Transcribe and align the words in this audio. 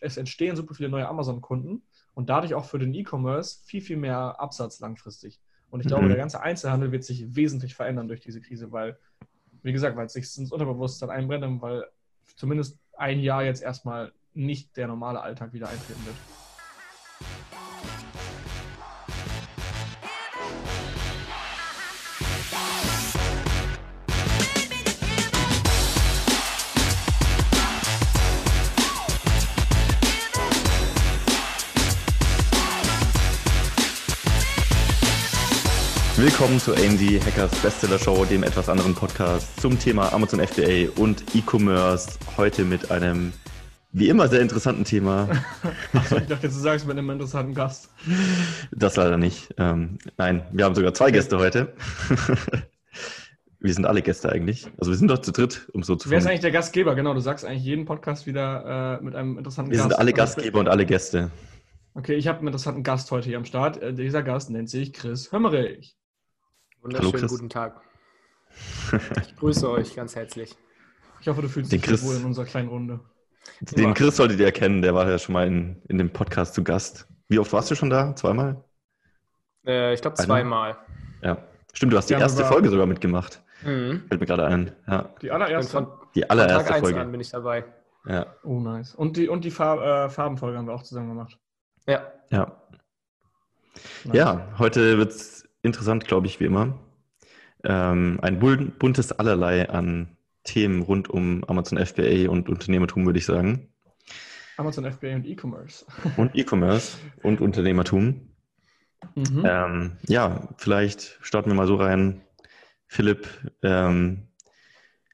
es 0.00 0.16
entstehen 0.16 0.56
super 0.56 0.74
viele 0.74 0.88
neue 0.88 1.08
Amazon-Kunden 1.08 1.82
und 2.14 2.28
dadurch 2.28 2.54
auch 2.54 2.64
für 2.64 2.78
den 2.78 2.94
E-Commerce 2.94 3.60
viel, 3.64 3.80
viel 3.80 3.96
mehr 3.96 4.40
Absatz 4.40 4.80
langfristig. 4.80 5.40
Und 5.70 5.80
ich 5.80 5.86
glaube, 5.86 6.04
Mhm. 6.04 6.08
der 6.08 6.18
ganze 6.18 6.40
Einzelhandel 6.42 6.92
wird 6.92 7.04
sich 7.04 7.34
wesentlich 7.34 7.74
verändern 7.74 8.08
durch 8.08 8.20
diese 8.20 8.40
Krise, 8.40 8.72
weil, 8.72 8.98
wie 9.62 9.72
gesagt, 9.72 9.96
weil 9.96 10.06
es 10.06 10.12
sich 10.14 10.24
ins 10.38 10.52
Unterbewusstsein 10.52 11.10
einbrennt 11.10 11.62
weil 11.62 11.86
zumindest 12.36 12.78
ein 12.96 13.20
Jahr 13.20 13.44
jetzt 13.44 13.62
erstmal 13.62 14.12
nicht 14.34 14.76
der 14.76 14.88
normale 14.88 15.20
Alltag 15.20 15.52
wieder 15.52 15.68
eintreten 15.68 16.04
wird. 16.04 16.22
Willkommen 36.26 36.58
zu 36.58 36.74
AMD 36.74 37.24
Hackers 37.24 37.54
Bestseller 37.62 38.00
Show, 38.00 38.24
dem 38.24 38.42
etwas 38.42 38.68
anderen 38.68 38.96
Podcast 38.96 39.60
zum 39.60 39.78
Thema 39.78 40.12
Amazon 40.12 40.40
FBA 40.44 40.90
und 41.00 41.22
E-Commerce. 41.36 42.18
Heute 42.36 42.64
mit 42.64 42.90
einem 42.90 43.32
wie 43.92 44.08
immer 44.08 44.26
sehr 44.26 44.40
interessanten 44.40 44.82
Thema. 44.82 45.28
Achso, 45.92 46.16
ich 46.20 46.26
dachte, 46.26 46.48
jetzt 46.48 46.56
du 46.56 46.60
sagst 46.60 46.84
mit 46.84 46.98
einem 46.98 47.08
interessanten 47.10 47.54
Gast. 47.54 47.90
Das 48.72 48.96
leider 48.96 49.18
nicht. 49.18 49.54
Ähm, 49.56 49.98
nein, 50.18 50.42
wir 50.50 50.64
haben 50.64 50.74
sogar 50.74 50.92
zwei 50.94 51.12
Gäste 51.12 51.38
heute. 51.38 51.74
wir 53.60 53.72
sind 53.72 53.86
alle 53.86 54.02
Gäste 54.02 54.28
eigentlich. 54.28 54.66
Also 54.78 54.90
wir 54.90 54.98
sind 54.98 55.08
doch 55.08 55.20
zu 55.20 55.30
dritt, 55.30 55.68
um 55.74 55.84
so 55.84 55.94
zu 55.94 56.10
Wer 56.10 56.18
ist 56.18 56.26
eigentlich 56.26 56.40
der 56.40 56.50
Gastgeber? 56.50 56.96
Genau, 56.96 57.14
du 57.14 57.20
sagst 57.20 57.44
eigentlich 57.44 57.62
jeden 57.62 57.84
Podcast 57.84 58.26
wieder 58.26 58.98
äh, 58.98 59.04
mit 59.04 59.14
einem 59.14 59.38
interessanten 59.38 59.70
Wir 59.70 59.78
Gast. 59.78 59.90
sind 59.90 59.98
alle 60.00 60.10
Also, 60.10 60.16
Gastgeber 60.16 60.58
und 60.58 60.68
alle 60.68 60.86
Gäste. 60.86 61.30
Okay, 61.94 62.14
ich 62.16 62.26
habe 62.26 62.40
einen 62.40 62.48
interessanten 62.48 62.82
Gast 62.82 63.12
heute 63.12 63.28
hier 63.28 63.38
am 63.38 63.44
Start. 63.44 63.80
Äh, 63.80 63.94
dieser 63.94 64.24
Gast 64.24 64.50
nennt 64.50 64.68
sich 64.68 64.92
Chris 64.92 65.30
Hömmerich. 65.30 65.95
Wunderschönen 66.82 67.12
Chris. 67.12 67.30
guten 67.30 67.48
Tag. 67.48 67.80
Ich 69.22 69.36
grüße 69.36 69.68
euch 69.70 69.94
ganz 69.94 70.14
herzlich. 70.16 70.54
Ich 71.20 71.28
hoffe, 71.28 71.42
du 71.42 71.48
fühlst 71.48 71.72
Den 71.72 71.80
dich 71.80 71.88
Chris- 71.90 72.04
wohl 72.04 72.16
in 72.16 72.24
unserer 72.24 72.44
kleinen 72.44 72.68
Runde. 72.68 73.00
Den 73.60 73.94
Chris 73.94 74.16
solltet 74.16 74.40
ihr 74.40 74.50
kennen, 74.52 74.82
der 74.82 74.94
war 74.94 75.08
ja 75.08 75.18
schon 75.18 75.32
mal 75.32 75.46
in, 75.46 75.82
in 75.88 75.98
dem 75.98 76.10
Podcast 76.12 76.54
zu 76.54 76.64
Gast. 76.64 77.06
Wie 77.28 77.38
oft 77.38 77.52
warst 77.52 77.70
du 77.70 77.74
schon 77.74 77.90
da? 77.90 78.14
Zweimal? 78.16 78.64
Äh, 79.66 79.94
ich 79.94 80.00
glaube 80.00 80.16
zweimal. 80.16 80.76
Ja. 81.22 81.38
Stimmt, 81.72 81.92
du 81.92 81.96
hast 81.96 82.08
die 82.08 82.14
Ja, 82.14 82.20
erste 82.20 82.42
aber- 82.44 82.52
Folge 82.54 82.70
sogar 82.70 82.86
mitgemacht. 82.86 83.42
Mhm. 83.62 84.04
Fällt 84.08 84.20
mir 84.20 84.26
gerade 84.26 84.46
ein. 84.46 84.72
Ja. 84.86 85.14
Die 85.22 85.30
allererste. 85.30 85.72
von, 85.72 85.86
Die 86.14 86.20
von 86.22 86.30
allererste 86.30 86.64
Tag 86.68 86.76
1 86.76 86.80
Folge. 86.82 87.00
an 87.00 87.10
bin 87.10 87.20
ich 87.20 87.30
dabei. 87.30 87.64
Ja. 88.06 88.26
Oh, 88.44 88.60
nice. 88.60 88.94
Und 88.94 89.16
die, 89.16 89.28
und 89.28 89.44
die 89.44 89.50
Farb, 89.50 89.80
äh, 89.80 90.08
Farbenfolge 90.08 90.58
haben 90.58 90.66
wir 90.66 90.74
auch 90.74 90.82
zusammen 90.82 91.08
gemacht. 91.08 91.38
Ja. 91.86 92.12
Ja. 92.30 92.60
Nice. 94.04 94.14
Ja, 94.16 94.48
heute 94.58 94.98
wird 94.98 95.12
es 95.12 95.45
interessant, 95.66 96.06
glaube 96.06 96.26
ich, 96.26 96.40
wie 96.40 96.44
immer. 96.44 96.78
Ähm, 97.64 98.18
ein 98.22 98.38
bun- 98.40 98.72
buntes 98.78 99.12
Allerlei 99.12 99.68
an 99.68 100.16
Themen 100.44 100.82
rund 100.82 101.10
um 101.10 101.44
Amazon 101.44 101.78
FBA 101.84 102.30
und 102.30 102.48
Unternehmertum, 102.48 103.04
würde 103.04 103.18
ich 103.18 103.26
sagen. 103.26 103.68
Amazon 104.56 104.90
FBA 104.90 105.16
und 105.16 105.26
E-Commerce. 105.26 105.84
Und 106.16 106.34
E-Commerce 106.34 106.96
und 107.22 107.42
Unternehmertum. 107.42 108.30
Mhm. 109.14 109.42
Ähm, 109.44 109.92
ja, 110.06 110.48
vielleicht 110.56 111.18
starten 111.20 111.50
wir 111.50 111.54
mal 111.54 111.66
so 111.66 111.74
rein. 111.74 112.22
Philipp, 112.86 113.28
ähm, 113.62 114.28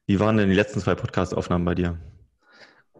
wie 0.07 0.21
waren 0.21 0.37
denn 0.37 0.49
die 0.49 0.55
letzten 0.55 0.79
zwei 0.79 0.95
Podcast-Aufnahmen 0.95 1.65
bei 1.65 1.75
dir? 1.75 1.99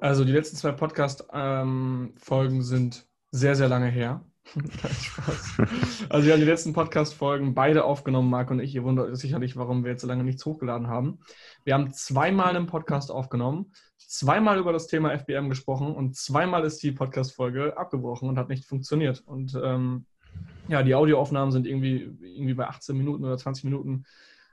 Also 0.01 0.25
die 0.25 0.33
letzten 0.33 0.57
zwei 0.57 0.73
Podcast-Folgen 0.73 2.63
sind 2.63 3.07
sehr, 3.31 3.55
sehr 3.55 3.69
lange 3.69 3.87
her. 3.89 4.25
Also 6.09 6.27
wir 6.27 6.33
haben 6.33 6.41
die 6.41 6.47
letzten 6.47 6.73
Podcast-Folgen 6.73 7.55
beide 7.55 7.85
aufgenommen, 7.85 8.31
Marc 8.31 8.51
und 8.51 8.61
ich. 8.61 8.75
Ihr 8.75 8.85
wundert 8.85 9.11
euch 9.11 9.19
sicherlich, 9.19 9.57
warum 9.57 9.85
wir 9.85 9.93
jetzt 9.93 10.03
so 10.03 10.09
lange 10.09 10.25
nichts 10.25 10.45
hochgeladen 10.45 10.89
haben. 10.89 11.21
Wir 11.65 11.75
haben 11.75 11.93
zweimal 11.93 12.57
einen 12.57 12.67
Podcast 12.67 13.11
aufgenommen, 13.11 13.73
zweimal 13.99 14.59
über 14.59 14.73
das 14.73 14.87
Thema 14.87 15.17
FBM 15.17 15.49
gesprochen 15.49 15.95
und 15.95 16.17
zweimal 16.17 16.65
ist 16.65 16.83
die 16.83 16.93
Podcast-Folge 16.93 17.77
abgebrochen 17.77 18.29
und 18.29 18.39
hat 18.39 18.49
nicht 18.49 18.65
funktioniert. 18.65 19.23
Und 19.25 19.59
ähm, 19.63 20.07
ja, 20.69 20.83
die 20.83 20.95
Audioaufnahmen 20.95 21.53
sind 21.53 21.67
irgendwie, 21.67 22.11
irgendwie 22.21 22.55
bei 22.55 22.67
18 22.67 22.97
Minuten 22.97 23.25
oder 23.25 23.39
20 23.39 23.65
Minuten 23.65 24.05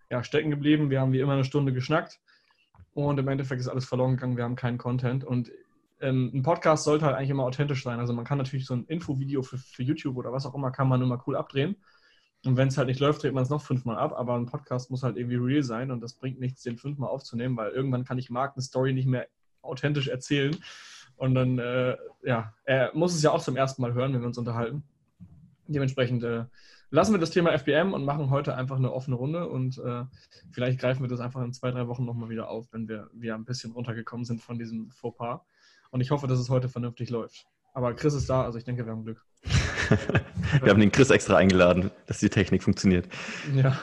ja, 0.10 0.24
stecken 0.24 0.50
geblieben. 0.50 0.90
Wir 0.90 1.02
haben 1.02 1.12
wie 1.12 1.20
immer 1.20 1.34
eine 1.34 1.44
Stunde 1.44 1.74
geschnackt 1.74 2.20
und 2.94 3.20
im 3.20 3.28
Endeffekt 3.28 3.62
ist 3.62 3.68
alles 3.68 3.86
verloren 3.86 4.16
gegangen. 4.16 4.38
Wir 4.38 4.44
haben 4.44 4.56
keinen 4.56 4.78
Content 4.78 5.24
und 5.24 5.52
ähm, 6.02 6.32
ein 6.34 6.44
Podcast 6.44 6.84
sollte 6.84 7.06
halt 7.06 7.16
eigentlich 7.16 7.30
immer 7.30 7.44
authentisch 7.44 7.84
sein. 7.84 8.00
Also 8.00 8.14
man 8.14 8.26
kann 8.26 8.38
natürlich 8.38 8.66
so 8.66 8.74
ein 8.74 8.86
Infovideo 8.86 9.42
für, 9.42 9.58
für 9.58 9.84
YouTube 9.84 10.18
oder 10.18 10.32
was 10.32 10.46
auch 10.46 10.56
immer, 10.56 10.72
kann 10.72 10.88
man 10.88 11.02
immer 11.02 11.22
cool 11.28 11.36
abdrehen. 11.36 11.76
Und 12.46 12.56
wenn 12.56 12.70
es 12.70 12.78
halt 12.78 12.88
nicht 12.88 13.02
läuft, 13.02 13.24
dreht 13.24 13.34
man 13.34 13.44
es 13.44 13.50
noch 13.50 13.62
fünfmal 13.62 13.98
ab. 13.98 14.14
Aber 14.16 14.36
ein 14.36 14.46
Podcast 14.46 14.92
muss 14.92 15.04
halt 15.04 15.18
irgendwie 15.18 15.36
real 15.36 15.64
sein 15.64 15.92
und 15.92 16.02
das 16.02 16.14
bringt 16.14 16.40
nichts, 16.40 16.64
den 16.64 16.78
fünfmal 16.78 17.10
aufzunehmen, 17.10 17.58
weil 17.58 17.72
irgendwann 17.72 18.06
kann 18.06 18.18
ich 18.18 18.30
Marc 18.30 18.56
eine 18.56 18.64
Story 18.64 18.94
nicht 18.94 19.08
mehr 19.08 19.28
authentisch 19.62 20.08
erzählen. 20.08 20.56
Und 21.18 21.36
dann, 21.36 21.60
äh, 21.60 21.98
ja, 22.24 22.54
er 22.64 22.92
muss 22.94 23.14
es 23.14 23.22
ja 23.22 23.32
auch 23.32 23.44
zum 23.44 23.58
ersten 23.58 23.82
Mal 23.82 23.94
hören, 23.94 24.14
wenn 24.14 24.22
wir 24.22 24.28
uns 24.28 24.38
unterhalten. 24.38 24.84
Dementsprechend 25.68 26.24
äh, 26.24 26.46
lassen 26.92 27.14
wir 27.14 27.20
das 27.20 27.32
Thema 27.32 27.52
FBM 27.58 27.94
und 27.94 28.06
machen 28.06 28.30
heute 28.30 28.56
einfach 28.56 28.78
eine 28.78 28.92
offene 28.92 29.16
Runde 29.16 29.48
und 29.48 29.78
äh, 29.78 30.04
vielleicht 30.52 30.80
greifen 30.80 31.02
wir 31.02 31.10
das 31.10 31.20
einfach 31.20 31.42
in 31.42 31.54
zwei, 31.54 31.72
drei 31.72 31.88
Wochen 31.88 32.06
nochmal 32.06 32.30
wieder 32.30 32.50
auf, 32.50 32.68
wenn 32.72 32.88
wir, 32.88 33.10
wir 33.14 33.36
ein 33.36 33.46
bisschen 33.46 33.72
runtergekommen 33.72 34.26
sind 34.26 34.42
von 34.42 34.58
diesem 34.58 34.90
Fauxpas. 34.92 35.42
Und 35.92 36.02
ich 36.02 36.12
hoffe, 36.12 36.28
dass 36.28 36.40
es 36.40 36.50
heute 36.50 36.70
vernünftig 36.70 37.10
läuft. 37.10 37.48
Aber 37.74 37.94
Chris 37.94 38.14
ist 38.14 38.30
da, 38.30 38.44
also 38.44 38.58
ich 38.58 38.64
denke, 38.64 38.86
wir 38.86 38.92
haben 38.92 39.04
Glück. 39.04 39.26
wir 40.62 40.70
haben 40.70 40.80
den 40.80 40.92
Chris 40.92 41.10
extra 41.10 41.38
eingeladen, 41.38 41.92
dass 42.08 42.20
die 42.20 42.30
Technik 42.30 42.64
funktioniert. 42.64 43.08
Ja. 43.56 43.80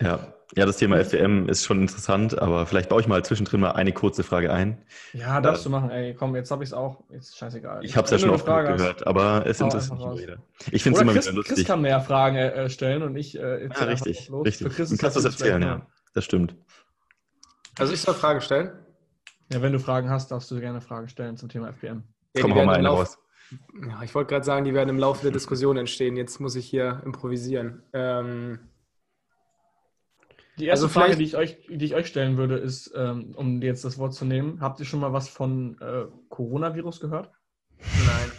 Ja, 0.00 0.33
ja 0.56 0.66
das 0.66 0.76
Thema 0.76 1.02
FWM 1.04 1.48
ist 1.48 1.64
schon 1.64 1.80
interessant, 1.82 2.38
aber 2.38 2.66
vielleicht 2.66 2.88
baue 2.88 3.00
ich 3.00 3.08
mal 3.08 3.24
zwischendrin 3.24 3.60
mal 3.60 3.72
eine 3.72 3.92
kurze 3.92 4.22
Frage 4.22 4.52
ein. 4.52 4.82
ja, 5.12 5.40
darfst 5.40 5.64
du 5.66 5.70
machen. 5.70 5.90
Ey, 5.90 6.14
komm, 6.14 6.34
jetzt 6.36 6.50
habe 6.50 6.62
ich 6.62 6.70
es 6.70 6.74
auch. 6.74 7.02
Jetzt 7.10 7.30
ist 7.30 7.38
scheißegal. 7.38 7.84
Ich 7.84 7.96
habe 7.96 8.04
es 8.04 8.10
ja 8.10 8.18
schon 8.18 8.30
oft 8.30 8.46
gehört, 8.46 9.06
aber 9.06 9.44
es 9.46 9.60
interessiert 9.60 9.98
mich 9.98 10.22
wieder. 10.22 10.38
Ich 10.70 10.82
finde 10.82 10.98
es 10.98 11.02
Oder 11.02 11.02
immer 11.02 11.12
Chris, 11.12 11.26
wieder 11.26 11.42
Chris 11.42 11.50
lustig. 11.50 11.66
kann 11.66 11.80
mehr 11.80 12.00
Fragen 12.00 12.36
äh, 12.36 12.68
stellen 12.70 13.02
und 13.02 13.16
ich 13.16 13.38
äh, 13.38 13.40
ja, 13.40 13.70
einfach 13.70 13.86
richtig, 13.88 14.28
los. 14.28 14.46
richtig. 14.46 14.68
Für 14.68 14.72
Chris 14.74 14.90
Du 14.90 14.96
kannst 14.96 15.16
das 15.16 15.24
jetzt 15.24 15.40
erzählen, 15.40 15.62
ja. 15.62 15.86
Das 16.14 16.24
stimmt. 16.24 16.54
Also 17.78 17.92
ich 17.92 18.00
soll 18.00 18.14
Frage 18.14 18.40
stellen? 18.40 18.72
Ja, 19.52 19.60
wenn 19.62 19.72
du 19.72 19.80
Fragen 19.80 20.10
hast, 20.10 20.30
darfst 20.30 20.50
du 20.50 20.60
gerne 20.60 20.80
Fragen 20.80 21.08
stellen 21.08 21.36
zum 21.36 21.48
Thema 21.48 21.68
FPM. 21.70 22.04
Ja, 22.34 22.42
Komm, 22.42 22.54
hau 22.54 22.64
mal 22.64 22.76
eine 22.76 22.88
raus. 22.88 23.18
Ja, 23.88 24.02
ich 24.02 24.14
wollte 24.14 24.30
gerade 24.30 24.44
sagen, 24.44 24.64
die 24.64 24.74
werden 24.74 24.88
im 24.88 24.98
Laufe 24.98 25.22
der 25.22 25.30
Diskussion 25.30 25.76
entstehen. 25.76 26.16
Jetzt 26.16 26.40
muss 26.40 26.56
ich 26.56 26.66
hier 26.66 27.02
improvisieren. 27.04 27.82
Ähm, 27.92 28.58
Die 30.58 30.66
erste 30.66 30.86
Also 30.86 31.00
Frage, 31.00 31.16
die 31.16 31.24
ich, 31.24 31.36
euch, 31.36 31.58
die 31.68 31.84
ich 31.84 31.94
euch 31.94 32.06
stellen 32.06 32.36
würde, 32.36 32.56
ist, 32.56 32.92
ähm, 32.96 33.34
um 33.36 33.60
jetzt 33.60 33.84
das 33.84 33.98
Wort 33.98 34.14
zu 34.14 34.24
nehmen, 34.24 34.60
habt 34.60 34.78
ihr 34.78 34.86
schon 34.86 35.00
mal 35.00 35.12
was 35.12 35.28
von 35.28 35.76
äh, 35.80 36.04
Coronavirus 36.28 37.00
gehört? 37.00 37.30
nein. 37.78 38.30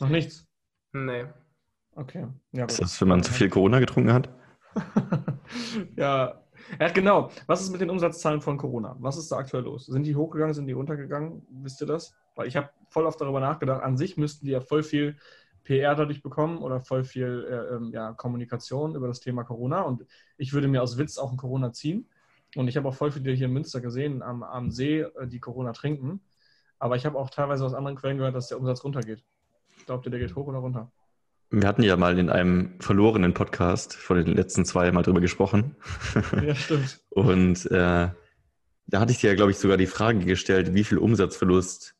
Noch 0.00 0.08
nichts? 0.08 0.46
Nee. 0.92 1.24
Okay. 1.96 2.28
Ja, 2.52 2.66
Ist 2.66 2.80
das, 2.80 3.00
wenn 3.00 3.08
man 3.08 3.22
zu 3.24 3.32
viel 3.32 3.48
Corona 3.48 3.80
getrunken 3.80 4.12
hat? 4.12 4.28
ja. 5.96 6.40
ja, 6.78 6.88
genau. 6.90 7.30
Was 7.46 7.62
ist 7.62 7.70
mit 7.70 7.80
den 7.80 7.90
Umsatzzahlen 7.90 8.40
von 8.40 8.56
Corona? 8.56 8.96
Was 9.00 9.16
ist 9.18 9.32
da 9.32 9.38
aktuell 9.38 9.64
los? 9.64 9.86
Sind 9.86 10.04
die 10.04 10.14
hochgegangen, 10.14 10.54
sind 10.54 10.68
die 10.68 10.72
runtergegangen? 10.72 11.44
Wisst 11.50 11.80
ihr 11.80 11.88
das? 11.88 12.14
Weil 12.36 12.46
ich 12.46 12.56
habe 12.56 12.70
voll 12.90 13.06
oft 13.06 13.20
darüber 13.20 13.40
nachgedacht. 13.40 13.82
An 13.82 13.96
sich 13.96 14.16
müssten 14.16 14.46
die 14.46 14.52
ja 14.52 14.60
voll 14.60 14.84
viel 14.84 15.16
PR 15.68 15.94
dadurch 15.94 16.22
bekommen 16.22 16.58
oder 16.58 16.80
voll 16.80 17.04
viel 17.04 17.46
äh, 17.46 17.74
ähm, 17.74 17.90
ja, 17.92 18.14
Kommunikation 18.14 18.94
über 18.94 19.06
das 19.06 19.20
Thema 19.20 19.44
Corona. 19.44 19.82
Und 19.82 20.06
ich 20.38 20.54
würde 20.54 20.66
mir 20.66 20.82
aus 20.82 20.96
Witz 20.96 21.18
auch 21.18 21.30
ein 21.30 21.36
Corona 21.36 21.74
ziehen. 21.74 22.08
Und 22.56 22.68
ich 22.68 22.78
habe 22.78 22.88
auch 22.88 22.94
voll 22.94 23.12
viele 23.12 23.32
hier 23.34 23.48
in 23.48 23.52
Münster 23.52 23.82
gesehen, 23.82 24.22
am, 24.22 24.42
am 24.42 24.70
See, 24.70 25.00
äh, 25.00 25.26
die 25.26 25.40
Corona 25.40 25.74
trinken. 25.74 26.22
Aber 26.78 26.96
ich 26.96 27.04
habe 27.04 27.18
auch 27.18 27.28
teilweise 27.28 27.66
aus 27.66 27.74
anderen 27.74 27.98
Quellen 27.98 28.16
gehört, 28.16 28.34
dass 28.34 28.48
der 28.48 28.58
Umsatz 28.58 28.82
runtergeht. 28.82 29.22
Glaubt 29.84 30.06
ihr, 30.06 30.10
der 30.10 30.20
geht 30.20 30.34
hoch 30.34 30.46
oder 30.46 30.58
runter? 30.58 30.90
Wir 31.50 31.68
hatten 31.68 31.82
ja 31.82 31.98
mal 31.98 32.18
in 32.18 32.30
einem 32.30 32.80
verlorenen 32.80 33.34
Podcast 33.34 33.94
von 33.94 34.16
den 34.16 34.34
letzten 34.34 34.64
zwei 34.64 34.90
mal 34.90 35.02
drüber 35.02 35.20
gesprochen. 35.20 35.76
ja, 36.42 36.54
stimmt. 36.54 37.02
Und 37.10 37.66
äh, 37.66 38.08
da 38.86 39.00
hatte 39.00 39.12
ich 39.12 39.20
dir 39.20 39.28
ja, 39.28 39.36
glaube 39.36 39.50
ich, 39.50 39.58
sogar 39.58 39.76
die 39.76 39.86
Frage 39.86 40.20
gestellt, 40.20 40.72
wie 40.72 40.84
viel 40.84 40.96
Umsatzverlust 40.96 41.94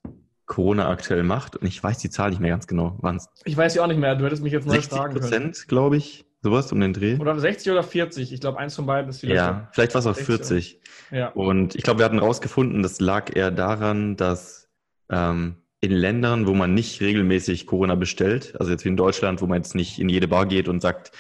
Corona 0.49 0.89
aktuell 0.89 1.23
macht. 1.23 1.57
Und 1.57 1.67
ich 1.67 1.83
weiß 1.83 1.99
die 1.99 2.11
Zahl 2.11 2.31
nicht 2.31 2.41
mehr 2.41 2.51
ganz 2.51 2.67
genau. 2.67 2.97
Waren 3.01 3.17
es 3.17 3.29
Ich 3.45 3.57
weiß 3.57 3.77
ja 3.77 3.85
auch 3.85 3.87
nicht 3.87 4.01
mehr. 4.01 4.17
Du 4.17 4.25
hättest 4.25 4.43
mich 4.43 4.53
jetzt 4.53 4.67
neu 4.67 4.75
60 4.75 4.93
fragen 4.93 5.13
können. 5.13 5.23
Prozent, 5.23 5.69
glaube 5.69 5.97
ich? 5.97 6.25
Sowas 6.43 6.73
um 6.73 6.81
den 6.81 6.93
Dreh? 6.93 7.17
Oder 7.19 7.39
60 7.39 7.73
oder 7.73 7.83
40. 7.83 8.33
Ich 8.33 8.41
glaube, 8.41 8.59
eins 8.59 8.75
von 8.75 8.87
beiden 8.87 9.11
ist 9.11 9.23
Lösung. 9.23 9.37
Ja, 9.37 9.69
vielleicht 9.73 9.95
war 9.95 10.01
es 10.01 10.07
auch 10.07 10.15
60, 10.15 10.27
40. 10.27 10.81
Ja. 11.11 11.29
Und 11.29 11.75
ich 11.75 11.83
glaube, 11.83 12.01
wir 12.01 12.05
hatten 12.05 12.19
rausgefunden, 12.19 12.83
das 12.83 13.01
lag 13.01 13.35
eher 13.35 13.51
daran, 13.51 14.17
dass 14.17 14.69
ähm, 15.11 15.57
in 15.81 15.93
Ländern, 15.93 16.47
wo 16.47 16.55
man 16.55 16.75
nicht 16.75 17.01
regelmäßig 17.01 17.67
Corona 17.67 17.95
bestellt, 17.95 18.55
also 18.59 18.71
jetzt 18.71 18.85
wie 18.85 18.89
in 18.89 18.97
Deutschland, 18.97 19.43
wo 19.43 19.47
man 19.47 19.59
jetzt 19.59 19.75
nicht 19.75 19.99
in 19.99 20.09
jede 20.09 20.29
Bar 20.29 20.47
geht 20.47 20.69
und 20.69 20.81
sagt, 20.81 21.13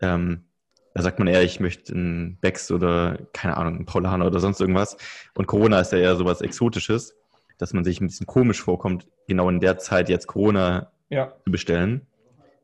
ähm, 0.00 0.44
da 0.94 1.02
sagt 1.02 1.18
man 1.18 1.28
eher, 1.28 1.42
ich 1.42 1.60
möchte 1.60 1.94
einen 1.94 2.38
Becks 2.40 2.70
oder 2.70 3.18
keine 3.32 3.56
Ahnung, 3.56 3.76
einen 3.76 3.86
Paulaner 3.86 4.26
oder 4.26 4.40
sonst 4.40 4.60
irgendwas. 4.60 4.96
Und 5.34 5.46
Corona 5.46 5.80
ist 5.80 5.92
ja 5.92 5.98
eher 5.98 6.16
sowas 6.16 6.40
Exotisches. 6.40 7.14
Dass 7.62 7.72
man 7.72 7.84
sich 7.84 8.00
ein 8.00 8.08
bisschen 8.08 8.26
komisch 8.26 8.60
vorkommt, 8.60 9.06
genau 9.28 9.48
in 9.48 9.60
der 9.60 9.78
Zeit 9.78 10.08
jetzt 10.08 10.26
Corona 10.26 10.90
Ja, 11.10 11.32
zu 11.44 11.52
bestellen, 11.52 12.08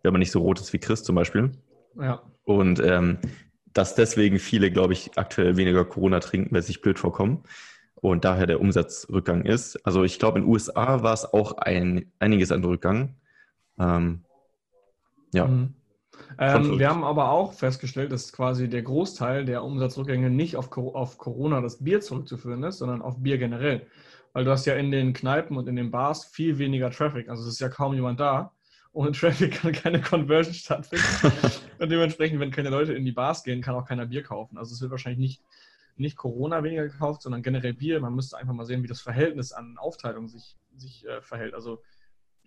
wenn 0.03 0.13
man 0.13 0.19
nicht 0.19 0.33
so 0.33 0.41
rot 0.41 0.59
ist 0.59 0.73
wie 0.73 0.79
Chris 0.79 1.05
zum 1.05 1.15
Beispiel. 1.15 1.53
ja. 1.95 2.21
Und 2.45 2.81
ähm, 2.81 3.19
dass 3.73 3.95
deswegen 3.95 4.41
viele, 4.41 4.73
glaube 4.73 4.95
ich, 4.95 5.13
aktuell 5.17 5.57
weniger 5.57 5.85
Corona 5.85 6.19
trinken, 6.19 6.53
weil 6.53 6.63
sie 6.63 6.69
sich 6.69 6.81
blöd 6.81 6.99
vorkommen. 6.99 7.45
Und 7.95 8.25
daher 8.25 8.49
der 8.49 8.61
Umsatzrückgang 8.61 9.45
ist. 9.45 9.77
Also 9.87 10.03
ich 10.03 10.19
glaube, 10.19 10.41
in 10.41 10.47
den 10.47 10.53
USA 10.53 11.05
war 11.05 11.13
es 11.13 11.33
auch 11.33 11.53
ein, 11.59 12.11
einiges 12.19 12.51
an 12.51 12.65
Rückgang. 12.65 13.15
Ähm, 13.79 14.25
ja, 15.33 15.47
Mhm. 15.47 15.75
Ähm, 16.39 16.79
wir 16.79 16.89
haben 16.89 17.05
aber 17.05 17.31
auch 17.31 17.53
festgestellt, 17.53 18.11
dass 18.11 18.33
quasi 18.33 18.69
der 18.69 18.83
Großteil 18.83 19.45
der 19.45 19.63
Umsatzrückgänge 19.63 20.31
nicht 20.31 20.57
auf, 20.57 20.77
auf 20.77 21.19
Corona, 21.19 21.61
das 21.61 21.83
Bier 21.83 22.01
zurückzuführen 22.01 22.65
ist, 22.65 22.79
sondern 22.79 23.03
auf 23.03 23.23
Bier 23.23 23.39
generell. 23.39 23.87
Weil 24.39 24.45
du 24.45 24.53
hast 24.53 24.67
ja 24.67 24.77
in 24.77 24.93
den 24.93 25.15
Kneipen 25.15 25.57
und 25.57 25.67
in 25.67 25.75
den 25.75 25.91
Bars 25.91 26.25
viel 26.25 26.59
weniger 26.59 26.93
Traffic. 26.93 27.29
Also 27.29 27.43
es 27.43 27.55
ist 27.55 27.61
ja 27.61 27.69
kaum 27.69 27.93
jemand 27.95 28.21
da. 28.21 28.53
Ohne 28.93 29.11
Traffic 29.11 29.51
kann 29.63 29.73
keine 29.73 30.01
Conversion 30.01 30.55
stattfinden. 30.55 31.05
und 31.81 31.89
dementsprechend, 31.91 32.39
wenn 32.39 32.53
keine 32.53 32.71
Leute 32.71 32.93
in 32.93 33.05
die 33.05 33.11
Bars 33.11 33.43
gehen, 33.43 33.63
kann 33.63 33.75
auch 33.75 33.85
keiner 33.85 34.07
Bier 34.07 34.23
kaufen. 34.23 34.57
Also 34.57 34.75
es 34.75 34.81
wird 34.81 34.93
wahrscheinlich 34.93 35.19
nicht, 35.19 35.43
nicht 35.97 36.17
Corona 36.17 36.63
weniger 36.63 36.87
gekauft, 36.87 37.23
sondern 37.23 37.43
generell 37.43 37.75
Bier. 37.75 37.99
Man 37.99 38.15
müsste 38.15 38.37
einfach 38.39 38.55
mal 38.55 38.65
sehen, 38.65 38.85
wie 38.85 38.87
das 38.87 39.01
Verhältnis 39.01 39.51
an 39.51 39.77
Aufteilung 39.77 40.29
sich, 40.29 40.57
sich 40.77 41.05
äh, 41.09 41.21
verhält. 41.21 41.55
Also 41.55 41.83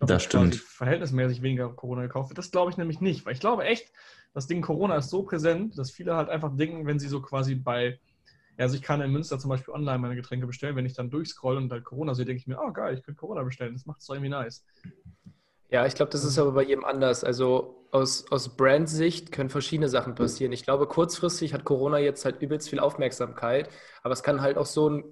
ob 0.00 0.08
Das 0.08 0.22
stimmt. 0.22 0.54
verhältnismäßig 0.54 1.42
weniger 1.42 1.68
Corona 1.74 2.00
gekauft 2.00 2.30
wird. 2.30 2.38
Das 2.38 2.50
glaube 2.50 2.70
ich 2.70 2.78
nämlich 2.78 3.02
nicht, 3.02 3.26
weil 3.26 3.34
ich 3.34 3.40
glaube 3.40 3.64
echt, 3.64 3.92
das 4.32 4.46
Ding 4.46 4.62
Corona 4.62 4.96
ist 4.96 5.10
so 5.10 5.24
präsent, 5.24 5.76
dass 5.76 5.90
viele 5.90 6.16
halt 6.16 6.30
einfach 6.30 6.56
denken, 6.56 6.86
wenn 6.86 6.98
sie 6.98 7.08
so 7.08 7.20
quasi 7.20 7.54
bei, 7.54 8.00
also 8.62 8.76
ich 8.76 8.82
kann 8.82 9.00
in 9.00 9.10
Münster 9.10 9.38
zum 9.38 9.48
Beispiel 9.50 9.74
online 9.74 9.98
meine 9.98 10.16
Getränke 10.16 10.46
bestellen, 10.46 10.76
wenn 10.76 10.86
ich 10.86 10.94
dann 10.94 11.10
durchscroll 11.10 11.56
und 11.56 11.70
halt 11.70 11.84
Corona 11.84 12.14
sehe, 12.14 12.24
denke 12.24 12.40
ich 12.40 12.46
mir, 12.46 12.58
oh 12.58 12.72
geil, 12.72 12.94
ich 12.94 13.02
könnte 13.02 13.18
Corona 13.18 13.42
bestellen, 13.42 13.74
das 13.74 13.86
macht 13.86 14.00
es 14.00 14.08
irgendwie 14.08 14.28
nice. 14.28 14.64
Ja, 15.68 15.86
ich 15.86 15.94
glaube, 15.94 16.12
das 16.12 16.22
ist 16.22 16.38
aber 16.38 16.52
bei 16.52 16.64
jedem 16.64 16.84
anders. 16.84 17.24
Also 17.24 17.86
aus, 17.92 18.30
aus 18.30 18.56
Brand-Sicht 18.56 19.32
können 19.32 19.48
verschiedene 19.48 19.88
Sachen 19.88 20.14
passieren. 20.14 20.52
Ich 20.52 20.64
glaube, 20.64 20.86
kurzfristig 20.86 21.54
hat 21.54 21.64
Corona 21.64 21.98
jetzt 21.98 22.24
halt 22.24 22.42
übelst 22.42 22.68
viel 22.68 22.78
Aufmerksamkeit, 22.78 23.70
aber 24.02 24.12
es 24.12 24.22
kann 24.22 24.42
halt 24.42 24.58
auch 24.58 24.66
so 24.66 24.90
ein 24.90 25.04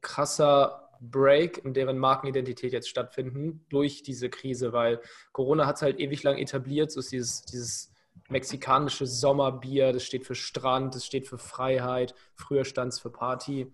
krasser 0.00 0.88
Break 1.00 1.64
in 1.64 1.74
deren 1.74 1.98
Markenidentität 1.98 2.72
jetzt 2.72 2.88
stattfinden 2.88 3.64
durch 3.68 4.02
diese 4.02 4.30
Krise, 4.30 4.72
weil 4.72 5.00
Corona 5.32 5.66
hat 5.66 5.76
es 5.76 5.82
halt 5.82 6.00
ewig 6.00 6.22
lang 6.22 6.38
etabliert, 6.38 6.90
so 6.90 7.00
ist 7.00 7.12
dieses, 7.12 7.42
dieses 7.42 7.92
mexikanische 8.28 9.06
Sommerbier, 9.06 9.92
das 9.92 10.04
steht 10.04 10.26
für 10.26 10.34
Strand, 10.34 10.94
das 10.94 11.04
steht 11.04 11.26
für 11.26 11.38
Freiheit, 11.38 12.14
früher 12.34 12.64
stand 12.64 12.92
es 12.92 13.00
für 13.00 13.10
Party. 13.10 13.72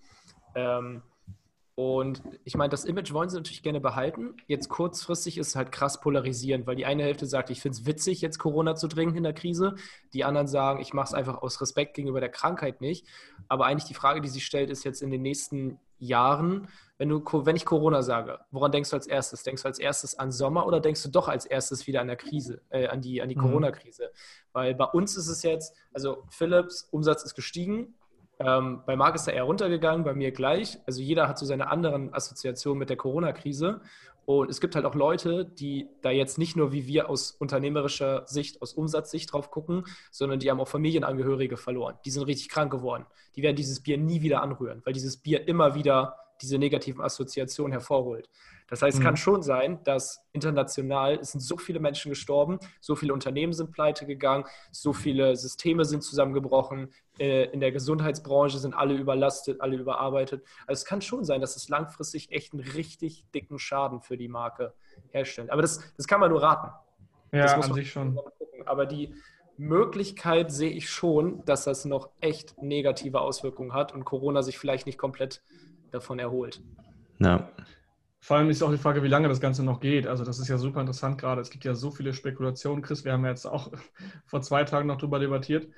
Ähm, 0.54 1.02
und 1.76 2.23
ich 2.44 2.56
meine, 2.56 2.71
das 2.71 2.85
Image 2.85 3.12
wollen 3.12 3.29
sie 3.29 3.37
natürlich 3.37 3.65
gerne 3.65 3.81
behalten. 3.81 4.37
Jetzt 4.47 4.69
kurzfristig 4.69 5.38
ist 5.38 5.49
es 5.49 5.56
halt 5.56 5.73
krass 5.73 6.00
polarisierend, 6.00 6.69
weil 6.69 6.76
die 6.76 6.87
eine 6.87 7.03
Hälfte 7.03 7.26
sagt, 7.26 7.50
ich 7.50 7.61
finde 7.61 7.76
es 7.79 7.87
witzig, 7.87 8.21
jetzt 8.21 8.38
Corona 8.38 8.76
zu 8.76 8.87
trinken 8.87 9.17
in 9.17 9.25
der 9.25 9.32
Krise. 9.32 9.75
Die 10.12 10.23
anderen 10.23 10.47
sagen, 10.47 10.81
ich 10.81 10.93
mache 10.93 11.06
es 11.09 11.15
einfach 11.15 11.43
aus 11.43 11.61
Respekt 11.61 11.94
gegenüber 11.94 12.21
der 12.21 12.29
Krankheit 12.29 12.81
nicht. 12.81 13.09
Aber 13.49 13.67
eigentlich 13.67 13.88
die 13.88 13.94
Frage, 13.94 14.21
die 14.21 14.29
sich 14.29 14.47
stellt, 14.47 14.71
ist 14.71 14.85
jetzt 14.85 15.03
in 15.03 15.11
den 15.11 15.23
nächsten 15.23 15.81
Jahren, 15.99 16.69
wenn, 16.99 17.09
du, 17.09 17.21
wenn 17.44 17.56
ich 17.56 17.65
Corona 17.65 18.03
sage, 18.03 18.38
woran 18.53 18.71
denkst 18.71 18.91
du 18.91 18.97
als 18.97 19.09
erstes? 19.09 19.43
Denkst 19.43 19.62
du 19.62 19.69
als 19.69 19.81
erstes 19.81 20.17
an 20.17 20.31
Sommer 20.31 20.67
oder 20.67 20.79
denkst 20.79 21.03
du 21.03 21.09
doch 21.09 21.26
als 21.29 21.44
erstes 21.44 21.88
wieder 21.88 22.00
an 22.00 22.06
der 22.06 22.17
Krise, 22.17 22.61
äh, 22.71 22.87
an 22.87 23.00
die, 23.00 23.21
an 23.21 23.29
die 23.29 23.35
Mhm. 23.37 23.41
Corona-Krise? 23.41 24.12
Weil 24.53 24.76
bei 24.76 24.85
uns 24.85 25.17
ist 25.17 25.26
es 25.26 25.43
jetzt, 25.43 25.75
also 25.93 26.23
Philips 26.29 26.87
Umsatz 26.93 27.25
ist 27.25 27.35
gestiegen, 27.35 27.94
ähm, 28.44 28.82
bei 28.87 28.96
Marc 28.96 29.14
ist 29.14 29.26
er 29.26 29.35
eher 29.35 29.44
runtergegangen, 29.44 30.05
bei 30.05 30.14
mir 30.14 30.31
gleich. 30.32 30.79
Also 30.87 31.00
jeder 31.00 31.29
hat 31.29 31.38
so 31.38 31.46
seine 31.46 31.70
anderen 31.70 32.12
Assoziationen 32.12 32.79
mit 32.79 32.91
der 32.91 32.96
Corona-Krise. 32.96 33.81
Und 34.26 34.50
es 34.50 34.61
gibt 34.61 34.75
halt 34.75 34.87
auch 34.87 34.94
Leute, 34.94 35.44
die 35.44 35.88
da 36.00 36.11
jetzt 36.11 36.38
nicht 36.38 36.56
nur 36.56 36.73
wie 36.73 36.87
wir 36.87 37.11
aus 37.11 37.32
unternehmerischer 37.32 38.25
Sicht, 38.26 38.62
aus 38.62 38.73
Umsatzsicht 38.73 39.32
drauf 39.32 39.50
gucken, 39.50 39.85
sondern 40.11 40.38
die 40.38 40.50
haben 40.50 40.61
auch 40.61 40.69
Familienangehörige 40.69 41.56
verloren. 41.56 41.96
Die 42.05 42.11
sind 42.11 42.23
richtig 42.23 42.49
krank 42.49 42.70
geworden. 42.70 43.05
Die 43.37 43.43
werden 43.43 43.56
dieses 43.56 43.82
Bier 43.82 43.99
nie 43.99 44.23
wieder 44.23 44.43
anrühren, 44.43 44.81
weil 44.85 44.94
dieses 44.94 45.19
Bier 45.19 45.47
immer 45.47 45.75
wieder 45.75 46.17
diese 46.40 46.58
negativen 46.58 47.02
Assoziationen 47.02 47.73
hervorholt. 47.73 48.29
Das 48.69 48.82
heißt, 48.82 48.96
es 48.96 49.00
Mhm. 49.00 49.05
kann 49.05 49.16
schon 49.16 49.43
sein, 49.43 49.82
dass 49.84 50.25
international 50.32 51.22
sind 51.22 51.40
so 51.40 51.56
viele 51.58 51.81
Menschen 51.81 52.11
gestorben, 52.11 52.58
so 52.81 52.96
viele 52.96 53.12
Unternehmen 53.12 53.52
sind 53.52 53.72
pleite 53.72 54.06
gegangen, 54.06 54.44
so 54.72 54.93
viele 54.93 55.37
Systeme 55.37 55.84
sind 55.84 56.02
zusammengebrochen, 56.02 56.93
äh, 57.19 57.44
in 57.52 57.61
der 57.61 57.72
Gesundheitsbranche 57.72 58.58
sind 58.58 58.75
alle 58.75 58.94
überlastet, 58.94 59.61
alle 59.61 59.76
überarbeitet. 59.76 60.44
Also 60.66 60.81
es 60.81 60.84
kann 60.84 61.02
schon 61.02 61.25
sein, 61.25 61.40
dass 61.40 61.56
es 61.56 61.69
langfristig 61.69 62.32
echt 62.32 62.52
einen 62.55 62.62
richtig 62.62 63.26
dicken 63.34 63.58
Schaden 63.58 64.00
für 64.00 64.16
die 64.16 64.28
Marke 64.28 64.75
herstellt. 65.11 65.50
Aber 65.50 65.62
das, 65.62 65.81
das 65.96 66.06
kann 66.06 66.20
man 66.20 66.31
nur 66.31 66.43
raten. 66.43 66.72
Ja, 67.32 67.40
Das 67.40 67.56
muss 67.56 67.66
an 67.66 67.70
man 67.70 67.75
sich 67.75 67.90
schon. 67.93 68.14
mal 68.14 68.25
gucken. 68.38 68.66
Aber 68.66 68.87
die 68.87 69.14
Möglichkeit 69.56 70.50
sehe 70.52 70.70
ich 70.70 70.88
schon, 70.90 71.44
dass 71.44 71.64
das 71.64 71.84
noch 71.84 72.11
echt 72.20 72.61
negative 72.61 73.20
Auswirkungen 73.20 73.72
hat 73.72 73.93
und 73.93 74.05
Corona 74.05 74.43
sich 74.43 74.58
vielleicht 74.58 74.87
nicht 74.87 74.99
komplett 74.99 75.43
davon 75.90 76.19
erholt. 76.19 76.62
ja. 77.19 77.49
Vor 78.25 78.38
allem 78.38 78.49
ist 78.49 78.62
auch 78.62 78.71
die 78.71 78.79
Frage, 78.79 79.03
wie 79.03 79.09
lange 79.09 79.29
das 79.29 79.38
Ganze 79.38 79.62
noch 79.62 79.81
geht. 79.81 80.06
Also 80.06 80.25
das 80.25 80.38
ist 80.38 80.49
ja 80.49 80.56
super 80.56 80.81
interessant 80.81 81.21
gerade. 81.21 81.43
Es 81.43 81.50
gibt 81.50 81.67
ja 81.67 81.75
so 81.75 81.91
viele 81.91 82.15
Spekulationen. 82.15 82.81
Chris, 82.82 83.05
wir 83.05 83.12
haben 83.12 83.23
ja 83.23 83.29
jetzt 83.29 83.44
auch 83.44 83.71
vor 84.25 84.41
zwei 84.41 84.65
Tagen 84.65 84.88
noch 84.88 84.97
drüber 84.97 85.19
debattiert. 85.19 85.69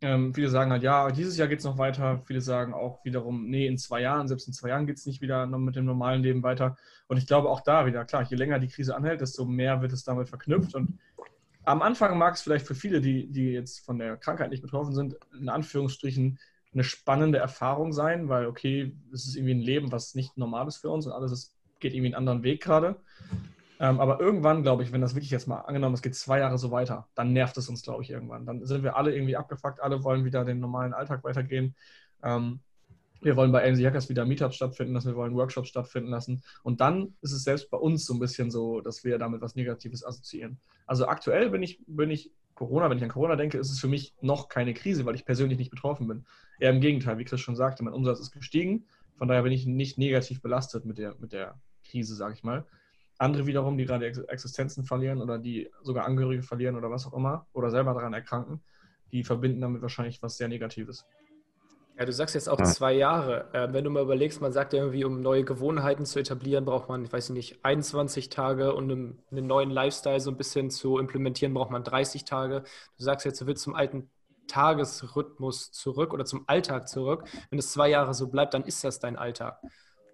Ähm, 0.00 0.32
viele 0.32 0.48
sagen 0.48 0.70
halt, 0.70 0.84
ja, 0.84 1.10
dieses 1.10 1.36
Jahr 1.36 1.48
geht 1.48 1.58
es 1.58 1.64
noch 1.64 1.76
weiter. 1.76 2.22
Viele 2.24 2.40
sagen 2.40 2.72
auch 2.72 3.04
wiederum, 3.04 3.50
nee, 3.50 3.66
in 3.66 3.78
zwei 3.78 4.00
Jahren, 4.00 4.28
selbst 4.28 4.46
in 4.46 4.52
zwei 4.52 4.68
Jahren 4.68 4.86
geht 4.86 4.98
es 4.98 5.06
nicht 5.06 5.20
wieder 5.22 5.44
mit 5.48 5.74
dem 5.74 5.86
normalen 5.86 6.22
Leben 6.22 6.44
weiter. 6.44 6.76
Und 7.08 7.16
ich 7.16 7.26
glaube 7.26 7.48
auch 7.48 7.62
da 7.62 7.84
wieder, 7.84 8.04
klar, 8.04 8.22
je 8.22 8.36
länger 8.36 8.60
die 8.60 8.68
Krise 8.68 8.94
anhält, 8.94 9.20
desto 9.20 9.44
mehr 9.44 9.82
wird 9.82 9.92
es 9.92 10.04
damit 10.04 10.28
verknüpft. 10.28 10.76
Und 10.76 11.00
am 11.64 11.82
Anfang 11.82 12.16
mag 12.16 12.34
es 12.34 12.42
vielleicht 12.42 12.68
für 12.68 12.76
viele, 12.76 13.00
die, 13.00 13.26
die 13.26 13.50
jetzt 13.50 13.84
von 13.84 13.98
der 13.98 14.16
Krankheit 14.16 14.50
nicht 14.50 14.62
betroffen 14.62 14.94
sind, 14.94 15.16
in 15.36 15.48
Anführungsstrichen 15.48 16.38
eine 16.72 16.84
spannende 16.84 17.38
Erfahrung 17.38 17.92
sein, 17.92 18.28
weil 18.28 18.46
okay, 18.46 18.94
es 19.12 19.26
ist 19.26 19.34
irgendwie 19.34 19.54
ein 19.54 19.62
Leben, 19.62 19.90
was 19.90 20.14
nicht 20.14 20.36
normal 20.38 20.68
ist 20.68 20.76
für 20.76 20.90
uns 20.90 21.04
und 21.04 21.12
alles 21.12 21.32
ist, 21.32 21.57
geht 21.80 21.94
irgendwie 21.94 22.08
einen 22.08 22.14
anderen 22.14 22.42
Weg 22.42 22.62
gerade. 22.62 22.96
Ähm, 23.80 24.00
aber 24.00 24.20
irgendwann, 24.20 24.62
glaube 24.62 24.82
ich, 24.82 24.92
wenn 24.92 25.00
das 25.00 25.14
wirklich 25.14 25.30
jetzt 25.30 25.46
mal 25.46 25.60
angenommen, 25.60 25.94
es 25.94 26.02
geht 26.02 26.16
zwei 26.16 26.40
Jahre 26.40 26.58
so 26.58 26.70
weiter, 26.70 27.08
dann 27.14 27.32
nervt 27.32 27.56
es 27.58 27.68
uns, 27.68 27.82
glaube 27.82 28.02
ich, 28.02 28.10
irgendwann. 28.10 28.44
Dann 28.44 28.64
sind 28.66 28.82
wir 28.82 28.96
alle 28.96 29.14
irgendwie 29.14 29.36
abgefuckt, 29.36 29.80
alle 29.80 30.02
wollen 30.02 30.24
wieder 30.24 30.44
den 30.44 30.58
normalen 30.58 30.92
Alltag 30.92 31.22
weitergehen. 31.22 31.76
Ähm, 32.22 32.60
wir 33.20 33.36
wollen 33.36 33.52
bei 33.52 33.68
AMC 33.68 33.84
Hackers 33.84 34.08
wieder 34.08 34.24
Meetups 34.24 34.56
stattfinden 34.56 34.94
lassen, 34.94 35.08
wir 35.08 35.16
wollen 35.16 35.34
Workshops 35.34 35.68
stattfinden 35.68 36.10
lassen. 36.10 36.42
Und 36.62 36.80
dann 36.80 37.14
ist 37.20 37.32
es 37.32 37.44
selbst 37.44 37.70
bei 37.70 37.78
uns 37.78 38.04
so 38.04 38.14
ein 38.14 38.20
bisschen 38.20 38.50
so, 38.50 38.80
dass 38.80 39.04
wir 39.04 39.18
damit 39.18 39.40
was 39.40 39.54
Negatives 39.54 40.04
assoziieren. 40.04 40.60
Also 40.86 41.06
aktuell 41.06 41.50
bin 41.50 41.62
ich, 41.62 41.80
bin 41.86 42.10
ich 42.10 42.32
Corona, 42.54 42.90
wenn 42.90 42.98
ich 42.98 43.04
an 43.04 43.10
Corona 43.10 43.36
denke, 43.36 43.58
ist 43.58 43.70
es 43.70 43.78
für 43.78 43.88
mich 43.88 44.14
noch 44.20 44.48
keine 44.48 44.74
Krise, 44.74 45.04
weil 45.04 45.14
ich 45.14 45.24
persönlich 45.24 45.58
nicht 45.58 45.70
betroffen 45.70 46.08
bin. 46.08 46.26
Eher 46.58 46.70
im 46.70 46.80
Gegenteil, 46.80 47.18
wie 47.18 47.24
Chris 47.24 47.40
schon 47.40 47.54
sagte, 47.54 47.84
mein 47.84 47.94
Umsatz 47.94 48.18
ist 48.18 48.32
gestiegen. 48.32 48.86
Von 49.18 49.28
daher 49.28 49.42
bin 49.42 49.52
ich 49.52 49.66
nicht 49.66 49.98
negativ 49.98 50.40
belastet 50.40 50.84
mit 50.84 50.98
der, 50.98 51.14
mit 51.18 51.32
der 51.32 51.60
Krise, 51.84 52.14
sage 52.14 52.34
ich 52.34 52.44
mal. 52.44 52.64
Andere 53.18 53.46
wiederum, 53.46 53.76
die 53.76 53.84
gerade 53.84 54.06
Ex- 54.06 54.18
Existenzen 54.18 54.84
verlieren 54.84 55.20
oder 55.20 55.38
die 55.38 55.70
sogar 55.82 56.04
Angehörige 56.04 56.42
verlieren 56.42 56.76
oder 56.76 56.90
was 56.90 57.06
auch 57.06 57.14
immer 57.14 57.46
oder 57.52 57.70
selber 57.70 57.92
daran 57.94 58.14
erkranken, 58.14 58.62
die 59.10 59.24
verbinden 59.24 59.60
damit 59.60 59.82
wahrscheinlich 59.82 60.22
was 60.22 60.36
sehr 60.36 60.48
Negatives. 60.48 61.04
Ja, 61.98 62.04
du 62.04 62.12
sagst 62.12 62.36
jetzt 62.36 62.48
auch 62.48 62.62
zwei 62.62 62.92
Jahre. 62.92 63.52
Äh, 63.52 63.72
wenn 63.72 63.82
du 63.82 63.90
mal 63.90 64.04
überlegst, 64.04 64.40
man 64.40 64.52
sagt 64.52 64.72
ja 64.72 64.78
irgendwie, 64.78 65.04
um 65.04 65.20
neue 65.20 65.42
Gewohnheiten 65.42 66.06
zu 66.06 66.20
etablieren, 66.20 66.64
braucht 66.64 66.88
man, 66.88 67.04
ich 67.04 67.12
weiß 67.12 67.30
nicht, 67.30 67.64
21 67.64 68.28
Tage 68.28 68.72
und 68.72 68.92
um 68.92 69.18
einen 69.32 69.46
neuen 69.48 69.70
Lifestyle 69.70 70.20
so 70.20 70.30
ein 70.30 70.36
bisschen 70.36 70.70
zu 70.70 70.98
implementieren, 70.98 71.54
braucht 71.54 71.72
man 71.72 71.82
30 71.82 72.24
Tage. 72.24 72.62
Du 72.96 73.02
sagst 73.02 73.26
jetzt, 73.26 73.40
du 73.40 73.46
willst 73.48 73.64
zum 73.64 73.74
alten 73.74 74.08
Tagesrhythmus 74.48 75.70
zurück 75.72 76.12
oder 76.12 76.24
zum 76.24 76.44
Alltag 76.48 76.88
zurück. 76.88 77.24
Wenn 77.50 77.58
es 77.58 77.72
zwei 77.72 77.88
Jahre 77.88 78.14
so 78.14 78.28
bleibt, 78.28 78.54
dann 78.54 78.64
ist 78.64 78.82
das 78.82 78.98
dein 78.98 79.16
Alltag. 79.16 79.60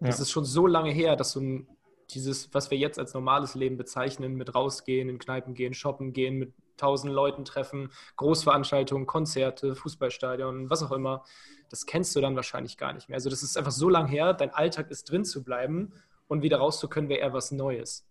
Das 0.00 0.19
Ja. 0.19 0.23
ist 0.23 0.31
schon 0.31 0.45
so 0.45 0.67
lange 0.67 0.91
her, 0.91 1.17
dass 1.17 1.33
du 1.33 1.41
ein, 1.41 1.69
dieses, 2.11 2.53
was 2.53 2.71
wir 2.71 2.76
jetzt 2.76 2.99
als 2.99 3.14
normales 3.14 3.55
Leben 3.55 3.76
bezeichnen, 3.79 4.35
mit 4.35 4.55
rausgehen, 4.55 5.09
in 5.09 5.19
Kneipen 5.19 5.55
gehen, 5.55 5.73
shoppen 5.73 6.12
gehen, 6.12 6.37
mit 6.37 6.53
tausend 6.76 7.12
Leuten 7.12 7.45
treffen, 7.45 7.91
Großveranstaltungen, 8.17 9.07
Konzerte, 9.07 9.75
Fußballstadion, 9.75 10.69
was 10.69 10.83
auch 10.83 10.93
immer, 10.93 11.25
das 11.71 11.87
kennst 11.87 12.14
du 12.14 12.21
dann 12.21 12.37
wahrscheinlich 12.37 12.76
gar 12.76 12.93
nicht 12.93 13.09
mehr. 13.09 13.17
Also 13.17 13.31
das 13.31 13.43
ist 13.43 13.57
einfach 13.57 13.73
so 13.73 13.88
lange 13.88 14.09
her, 14.09 14.35
dein 14.35 14.50
Alltag 14.50 14.91
ist 14.91 15.11
drin 15.11 15.25
zu 15.25 15.43
bleiben 15.43 15.93
und 16.29 16.43
wieder 16.43 16.59
raus 16.59 16.79
zu 16.81 16.88
können, 16.88 17.09
wäre 17.09 17.21
eher 17.21 17.33
was 17.33 17.53
Neues. 17.53 18.05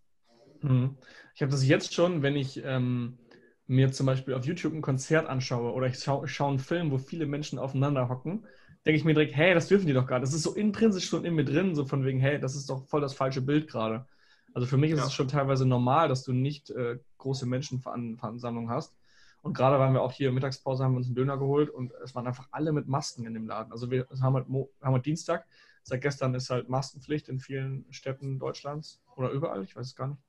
Mhm. 0.62 0.96
Ich 1.34 1.42
habe 1.42 1.52
das 1.52 1.64
jetzt 1.66 1.94
schon, 1.94 2.22
wenn 2.22 2.36
ich 2.36 2.62
ähm, 2.64 3.18
mir 3.66 3.92
zum 3.92 4.06
Beispiel 4.06 4.34
auf 4.34 4.44
YouTube 4.46 4.74
ein 4.74 4.82
Konzert 4.82 5.26
anschaue 5.28 5.72
oder 5.72 5.86
ich 5.86 5.98
schaue 5.98 6.28
schau 6.28 6.48
einen 6.48 6.58
Film, 6.58 6.90
wo 6.90 6.98
viele 6.98 7.26
Menschen 7.26 7.58
aufeinander 7.58 8.08
hocken, 8.08 8.46
denke 8.86 8.98
ich 8.98 9.04
mir 9.04 9.14
direkt, 9.14 9.34
hey, 9.34 9.54
das 9.54 9.68
dürfen 9.68 9.86
die 9.86 9.92
doch 9.94 10.06
gar 10.06 10.18
nicht. 10.18 10.28
Das 10.28 10.34
ist 10.34 10.42
so 10.42 10.54
intrinsisch 10.54 11.08
schon 11.08 11.24
in 11.24 11.34
mir 11.34 11.44
drin, 11.44 11.74
so 11.74 11.86
von 11.86 12.04
wegen, 12.04 12.20
hey, 12.20 12.38
das 12.40 12.54
ist 12.56 12.68
doch 12.70 12.86
voll 12.88 13.00
das 13.00 13.14
falsche 13.14 13.40
Bild 13.42 13.68
gerade. 13.68 14.06
Also 14.52 14.66
für 14.66 14.76
mich 14.76 14.90
ist 14.92 14.98
Ja. 15.00 15.06
es 15.06 15.12
schon 15.14 15.28
teilweise 15.28 15.66
normal, 15.66 16.08
dass 16.08 16.22
du 16.24 16.32
nicht 16.32 16.70
äh, 16.70 16.98
große 17.18 17.46
Menschenversammlungen 17.46 18.70
hast. 18.70 18.96
Und 19.42 19.54
gerade 19.54 19.78
waren 19.78 19.92
wir 19.92 20.02
auch 20.02 20.12
hier 20.12 20.32
Mittagspause, 20.32 20.84
haben 20.84 20.92
wir 20.94 20.98
uns 20.98 21.06
einen 21.06 21.16
Döner 21.16 21.36
geholt 21.38 21.68
und 21.70 21.92
es 22.02 22.14
waren 22.14 22.26
einfach 22.26 22.48
alle 22.50 22.72
mit 22.72 22.86
Masken 22.88 23.26
in 23.26 23.34
dem 23.34 23.46
Laden. 23.46 23.72
Also 23.72 23.90
wir 23.90 24.06
haben 24.22 24.34
halt, 24.34 24.48
Mo 24.48 24.70
haben 24.82 24.94
halt 24.94 25.06
Dienstag, 25.06 25.46
Seit 25.86 26.00
gestern 26.00 26.34
ist 26.34 26.48
halt 26.48 26.70
Maskenpflicht 26.70 27.28
in 27.28 27.38
vielen 27.40 27.84
Städten 27.92 28.38
Deutschlands 28.38 29.02
oder 29.16 29.28
überall, 29.30 29.62
ich 29.64 29.76
weiß 29.76 29.88
es 29.88 29.94
gar 29.94 30.06
nicht. 30.08 30.23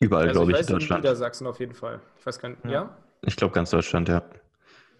Überall, 0.00 0.28
Also 0.28 0.40
glaube 0.40 0.52
ich, 0.52 0.58
weiß, 0.58 0.68
in 0.68 0.74
Deutschland. 0.74 1.04
In 1.04 1.10
Niedersachsen 1.10 1.46
auf 1.46 1.60
jeden 1.60 1.74
Fall. 1.74 2.00
Ich 2.18 2.26
weiß 2.26 2.38
gar 2.38 2.48
nicht. 2.50 2.64
Ja. 2.64 2.70
Ja? 2.70 2.96
Ich 3.22 3.36
glaube, 3.36 3.54
ganz 3.54 3.70
Deutschland, 3.70 4.08
ja. 4.08 4.22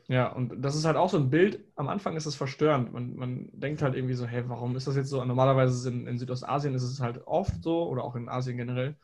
Ja, 0.09 0.29
und 0.29 0.63
das 0.63 0.77
ist 0.77 0.85
halt 0.85 0.97
auch 0.97 1.11
so 1.11 1.17
ein 1.17 1.31
Bild. 1.31 1.65
Am 1.75 1.89
Anfang 1.89 2.17
ist 2.17 2.27
es 2.27 2.37
verstörend. 2.37 2.93
Man, 2.93 3.17
man 3.17 3.49
denkt 3.53 3.83
halt 3.83 3.97
irgendwie 3.97 4.15
so, 4.15 4.25
hey, 4.25 4.49
warum 4.49 4.77
ist 4.77 4.87
das 4.87 4.95
jetzt 4.97 5.09
so? 5.09 5.25
Normalerweise 5.25 5.73
ist 5.73 5.81
es 5.81 5.87
in, 5.87 6.07
in 6.07 6.19
Südostasien 6.19 6.75
ist 6.75 6.85
es 6.85 7.01
halt 7.01 7.27
oft 7.27 7.63
so 7.63 7.89
oder 7.89 8.05
auch 8.05 8.15
in 8.15 8.29
Asien 8.29 8.57
generell. 8.57 8.97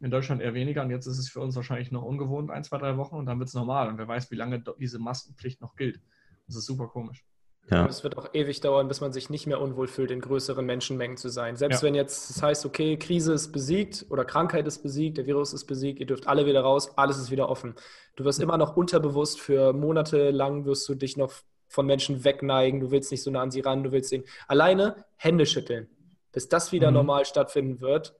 In 0.00 0.10
Deutschland 0.10 0.40
eher 0.40 0.54
weniger. 0.54 0.82
Und 0.82 0.90
jetzt 0.90 1.06
ist 1.06 1.18
es 1.18 1.28
für 1.28 1.40
uns 1.40 1.56
wahrscheinlich 1.56 1.90
noch 1.90 2.02
ungewohnt, 2.02 2.50
ein, 2.50 2.62
zwei, 2.62 2.78
drei 2.78 2.96
Wochen 2.96 3.16
und 3.16 3.26
dann 3.26 3.38
wird 3.38 3.48
es 3.48 3.54
normal. 3.54 3.88
Und 3.88 3.98
wer 3.98 4.06
weiß, 4.06 4.30
wie 4.30 4.36
lange 4.36 4.62
diese 4.78 4.98
Maskenpflicht 4.98 5.60
noch 5.60 5.74
gilt. 5.74 6.00
Das 6.46 6.54
ist 6.54 6.66
super 6.66 6.86
komisch. 6.86 7.24
Ja. 7.70 7.82
Und 7.82 7.90
es 7.90 8.04
wird 8.04 8.16
auch 8.16 8.28
ewig 8.32 8.60
dauern, 8.60 8.86
bis 8.88 9.00
man 9.00 9.12
sich 9.12 9.28
nicht 9.30 9.46
mehr 9.46 9.60
unwohl 9.60 9.88
fühlt, 9.88 10.10
in 10.12 10.20
größeren 10.20 10.64
Menschenmengen 10.64 11.16
zu 11.16 11.28
sein. 11.28 11.56
Selbst 11.56 11.82
Ja. 11.82 11.86
wenn 11.88 11.94
jetzt 11.96 12.30
es 12.30 12.42
heißt, 12.42 12.64
okay, 12.64 12.96
Krise 12.96 13.32
ist 13.32 13.50
besiegt 13.52 14.06
oder 14.08 14.24
Krankheit 14.24 14.66
ist 14.68 14.82
besiegt, 14.82 15.18
der 15.18 15.26
Virus 15.26 15.52
ist 15.52 15.64
besiegt, 15.66 15.98
ihr 16.00 16.06
dürft 16.06 16.28
alle 16.28 16.46
wieder 16.46 16.60
raus, 16.60 16.96
alles 16.96 17.18
ist 17.18 17.30
wieder 17.30 17.48
offen. 17.48 17.74
Du 18.14 18.24
wirst 18.24 18.40
immer 18.40 18.56
noch 18.56 18.76
unterbewusst 18.76 19.40
für 19.40 19.72
Monate 19.72 20.30
lang 20.30 20.64
wirst 20.64 20.88
du 20.88 20.94
dich 20.94 21.16
noch 21.16 21.32
von 21.68 21.86
Menschen 21.86 22.22
wegneigen, 22.24 22.78
du 22.78 22.92
willst 22.92 23.10
nicht 23.10 23.22
so 23.24 23.30
nah 23.32 23.42
an 23.42 23.50
sie 23.50 23.60
ran, 23.60 23.82
du 23.82 23.90
willst 23.90 24.12
ihn 24.12 24.22
alleine 24.46 25.04
Hände 25.16 25.44
schütteln. 25.46 25.88
Bis 26.32 26.48
das 26.48 26.70
wieder 26.70 26.90
Mhm. 26.90 26.94
normal 26.98 27.24
stattfinden 27.24 27.80
wird, 27.80 28.14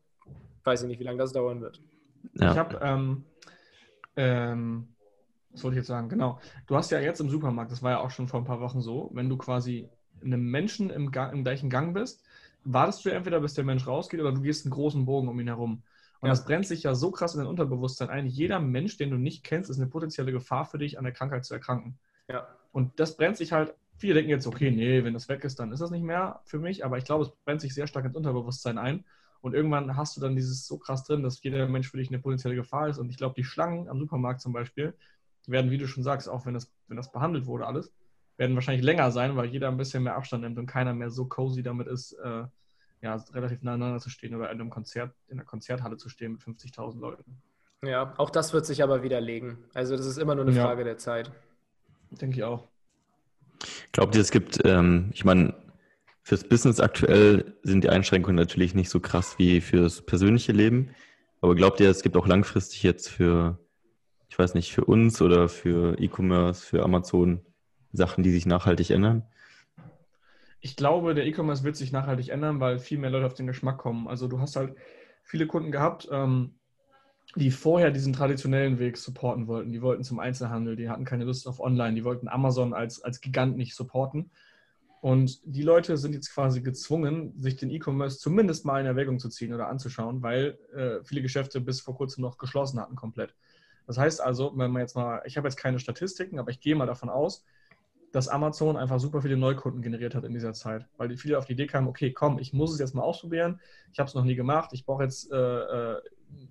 weiß 0.64 0.82
ich 0.82 0.88
nicht, 0.88 0.98
wie 0.98 1.04
lange 1.04 1.18
das 1.18 1.32
dauern 1.32 1.60
wird. 1.60 1.80
ja. 2.34 2.50
Ich 2.50 2.58
habe, 2.58 2.80
ähm, 2.82 3.24
ähm, 4.16 4.88
was 5.56 5.64
wollte 5.64 5.76
ich 5.76 5.80
jetzt 5.80 5.88
sagen? 5.88 6.08
Genau. 6.10 6.38
Du 6.66 6.76
hast 6.76 6.90
ja 6.90 7.00
jetzt 7.00 7.20
im 7.20 7.30
Supermarkt, 7.30 7.72
das 7.72 7.82
war 7.82 7.92
ja 7.92 8.00
auch 8.00 8.10
schon 8.10 8.28
vor 8.28 8.40
ein 8.40 8.44
paar 8.44 8.60
Wochen 8.60 8.82
so, 8.82 9.10
wenn 9.14 9.28
du 9.28 9.38
quasi 9.38 9.88
einem 10.22 10.50
Menschen 10.50 10.90
im, 10.90 11.10
Gang, 11.10 11.32
im 11.32 11.44
gleichen 11.44 11.70
Gang 11.70 11.94
bist, 11.94 12.22
wartest 12.64 13.04
du 13.04 13.10
entweder, 13.10 13.40
bis 13.40 13.54
der 13.54 13.64
Mensch 13.64 13.86
rausgeht, 13.86 14.20
oder 14.20 14.32
du 14.32 14.42
gehst 14.42 14.66
einen 14.66 14.72
großen 14.72 15.06
Bogen 15.06 15.28
um 15.28 15.40
ihn 15.40 15.46
herum. 15.46 15.82
Und 16.20 16.28
Ja. 16.28 16.32
das 16.32 16.44
brennt 16.44 16.66
sich 16.66 16.82
ja 16.82 16.94
so 16.94 17.10
krass 17.10 17.34
in 17.34 17.40
dein 17.40 17.48
Unterbewusstsein 17.48 18.10
ein. 18.10 18.26
Jeder 18.26 18.60
Mensch, 18.60 18.98
den 18.98 19.10
du 19.10 19.16
nicht 19.16 19.44
kennst, 19.44 19.70
ist 19.70 19.78
eine 19.78 19.86
potenzielle 19.86 20.32
Gefahr 20.32 20.66
für 20.66 20.78
dich, 20.78 20.98
an 20.98 21.04
der 21.04 21.12
Krankheit 21.12 21.44
zu 21.44 21.54
erkranken. 21.54 21.98
Ja. 22.28 22.46
Und 22.72 23.00
das 23.00 23.16
brennt 23.16 23.38
sich 23.38 23.52
halt, 23.52 23.74
viele 23.96 24.14
denken 24.14 24.30
jetzt, 24.30 24.46
okay, 24.46 24.70
nee, 24.70 25.04
wenn 25.04 25.14
das 25.14 25.28
weg 25.30 25.42
ist, 25.44 25.58
dann 25.58 25.72
ist 25.72 25.80
das 25.80 25.90
nicht 25.90 26.04
mehr 26.04 26.40
für 26.44 26.58
mich, 26.58 26.84
aber 26.84 26.98
ich 26.98 27.04
glaube, 27.04 27.24
es 27.24 27.30
brennt 27.44 27.62
sich 27.62 27.72
sehr 27.72 27.86
stark 27.86 28.04
ins 28.04 28.16
Unterbewusstsein 28.16 28.76
ein. 28.76 29.04
Und 29.40 29.54
irgendwann 29.54 29.96
hast 29.96 30.16
du 30.16 30.20
dann 30.20 30.34
dieses 30.34 30.66
so 30.66 30.76
krass 30.76 31.04
drin, 31.04 31.22
dass 31.22 31.42
jeder 31.42 31.68
Mensch 31.68 31.88
für 31.90 31.98
dich 31.98 32.08
eine 32.08 32.18
potenzielle 32.18 32.56
Gefahr 32.56 32.88
ist. 32.88 32.98
Und 32.98 33.10
ich 33.10 33.16
glaube, 33.16 33.34
die 33.36 33.44
Schlangen 33.44 33.88
am 33.88 34.00
Supermarkt 34.00 34.40
zum 34.40 34.52
Beispiel 34.52 34.94
werden, 35.46 35.70
wie 35.70 35.78
du 35.78 35.86
schon 35.86 36.02
sagst, 36.02 36.28
auch 36.28 36.46
wenn 36.46 36.54
das, 36.54 36.72
wenn 36.88 36.96
das 36.96 37.12
behandelt 37.12 37.46
wurde, 37.46 37.66
alles, 37.66 37.92
werden 38.36 38.54
wahrscheinlich 38.54 38.84
länger 38.84 39.10
sein, 39.10 39.36
weil 39.36 39.46
jeder 39.46 39.68
ein 39.68 39.76
bisschen 39.76 40.02
mehr 40.02 40.16
Abstand 40.16 40.42
nimmt 40.42 40.58
und 40.58 40.66
keiner 40.66 40.92
mehr 40.92 41.10
so 41.10 41.26
cozy 41.26 41.62
damit 41.62 41.86
ist, 41.86 42.12
äh, 42.12 42.44
ja, 43.02 43.14
relativ 43.32 43.62
nah 43.62 43.74
aneinander 43.74 44.00
zu 44.00 44.10
stehen 44.10 44.34
oder 44.34 44.50
in 44.50 44.60
einem 44.60 44.70
Konzert, 44.70 45.14
in 45.28 45.38
einer 45.38 45.46
Konzerthalle 45.46 45.96
zu 45.96 46.08
stehen 46.08 46.32
mit 46.32 46.40
50.000 46.42 46.98
Leuten. 47.00 47.38
Ja, 47.82 48.14
auch 48.16 48.30
das 48.30 48.52
wird 48.52 48.66
sich 48.66 48.82
aber 48.82 49.02
widerlegen. 49.02 49.58
Also 49.74 49.96
das 49.96 50.06
ist 50.06 50.18
immer 50.18 50.34
nur 50.34 50.46
eine 50.46 50.56
Ja. 50.56 50.64
Frage 50.64 50.84
der 50.84 50.96
Zeit. 50.98 51.30
Denke 52.10 52.36
ich 52.36 52.44
auch. 52.44 52.68
Glaubt 53.92 54.14
ihr, 54.14 54.20
es 54.20 54.30
gibt, 54.30 54.60
ähm, 54.64 55.10
ich 55.12 55.24
meine, 55.24 55.54
fürs 56.22 56.44
Business 56.44 56.80
aktuell 56.80 57.56
sind 57.62 57.84
die 57.84 57.88
Einschränkungen 57.88 58.36
natürlich 58.36 58.74
nicht 58.74 58.90
so 58.90 59.00
krass 59.00 59.38
wie 59.38 59.60
fürs 59.60 60.02
persönliche 60.04 60.52
Leben. 60.52 60.90
Aber 61.40 61.54
glaubt 61.54 61.80
ihr, 61.80 61.88
es 61.88 62.02
gibt 62.02 62.16
auch 62.16 62.26
langfristig 62.26 62.82
jetzt 62.82 63.08
für, 63.08 63.58
ich 64.28 64.38
weiß 64.38 64.54
nicht, 64.54 64.72
für 64.72 64.84
uns 64.84 65.22
oder 65.22 65.48
für 65.48 65.98
E-Commerce, 65.98 66.64
für 66.64 66.82
Amazon 66.82 67.40
Sachen, 67.92 68.22
die 68.22 68.30
sich 68.30 68.46
nachhaltig 68.46 68.90
ändern? 68.90 69.22
Ich 70.60 70.76
glaube, 70.76 71.14
der 71.14 71.26
E-Commerce 71.26 71.64
wird 71.64 71.76
sich 71.76 71.92
nachhaltig 71.92 72.30
ändern, 72.30 72.60
weil 72.60 72.78
viel 72.78 72.98
mehr 72.98 73.10
Leute 73.10 73.26
auf 73.26 73.34
den 73.34 73.46
Geschmack 73.46 73.78
kommen. 73.78 74.08
Also 74.08 74.26
du 74.26 74.40
hast 74.40 74.56
halt 74.56 74.74
viele 75.22 75.46
Kunden 75.46 75.70
gehabt, 75.70 76.08
ähm, 76.10 76.56
die 77.34 77.50
vorher 77.50 77.90
diesen 77.90 78.12
traditionellen 78.12 78.78
Weg 78.78 78.96
supporten 78.96 79.46
wollten. 79.46 79.72
Die 79.72 79.82
wollten 79.82 80.02
zum 80.02 80.18
Einzelhandel, 80.18 80.76
die 80.76 80.88
hatten 80.88 81.04
keine 81.04 81.24
Lust 81.24 81.46
auf 81.46 81.60
Online, 81.60 81.94
die 81.94 82.04
wollten 82.04 82.28
Amazon 82.28 82.72
als, 82.72 83.02
als 83.02 83.20
Gigant 83.20 83.56
nicht 83.56 83.74
supporten. 83.74 84.30
Und 85.02 85.40
die 85.44 85.62
Leute 85.62 85.98
sind 85.98 86.14
jetzt 86.14 86.32
quasi 86.32 86.62
gezwungen, 86.62 87.38
sich 87.38 87.56
den 87.56 87.70
E-Commerce 87.70 88.18
zumindest 88.18 88.64
mal 88.64 88.80
in 88.80 88.86
Erwägung 88.86 89.18
zu 89.18 89.28
ziehen 89.28 89.52
oder 89.52 89.68
anzuschauen, 89.68 90.22
weil 90.22 90.58
äh, 90.74 91.04
viele 91.04 91.22
Geschäfte 91.22 91.60
bis 91.60 91.80
vor 91.80 91.94
kurzem 91.94 92.22
noch 92.22 92.38
geschlossen 92.38 92.80
hatten 92.80 92.96
komplett. 92.96 93.34
Das 93.86 93.98
heißt 93.98 94.20
also, 94.20 94.52
wenn 94.56 94.70
man 94.70 94.82
jetzt 94.82 94.96
mal, 94.96 95.22
ich 95.24 95.36
habe 95.36 95.48
jetzt 95.48 95.56
keine 95.56 95.78
Statistiken, 95.78 96.38
aber 96.38 96.50
ich 96.50 96.60
gehe 96.60 96.74
mal 96.74 96.86
davon 96.86 97.08
aus, 97.08 97.44
dass 98.12 98.28
Amazon 98.28 98.76
einfach 98.76 98.98
super 98.98 99.20
viele 99.20 99.36
Neukunden 99.36 99.82
generiert 99.82 100.14
hat 100.14 100.24
in 100.24 100.32
dieser 100.32 100.52
Zeit, 100.54 100.86
weil 100.96 101.08
die 101.08 101.16
viele 101.16 101.38
auf 101.38 101.44
die 101.44 101.52
Idee 101.52 101.66
kamen, 101.66 101.88
okay, 101.88 102.12
komm, 102.12 102.38
ich 102.38 102.52
muss 102.52 102.72
es 102.72 102.78
jetzt 102.78 102.94
mal 102.94 103.02
ausprobieren, 103.02 103.60
ich 103.92 103.98
habe 103.98 104.08
es 104.08 104.14
noch 104.14 104.24
nie 104.24 104.34
gemacht, 104.36 104.70
ich 104.72 104.86
brauche 104.86 105.02
jetzt, 105.02 105.30
äh, 105.30 105.36
äh, 105.36 106.00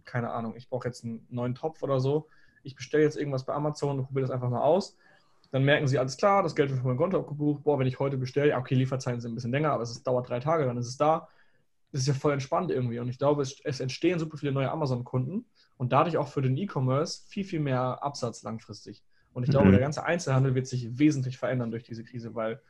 keine 0.04 0.32
Ahnung, 0.32 0.56
ich 0.56 0.70
brauche 0.70 0.88
jetzt 0.88 1.04
einen 1.04 1.26
neuen 1.30 1.56
Topf 1.56 1.82
oder 1.82 2.00
so, 2.00 2.28
ich 2.64 2.76
bestelle 2.76 3.04
jetzt 3.04 3.18
irgendwas 3.18 3.46
bei 3.46 3.54
Amazon 3.54 4.00
und 4.00 4.06
probiere 4.06 4.28
das 4.28 4.32
einfach 4.32 4.50
mal 4.50 4.62
aus. 4.62 4.98
Dann 5.52 5.64
merken 5.64 5.88
sie, 5.88 5.98
alles 5.98 6.18
klar, 6.18 6.44
das 6.44 6.56
Geld 6.56 6.70
wird 6.70 6.80
von 6.80 6.90
meinem 6.90 6.98
Konto 6.98 7.20
abgebucht, 7.20 7.64
boah, 7.64 7.80
wenn 7.80 7.88
ich 7.88 8.00
heute 8.00 8.18
bestelle, 8.18 8.56
okay, 8.56 8.76
Lieferzeiten 8.76 9.22
sind 9.22 9.32
ein 9.32 9.36
bisschen 9.36 9.52
länger, 9.52 9.72
aber 9.72 9.84
es 9.84 10.04
dauert 10.04 10.30
drei 10.30 10.40
Tage, 10.40 10.66
dann 10.66 10.78
ist 10.78 10.88
es 10.88 10.98
da. 10.98 11.28
Das 11.92 12.02
ist 12.02 12.08
ja 12.08 12.14
voll 12.14 12.34
entspannt 12.34 12.72
irgendwie. 12.72 13.00
Und 13.00 13.08
ich 13.08 13.18
glaube, 13.18 13.42
es, 13.42 13.62
es 13.64 13.80
entstehen 13.80 14.20
super 14.20 14.38
viele 14.38 14.52
neue 14.52 14.70
Amazon-Kunden 14.70 15.46
und 15.78 15.92
dadurch 15.92 16.18
auch 16.18 16.28
für 16.28 16.42
den 16.42 16.58
E-Commerce 16.58 17.24
viel, 17.28 17.44
viel 17.44 17.60
mehr 17.60 18.04
Absatz 18.04 18.44
langfristig. 18.44 19.04
Und 19.34 19.44
ich 19.44 19.50
glaube, 19.50 19.68
Mhm. 19.68 19.72
der 19.72 19.82
ganze 19.82 20.04
Einzelhandel 20.06 20.56
wird 20.56 20.68
sich 20.68 20.98
wesentlich 20.98 21.38
verändern 21.38 21.72
durch 21.72 21.84
diese 21.84 22.04
Krise, 22.04 22.34
weil, 22.36 22.62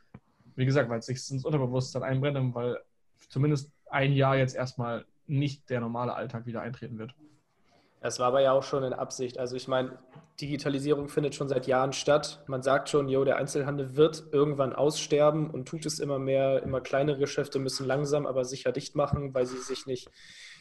wie 0.56 0.66
gesagt, 0.66 0.90
weil 0.90 1.00
es 1.00 1.06
sich 1.06 1.18
ins 1.30 1.46
Unterbewusstsein 1.46 2.04
einbrennt 2.04 2.38
und 2.38 2.56
weil 2.56 2.80
zumindest 3.30 3.72
ein 3.90 4.14
Jahr 4.14 4.36
jetzt 4.38 4.56
erstmal 4.56 5.06
nicht 5.28 5.70
der 5.70 5.80
normale 5.80 6.14
Alltag 6.16 6.46
wieder 6.46 6.62
eintreten 6.62 6.98
wird. 6.98 7.14
Das 8.02 8.20
war 8.20 8.28
aber 8.28 8.42
ja 8.42 8.52
auch 8.52 8.62
schon 8.64 8.84
in 8.84 8.94
Absicht. 8.94 9.40
Also 9.40 9.56
ich 9.56 9.68
meine, 9.68 9.98
Digitalisierung 10.40 11.08
findet 11.08 11.34
schon 11.34 11.50
seit 11.50 11.66
Jahren 11.66 11.92
statt. 11.94 12.44
Man 12.46 12.62
sagt 12.62 12.90
schon, 12.90 13.10
jo, 13.10 13.24
der 13.26 13.38
Einzelhandel 13.38 13.96
wird 13.96 14.26
irgendwann 14.32 14.74
aussterben 14.74 15.50
und 15.50 15.68
tut 15.68 15.86
es 15.88 16.00
immer 16.00 16.20
mehr. 16.20 16.62
Immer 16.62 16.82
kleinere 16.82 17.18
Geschäfte 17.18 17.58
müssen 17.58 17.88
langsam, 17.88 18.28
aber 18.28 18.46
sicher 18.46 18.72
dicht 18.72 18.96
machen, 18.96 19.34
weil 19.34 19.46
sie 19.48 19.58
sich 19.58 19.88
nicht 19.88 20.12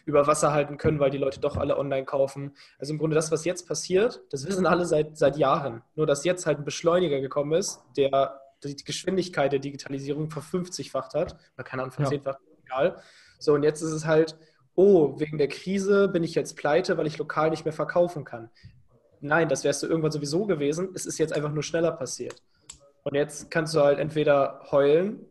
über 0.04 0.26
Wasser 0.26 0.52
halten 0.52 0.76
können, 0.76 1.00
weil 1.00 1.10
die 1.10 1.18
Leute 1.18 1.40
doch 1.40 1.56
alle 1.56 1.78
online 1.78 2.04
kaufen. 2.04 2.54
Also 2.78 2.92
im 2.92 2.98
Grunde 2.98 3.14
das, 3.14 3.32
was 3.32 3.44
jetzt 3.44 3.66
passiert, 3.66 4.22
das 4.30 4.46
wissen 4.46 4.66
alle 4.66 4.84
seit, 4.84 5.16
seit 5.16 5.36
Jahren. 5.36 5.82
Nur, 5.94 6.06
dass 6.06 6.24
jetzt 6.24 6.46
halt 6.46 6.58
ein 6.58 6.64
Beschleuniger 6.64 7.20
gekommen 7.20 7.52
ist, 7.52 7.82
der 7.96 8.40
die 8.62 8.76
Geschwindigkeit 8.76 9.52
der 9.52 9.58
Digitalisierung 9.58 10.30
verfünfzigfacht 10.30 11.14
hat. 11.14 11.36
Oder 11.54 11.64
keine 11.64 11.82
Ahnung, 11.82 11.94
Ja. 11.98 12.04
verzehnfacht, 12.04 12.38
egal. 12.64 12.96
So, 13.38 13.54
und 13.54 13.62
jetzt 13.62 13.82
ist 13.82 13.92
es 13.92 14.06
halt, 14.06 14.38
oh, 14.74 15.18
wegen 15.20 15.38
der 15.38 15.48
Krise 15.48 16.08
bin 16.08 16.22
ich 16.22 16.34
jetzt 16.34 16.56
pleite, 16.56 16.96
weil 16.96 17.06
ich 17.06 17.18
lokal 17.18 17.50
nicht 17.50 17.64
mehr 17.64 17.74
verkaufen 17.74 18.24
kann. 18.24 18.50
Nein, 19.20 19.48
das 19.48 19.64
wärst 19.64 19.82
du 19.82 19.86
irgendwann 19.86 20.12
sowieso 20.12 20.46
gewesen. 20.46 20.90
Es 20.94 21.06
ist 21.06 21.18
jetzt 21.18 21.32
einfach 21.32 21.52
nur 21.52 21.62
schneller 21.62 21.92
passiert. 21.92 22.42
Und 23.04 23.14
jetzt 23.14 23.50
kannst 23.50 23.74
du 23.74 23.80
halt 23.80 23.98
entweder 23.98 24.66
heulen 24.70 25.26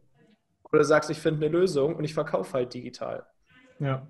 oder 0.71 0.83
sagst, 0.83 1.09
ich 1.09 1.19
finde 1.19 1.45
eine 1.45 1.55
Lösung 1.55 1.95
und 1.95 2.03
ich 2.03 2.13
verkaufe 2.13 2.53
halt 2.53 2.73
digital. 2.73 3.25
Ja. 3.79 4.07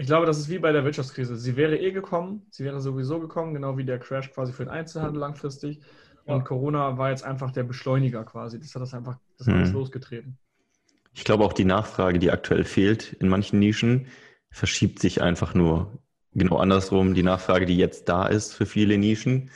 Ich 0.00 0.06
glaube, 0.06 0.26
das 0.26 0.38
ist 0.38 0.48
wie 0.48 0.60
bei 0.60 0.70
der 0.70 0.84
Wirtschaftskrise. 0.84 1.36
Sie 1.36 1.56
wäre 1.56 1.76
eh 1.76 1.90
gekommen, 1.90 2.46
sie 2.50 2.64
wäre 2.64 2.80
sowieso 2.80 3.18
gekommen, 3.18 3.52
genau 3.52 3.76
wie 3.76 3.84
der 3.84 3.98
Crash 3.98 4.30
quasi 4.32 4.52
für 4.52 4.64
den 4.64 4.70
Einzelhandel 4.70 5.20
langfristig. 5.20 5.80
Und. 6.24 6.44
Corona 6.44 6.98
war 6.98 7.10
jetzt 7.10 7.24
einfach 7.24 7.50
der 7.50 7.64
Beschleuniger 7.64 8.22
quasi. 8.24 8.60
Das 8.60 8.74
hat 8.74 8.82
das 8.82 8.94
einfach, 8.94 9.18
das 9.38 9.48
Mhm. 9.48 9.54
alles 9.54 9.72
losgetreten. 9.72 10.38
Ich 11.14 11.24
glaube 11.24 11.44
auch 11.44 11.52
die 11.52 11.64
Nachfrage, 11.64 12.20
die 12.20 12.30
aktuell 12.30 12.64
fehlt 12.64 13.14
in 13.14 13.28
manchen 13.28 13.58
Nischen, 13.58 14.06
verschiebt 14.50 15.00
sich 15.00 15.20
einfach 15.20 15.54
nur 15.54 15.98
genau 16.32 16.58
andersrum. 16.58 17.14
Die 17.14 17.24
Nachfrage, 17.24 17.66
die 17.66 17.76
jetzt 17.76 18.08
da 18.08 18.26
ist 18.26 18.54
für 18.54 18.66
viele 18.66 18.98
Nischen, 18.98 19.50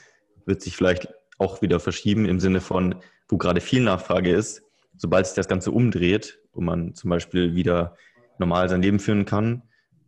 wird 0.45 0.61
sich 0.61 0.77
vielleicht 0.77 1.09
auch 1.39 1.63
wieder 1.63 1.79
verschieben 1.79 2.25
im 2.25 2.41
Sinne 2.41 2.61
von, 2.61 2.97
wo 3.29 3.37
gerade 3.37 3.61
viel 3.61 3.83
Nachfrage 3.83 4.35
ist, 4.35 4.63
sobald 4.97 5.27
sich 5.27 5.37
das 5.37 5.47
Ganze 5.47 5.71
umdreht 5.71 6.41
und 6.51 6.65
man 6.65 6.95
zum 6.95 7.11
Beispiel 7.11 7.55
wieder 7.55 7.97
normal 8.39 8.69
sein 8.69 8.83
Leben 8.83 8.99
führen 8.99 9.25
kann, 9.25 9.63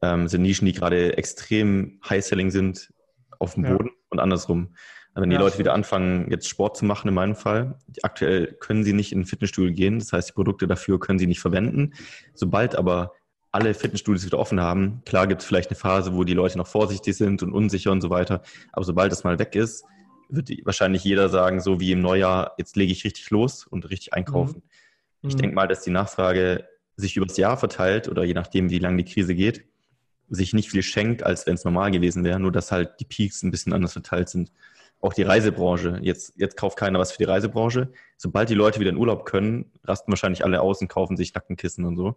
ähm, 0.05 0.29
sind 0.29 0.43
Nischen, 0.43 0.67
die 0.67 0.73
gerade 0.73 1.17
extrem 1.17 2.01
high-selling 2.09 2.51
sind, 2.51 2.93
auf 3.39 3.55
dem 3.55 3.65
Ja. 3.65 3.73
Boden 3.73 3.91
und 4.11 4.21
andersrum. 4.21 4.75
Wenn 5.17 5.31
die 5.31 5.35
Ja, 5.37 5.41
Leute 5.41 5.59
wieder 5.59 5.75
anfangen, 5.75 6.29
jetzt 6.31 6.49
Sport 6.49 6.77
zu 6.77 6.85
machen, 6.85 7.07
in 7.09 7.15
meinem 7.15 7.37
Fall, 7.37 7.79
aktuell 8.03 8.53
können 8.61 8.83
sie 8.83 8.93
nicht 8.93 9.13
in 9.13 9.21
ein 9.21 9.27
Fitnessstudio 9.27 9.73
gehen, 9.73 9.99
das 10.01 10.13
heißt, 10.13 10.31
die 10.31 10.33
Produkte 10.33 10.67
dafür 10.67 10.99
können 10.99 11.19
sie 11.21 11.29
nicht 11.29 11.41
verwenden. 11.41 11.95
Sobald 12.35 12.75
aber 12.75 13.13
alle 13.53 13.75
Fitnessstudios 13.75 14.27
wieder 14.27 14.39
offen 14.41 14.61
haben, 14.61 15.03
klar 15.07 15.29
gibt 15.29 15.41
es 15.43 15.47
vielleicht 15.47 15.71
eine 15.71 15.77
Phase, 15.77 16.15
wo 16.15 16.25
die 16.25 16.35
Leute 16.35 16.59
noch 16.59 16.67
vorsichtig 16.67 17.17
sind 17.17 17.43
und 17.45 17.53
unsicher 17.53 17.93
und 17.93 18.01
so 18.01 18.11
weiter, 18.11 18.43
aber 18.73 18.85
sobald 18.85 19.13
das 19.13 19.23
mal 19.23 19.39
weg 19.39 19.55
ist, 19.55 19.85
wird 20.29 20.51
wahrscheinlich 20.65 21.05
jeder 21.05 21.29
sagen, 21.29 21.61
so 21.61 21.79
wie 21.79 21.93
im 21.93 22.01
Neujahr, 22.01 22.55
jetzt 22.59 22.75
lege 22.77 22.91
ich 22.93 23.05
richtig 23.05 23.31
los 23.31 23.65
und 23.67 23.89
richtig 23.91 24.15
einkaufen. 24.15 24.63
Ich 25.23 25.35
Mhm. 25.35 25.39
denke 25.39 25.55
mal, 25.55 25.69
dass 25.69 25.83
die 25.83 25.91
Nachfrage 25.91 26.67
sich 26.97 27.17
übers 27.17 27.37
Jahr 27.37 27.57
verteilt 27.57 28.09
oder 28.09 28.25
je 28.25 28.35
nachdem, 28.35 28.71
wie 28.71 28.79
lange 28.81 29.05
die 29.05 29.13
Krise 29.13 29.35
geht, 29.37 29.65
sich 30.35 30.53
nicht 30.53 30.71
viel 30.71 30.83
schenkt, 30.83 31.23
als 31.23 31.47
wenn 31.47 31.55
es 31.55 31.65
normal 31.65 31.91
gewesen 31.91 32.25
wäre, 32.25 32.41
nur 32.41 32.53
dass 32.53 32.73
halt 32.73 33.01
die 33.01 33.05
Peaks 33.05 33.43
ein 33.43 33.51
bisschen 33.51 33.73
anders 33.73 33.93
verteilt 33.93 34.29
sind. 34.29 34.53
auch 35.01 35.13
die 35.13 35.23
Reisebranche. 35.23 35.99
Jetzt, 36.03 36.33
jetzt 36.37 36.57
kauft 36.57 36.79
keiner 36.79 36.99
was 36.99 37.13
für 37.13 37.19
die 37.19 37.25
Reisebranche. 37.25 37.93
Sobald 38.17 38.49
die 38.49 38.55
Leute 38.55 38.81
wieder 38.81 38.91
in 38.91 38.97
Urlaub 38.97 39.27
können, 39.27 39.71
rasten 39.85 40.11
wahrscheinlich 40.11 40.45
alle 40.45 40.63
aus 40.63 40.81
und 40.81 40.89
kaufen 40.89 41.17
sich 41.17 41.35
Nackenkissen 41.35 41.85
und 41.85 41.97
so. 41.97 42.17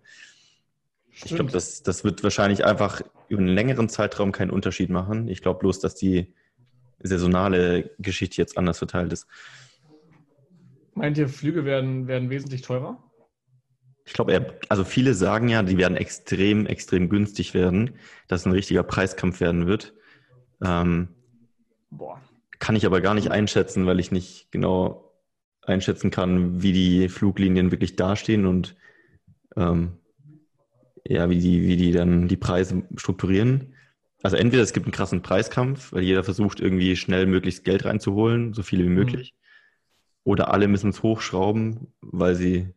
Ich 1.25 1.35
glaube, 1.35 1.51
das, 1.51 1.81
das 1.83 2.03
wird 2.03 2.23
wahrscheinlich 2.23 2.63
einfach 2.63 3.01
über 3.27 3.41
einen 3.41 3.49
längeren 3.49 3.89
Zeitraum 3.89 4.31
keinen 4.31 4.51
Unterschied 4.51 4.89
machen. 4.89 5.27
Ich 5.27 5.41
glaube 5.41 5.59
bloß, 5.59 5.79
dass 5.79 5.95
die 5.95 6.33
saisonale 6.99 7.91
Geschichte 7.99 8.37
jetzt 8.37 8.57
anders 8.57 8.77
verteilt 8.77 9.11
ist. 9.11 9.27
Meint 10.93 11.17
ihr, 11.17 11.27
Flüge 11.27 11.65
werden, 11.65 12.07
werden 12.07 12.29
wesentlich 12.29 12.61
teurer? 12.61 13.03
Ich 14.07 14.13
glaube, 14.13 14.57
also 14.69 14.85
viele 14.85 15.13
sagen 15.13 15.49
ja, 15.49 15.61
die 15.63 15.77
werden 15.77 15.97
extrem, 15.97 16.65
extrem 16.65 17.09
günstig 17.09 17.53
werden, 17.53 17.95
dass 18.29 18.45
ein 18.45 18.53
richtiger 18.53 18.83
Preiskampf 18.83 19.41
werden 19.41 19.67
wird. 19.67 19.93
Ähm, 20.63 21.09
Boah. 21.91 22.21
Kann 22.57 22.77
ich 22.77 22.85
aber 22.85 23.01
gar 23.01 23.13
nicht 23.13 23.31
einschätzen, 23.31 23.85
weil 23.85 23.99
ich 23.99 24.13
nicht 24.13 24.49
genau 24.49 25.13
einschätzen 25.61 26.09
kann, 26.09 26.61
wie 26.63 26.71
die 26.71 27.09
Fluglinien 27.09 27.69
wirklich 27.71 27.97
dastehen 27.97 28.45
und 28.45 28.77
ähm, 29.57 29.97
ja, 31.05 31.29
wie 31.29 31.39
die, 31.39 31.63
wie 31.63 31.75
die 31.75 31.91
dann 31.91 32.29
die 32.29 32.37
Preise 32.37 32.83
strukturieren. 32.95 33.73
Also 34.23 34.37
entweder 34.37 34.63
es 34.63 34.71
gibt 34.71 34.85
einen 34.85 34.93
krassen 34.93 35.21
Preiskampf, 35.21 35.91
weil 35.91 36.03
jeder 36.03 36.23
versucht 36.23 36.61
irgendwie 36.61 36.95
schnell 36.95 37.25
möglichst 37.25 37.65
Geld 37.65 37.83
reinzuholen, 37.83 38.53
so 38.53 38.63
viele 38.63 38.85
wie 38.85 38.89
mhm. 38.89 38.95
möglich. 38.95 39.33
Mhm. 39.33 40.31
Oder 40.31 40.53
alle 40.53 40.69
müssen 40.69 40.91
es 40.91 41.03
hochschrauben, 41.03 41.93
weil 41.99 42.35
sie 42.35 42.73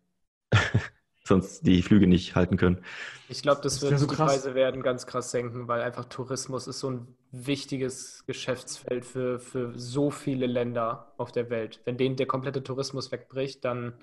sonst 1.30 1.66
die 1.66 1.82
Flüge 1.82 2.06
nicht 2.06 2.34
halten 2.34 2.56
können. 2.56 2.84
Ich 3.28 3.42
glaube, 3.42 3.60
das 3.62 3.80
wird 3.80 3.92
das 3.92 4.00
so 4.00 4.06
die 4.06 4.14
Preise 4.14 4.54
werden 4.54 4.82
ganz 4.82 5.06
krass 5.06 5.30
senken, 5.30 5.68
weil 5.68 5.80
einfach 5.80 6.04
Tourismus 6.04 6.66
ist 6.66 6.80
so 6.80 6.90
ein 6.90 7.06
wichtiges 7.32 8.24
Geschäftsfeld 8.26 9.06
für, 9.06 9.38
für 9.38 9.72
so 9.78 10.10
viele 10.10 10.46
Länder 10.46 11.12
auf 11.16 11.32
der 11.32 11.48
Welt. 11.48 11.80
Wenn 11.84 11.96
denen 11.96 12.16
der 12.16 12.26
komplette 12.26 12.62
Tourismus 12.62 13.12
wegbricht, 13.12 13.64
dann 13.64 13.94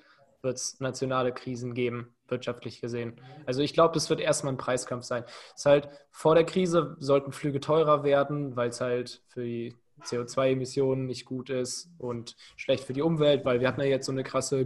wird 0.42 0.56
es 0.56 0.80
nationale 0.80 1.32
Krisen 1.32 1.74
geben, 1.74 2.14
wirtschaftlich 2.28 2.80
gesehen. 2.80 3.20
Also 3.44 3.60
ich 3.60 3.74
glaube, 3.74 3.94
das 3.94 4.08
wird 4.08 4.20
erstmal 4.20 4.54
ein 4.54 4.58
Preiskampf 4.58 5.04
sein. 5.04 5.24
Es 5.54 5.62
ist 5.62 5.66
halt 5.66 5.88
vor 6.10 6.34
der 6.34 6.44
Krise 6.44 6.96
sollten 7.00 7.32
Flüge 7.32 7.60
teurer 7.60 8.04
werden, 8.04 8.56
weil 8.56 8.70
es 8.70 8.80
halt 8.80 9.22
für 9.28 9.44
die 9.44 9.74
CO2-Emissionen 10.02 11.06
nicht 11.06 11.24
gut 11.24 11.50
ist 11.50 11.90
und 11.98 12.36
schlecht 12.56 12.84
für 12.84 12.92
die 12.92 13.02
Umwelt, 13.02 13.44
weil 13.44 13.60
wir 13.60 13.68
hatten 13.68 13.80
ja 13.80 13.86
jetzt 13.86 14.06
so 14.06 14.12
eine 14.12 14.22
krasse 14.22 14.64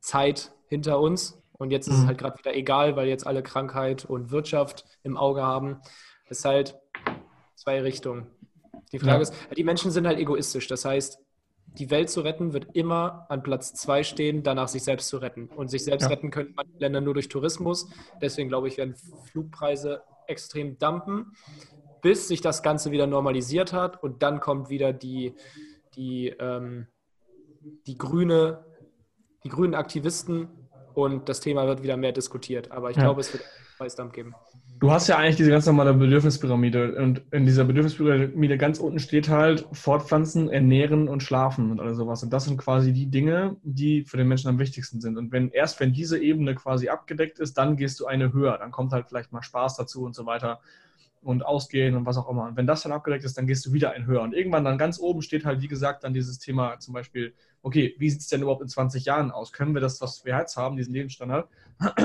Greenpeace-Zeit 0.00 0.52
hinter 0.66 1.00
uns 1.00 1.40
und 1.52 1.70
jetzt 1.70 1.88
ist 1.88 1.94
es 1.94 2.00
mhm. 2.02 2.06
halt 2.08 2.18
gerade 2.18 2.38
wieder 2.38 2.54
egal, 2.54 2.96
weil 2.96 3.08
jetzt 3.08 3.26
alle 3.26 3.42
Krankheit 3.42 4.04
und 4.04 4.30
Wirtschaft 4.30 4.84
im 5.02 5.16
Auge 5.16 5.42
haben. 5.42 5.80
Es 6.28 6.38
ist 6.38 6.44
halt 6.44 6.78
zwei 7.54 7.80
Richtungen. 7.82 8.28
Die 8.92 8.98
Frage 8.98 9.16
ja. 9.16 9.20
ist, 9.20 9.34
die 9.56 9.64
Menschen 9.64 9.90
sind 9.90 10.06
halt 10.06 10.18
egoistisch. 10.18 10.66
Das 10.68 10.84
heißt, 10.84 11.20
die 11.78 11.90
Welt 11.90 12.10
zu 12.10 12.22
retten, 12.22 12.52
wird 12.52 12.68
immer 12.74 13.26
an 13.28 13.42
Platz 13.42 13.74
zwei 13.74 14.02
stehen, 14.02 14.42
danach 14.42 14.68
sich 14.68 14.82
selbst 14.82 15.08
zu 15.08 15.18
retten. 15.18 15.48
Und 15.48 15.70
sich 15.70 15.84
selbst 15.84 16.04
ja. 16.04 16.10
retten 16.10 16.30
können 16.30 16.54
manche 16.56 16.78
Länder 16.78 17.00
nur 17.00 17.14
durch 17.14 17.28
Tourismus. 17.28 17.88
Deswegen 18.20 18.48
glaube 18.48 18.68
ich, 18.68 18.78
werden 18.78 18.96
Flugpreise 19.30 20.02
extrem 20.26 20.78
dampen, 20.78 21.32
bis 22.00 22.26
sich 22.26 22.40
das 22.40 22.62
Ganze 22.62 22.90
wieder 22.90 23.06
normalisiert 23.06 23.72
hat. 23.72 24.02
Und 24.02 24.22
dann 24.22 24.40
kommt 24.40 24.70
wieder 24.70 24.92
die, 24.92 25.34
die, 25.94 26.28
ähm, 26.40 26.86
die 27.86 27.98
grüne, 27.98 28.64
die 29.44 29.48
grünen 29.48 29.74
Aktivisten 29.74 30.48
und 30.94 31.28
das 31.28 31.40
Thema 31.40 31.66
wird 31.66 31.82
wieder 31.82 31.96
mehr 31.96 32.12
diskutiert. 32.12 32.70
Aber 32.72 32.90
ich 32.90 32.96
ja. 32.96 33.04
glaube, 33.04 33.20
es 33.20 33.32
wird 33.32 33.42
einen 33.44 33.76
Preisdampf 33.78 34.12
geben. 34.12 34.34
Du 34.80 34.90
hast 34.90 35.08
ja 35.08 35.18
eigentlich 35.18 35.36
diese 35.36 35.50
ganz 35.50 35.66
normale 35.66 35.92
Bedürfnispyramide 35.92 36.94
und 36.94 37.22
in 37.32 37.44
dieser 37.44 37.64
Bedürfnispyramide 37.64 38.56
ganz 38.56 38.78
unten 38.78 38.98
steht 38.98 39.28
halt 39.28 39.66
Fortpflanzen, 39.72 40.48
Ernähren 40.48 41.06
und 41.06 41.22
Schlafen 41.22 41.70
und 41.70 41.80
all 41.80 41.94
sowas. 41.94 42.22
Und 42.22 42.32
das 42.32 42.46
sind 42.46 42.56
quasi 42.56 42.94
die 42.94 43.10
Dinge, 43.10 43.56
die 43.62 44.04
für 44.04 44.16
den 44.16 44.26
Menschen 44.26 44.48
am 44.48 44.58
wichtigsten 44.58 45.02
sind. 45.02 45.18
Und 45.18 45.32
wenn 45.32 45.50
erst 45.50 45.80
wenn 45.80 45.92
diese 45.92 46.18
Ebene 46.18 46.54
quasi 46.54 46.88
abgedeckt 46.88 47.40
ist, 47.40 47.58
dann 47.58 47.76
gehst 47.76 48.00
du 48.00 48.06
eine 48.06 48.32
höher. 48.32 48.56
Dann 48.56 48.70
kommt 48.70 48.92
halt 48.92 49.06
vielleicht 49.06 49.32
mal 49.32 49.42
Spaß 49.42 49.76
dazu 49.76 50.02
und 50.02 50.14
so 50.14 50.24
weiter 50.24 50.60
und 51.22 51.44
Ausgehen 51.44 51.96
und 51.96 52.06
was 52.06 52.16
auch 52.16 52.28
immer. 52.28 52.44
Und 52.44 52.56
wenn 52.56 52.66
das 52.66 52.82
dann 52.82 52.92
abgedeckt 52.92 53.24
ist, 53.24 53.36
dann 53.36 53.46
gehst 53.46 53.66
du 53.66 53.72
wieder 53.72 53.92
ein 53.92 54.06
höher. 54.06 54.22
Und 54.22 54.34
irgendwann 54.34 54.64
dann 54.64 54.78
ganz 54.78 54.98
oben 54.98 55.22
steht 55.22 55.44
halt, 55.44 55.60
wie 55.60 55.68
gesagt, 55.68 56.04
dann 56.04 56.14
dieses 56.14 56.38
Thema 56.38 56.78
zum 56.78 56.94
Beispiel, 56.94 57.34
okay, 57.62 57.94
wie 57.98 58.08
sieht 58.08 58.20
es 58.20 58.28
denn 58.28 58.42
überhaupt 58.42 58.62
in 58.62 58.68
20 58.68 59.04
Jahren 59.04 59.30
aus? 59.30 59.52
Können 59.52 59.74
wir 59.74 59.80
das, 59.80 60.00
was 60.00 60.24
wir 60.24 60.36
jetzt 60.36 60.56
haben, 60.56 60.76
diesen 60.76 60.94
Lebensstandard, 60.94 61.48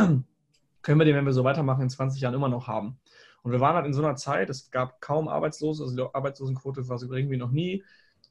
können 0.81 0.99
wir 0.99 1.05
den, 1.05 1.15
wenn 1.15 1.25
wir 1.25 1.33
so 1.33 1.43
weitermachen, 1.43 1.81
in 1.81 1.89
20 1.89 2.21
Jahren 2.21 2.33
immer 2.33 2.49
noch 2.49 2.67
haben. 2.67 2.99
Und 3.41 3.51
wir 3.51 3.59
waren 3.59 3.75
halt 3.75 3.85
in 3.85 3.93
so 3.93 4.03
einer 4.03 4.15
Zeit, 4.15 4.49
es 4.49 4.71
gab 4.71 5.01
kaum 5.01 5.27
Arbeitslose, 5.27 5.83
also 5.83 5.95
die 5.95 6.15
Arbeitslosenquote 6.15 6.89
war 6.89 6.97
so 6.97 7.07
gering 7.07 7.29
wie 7.29 7.37
noch 7.37 7.51
nie. 7.51 7.83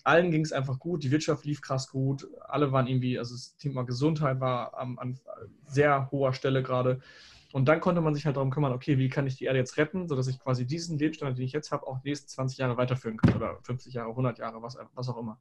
Allen 0.03 0.31
ging 0.31 0.45
es 0.45 0.53
einfach 0.53 0.79
gut, 0.79 1.03
die 1.03 1.11
Wirtschaft 1.11 1.45
lief 1.47 1.63
krass 1.63 1.89
gut, 1.89 2.29
alle 2.47 2.73
waren 2.73 2.87
irgendwie, 2.87 3.19
also 3.19 3.35
das 3.35 3.57
Thema 3.57 3.85
Gesundheit 3.85 4.41
war 4.41 4.77
an, 4.77 4.99
an 4.99 5.19
sehr 5.67 6.11
hoher 6.11 6.35
Stelle 6.35 6.63
gerade. 6.63 7.01
Und 7.55 7.67
dann 7.67 7.81
konnte 7.81 8.01
man 8.01 8.17
sich 8.17 8.27
halt 8.27 8.35
darum 8.35 8.51
kümmern, 8.51 8.73
okay, 8.73 8.99
wie 8.99 9.09
kann 9.09 9.29
ich 9.29 9.37
die 9.37 9.45
Erde 9.45 9.61
jetzt 9.61 9.77
retten, 9.77 10.09
sodass 10.09 10.27
ich 10.27 10.41
quasi 10.41 10.67
diesen 10.67 10.99
Lebensstandard, 10.99 11.39
den 11.39 11.45
ich 11.45 11.53
jetzt 11.53 11.71
habe, 11.71 11.87
auch 11.87 12.01
die 12.01 12.09
nächsten 12.09 12.27
20 12.27 12.59
Jahre 12.59 12.77
weiterführen 12.77 13.17
kann 13.17 13.33
oder 13.33 13.61
50 13.63 13.95
Jahre, 13.95 14.11
100 14.11 14.41
Jahre, 14.41 14.61
was, 14.61 14.77
was 14.93 15.09
auch 15.09 15.17
immer. 15.17 15.39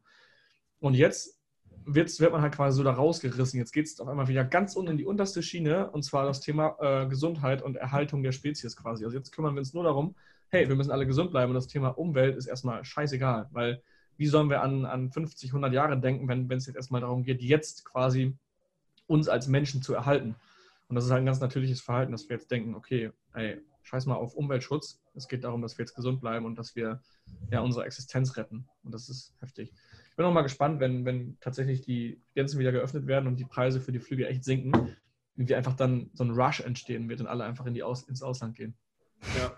Und 0.79 0.93
jetzt 0.93 1.41
wird, 1.85 2.19
wird 2.19 2.31
man 2.31 2.43
halt 2.43 2.53
quasi 2.53 2.77
so 2.77 2.83
da 2.83 2.91
rausgerissen. 2.91 3.57
Jetzt 3.57 3.71
geht 3.71 3.87
es 3.87 3.99
auf 3.99 4.07
einmal 4.07 4.27
wieder 4.27 4.43
ganz 4.43 4.75
unten 4.75 4.91
in 4.91 4.97
die 4.97 5.05
unterste 5.05 5.41
Schiene 5.41 5.89
und 5.89 6.03
zwar 6.03 6.23
das 6.27 6.39
Thema 6.39 6.77
äh, 6.81 7.07
Gesundheit 7.07 7.63
und 7.63 7.77
Erhaltung 7.77 8.21
der 8.21 8.31
Spezies 8.31 8.77
quasi. 8.77 9.05
Also 9.05 9.17
jetzt 9.17 9.31
kümmern 9.31 9.55
wir 9.55 9.61
uns 9.61 9.73
nur 9.73 9.83
darum, 9.83 10.13
hey, 10.49 10.69
wir 10.69 10.75
müssen 10.75 10.91
alle 10.91 11.07
gesund 11.07 11.31
bleiben 11.31 11.49
und 11.49 11.55
das 11.55 11.65
Thema 11.65 11.97
Umwelt 11.97 12.35
ist 12.35 12.45
erstmal 12.45 12.85
scheißegal, 12.85 13.49
weil 13.53 13.81
wie 14.17 14.27
sollen 14.27 14.51
wir 14.51 14.61
an, 14.61 14.85
an 14.85 15.09
50, 15.09 15.49
100 15.49 15.73
Jahre 15.73 15.99
denken, 15.99 16.27
wenn 16.27 16.51
es 16.51 16.67
jetzt 16.67 16.75
erstmal 16.75 17.01
darum 17.01 17.23
geht, 17.23 17.41
jetzt 17.41 17.85
quasi 17.85 18.37
uns 19.07 19.27
als 19.29 19.47
Menschen 19.47 19.81
zu 19.81 19.95
erhalten. 19.95 20.35
Und 20.93 20.97
das 20.97 21.05
ist 21.05 21.11
halt 21.11 21.23
ein 21.23 21.25
ganz 21.25 21.39
natürliches 21.39 21.81
Verhalten, 21.81 22.11
dass 22.11 22.29
wir 22.29 22.35
jetzt 22.35 22.51
denken, 22.51 22.75
okay, 22.75 23.11
ey, 23.33 23.59
scheiß 23.81 24.05
mal 24.05 24.13
auf 24.13 24.35
Umweltschutz. 24.35 25.01
Es 25.15 25.27
geht 25.27 25.43
darum, 25.43 25.63
dass 25.63 25.75
wir 25.75 25.85
jetzt 25.85 25.95
gesund 25.95 26.21
bleiben 26.21 26.45
und 26.45 26.55
dass 26.55 26.75
wir 26.75 27.01
ja 27.49 27.61
unsere 27.61 27.83
Existenz 27.83 28.37
retten. 28.37 28.67
Und 28.83 28.93
das 28.93 29.09
ist 29.09 29.33
heftig. 29.41 29.73
Ich 30.11 30.15
bin 30.15 30.23
auch 30.23 30.31
mal 30.31 30.43
gespannt, 30.43 30.79
wenn, 30.79 31.03
wenn 31.03 31.35
tatsächlich 31.39 31.81
die 31.81 32.21
Grenzen 32.35 32.59
wieder 32.59 32.71
geöffnet 32.71 33.07
werden 33.07 33.25
und 33.25 33.37
die 33.37 33.45
Preise 33.45 33.81
für 33.81 33.91
die 33.91 33.97
Flüge 33.97 34.27
echt 34.27 34.43
sinken, 34.43 34.95
wie 35.33 35.55
einfach 35.55 35.73
dann 35.73 36.11
so 36.13 36.25
ein 36.25 36.29
Rush 36.29 36.59
entstehen 36.59 37.09
wird 37.09 37.21
und 37.21 37.25
alle 37.25 37.43
einfach 37.43 37.65
in 37.65 37.73
die 37.73 37.81
Aus, 37.81 38.03
ins 38.03 38.21
Ausland 38.21 38.55
gehen. 38.55 38.75
Ja. 39.35 39.51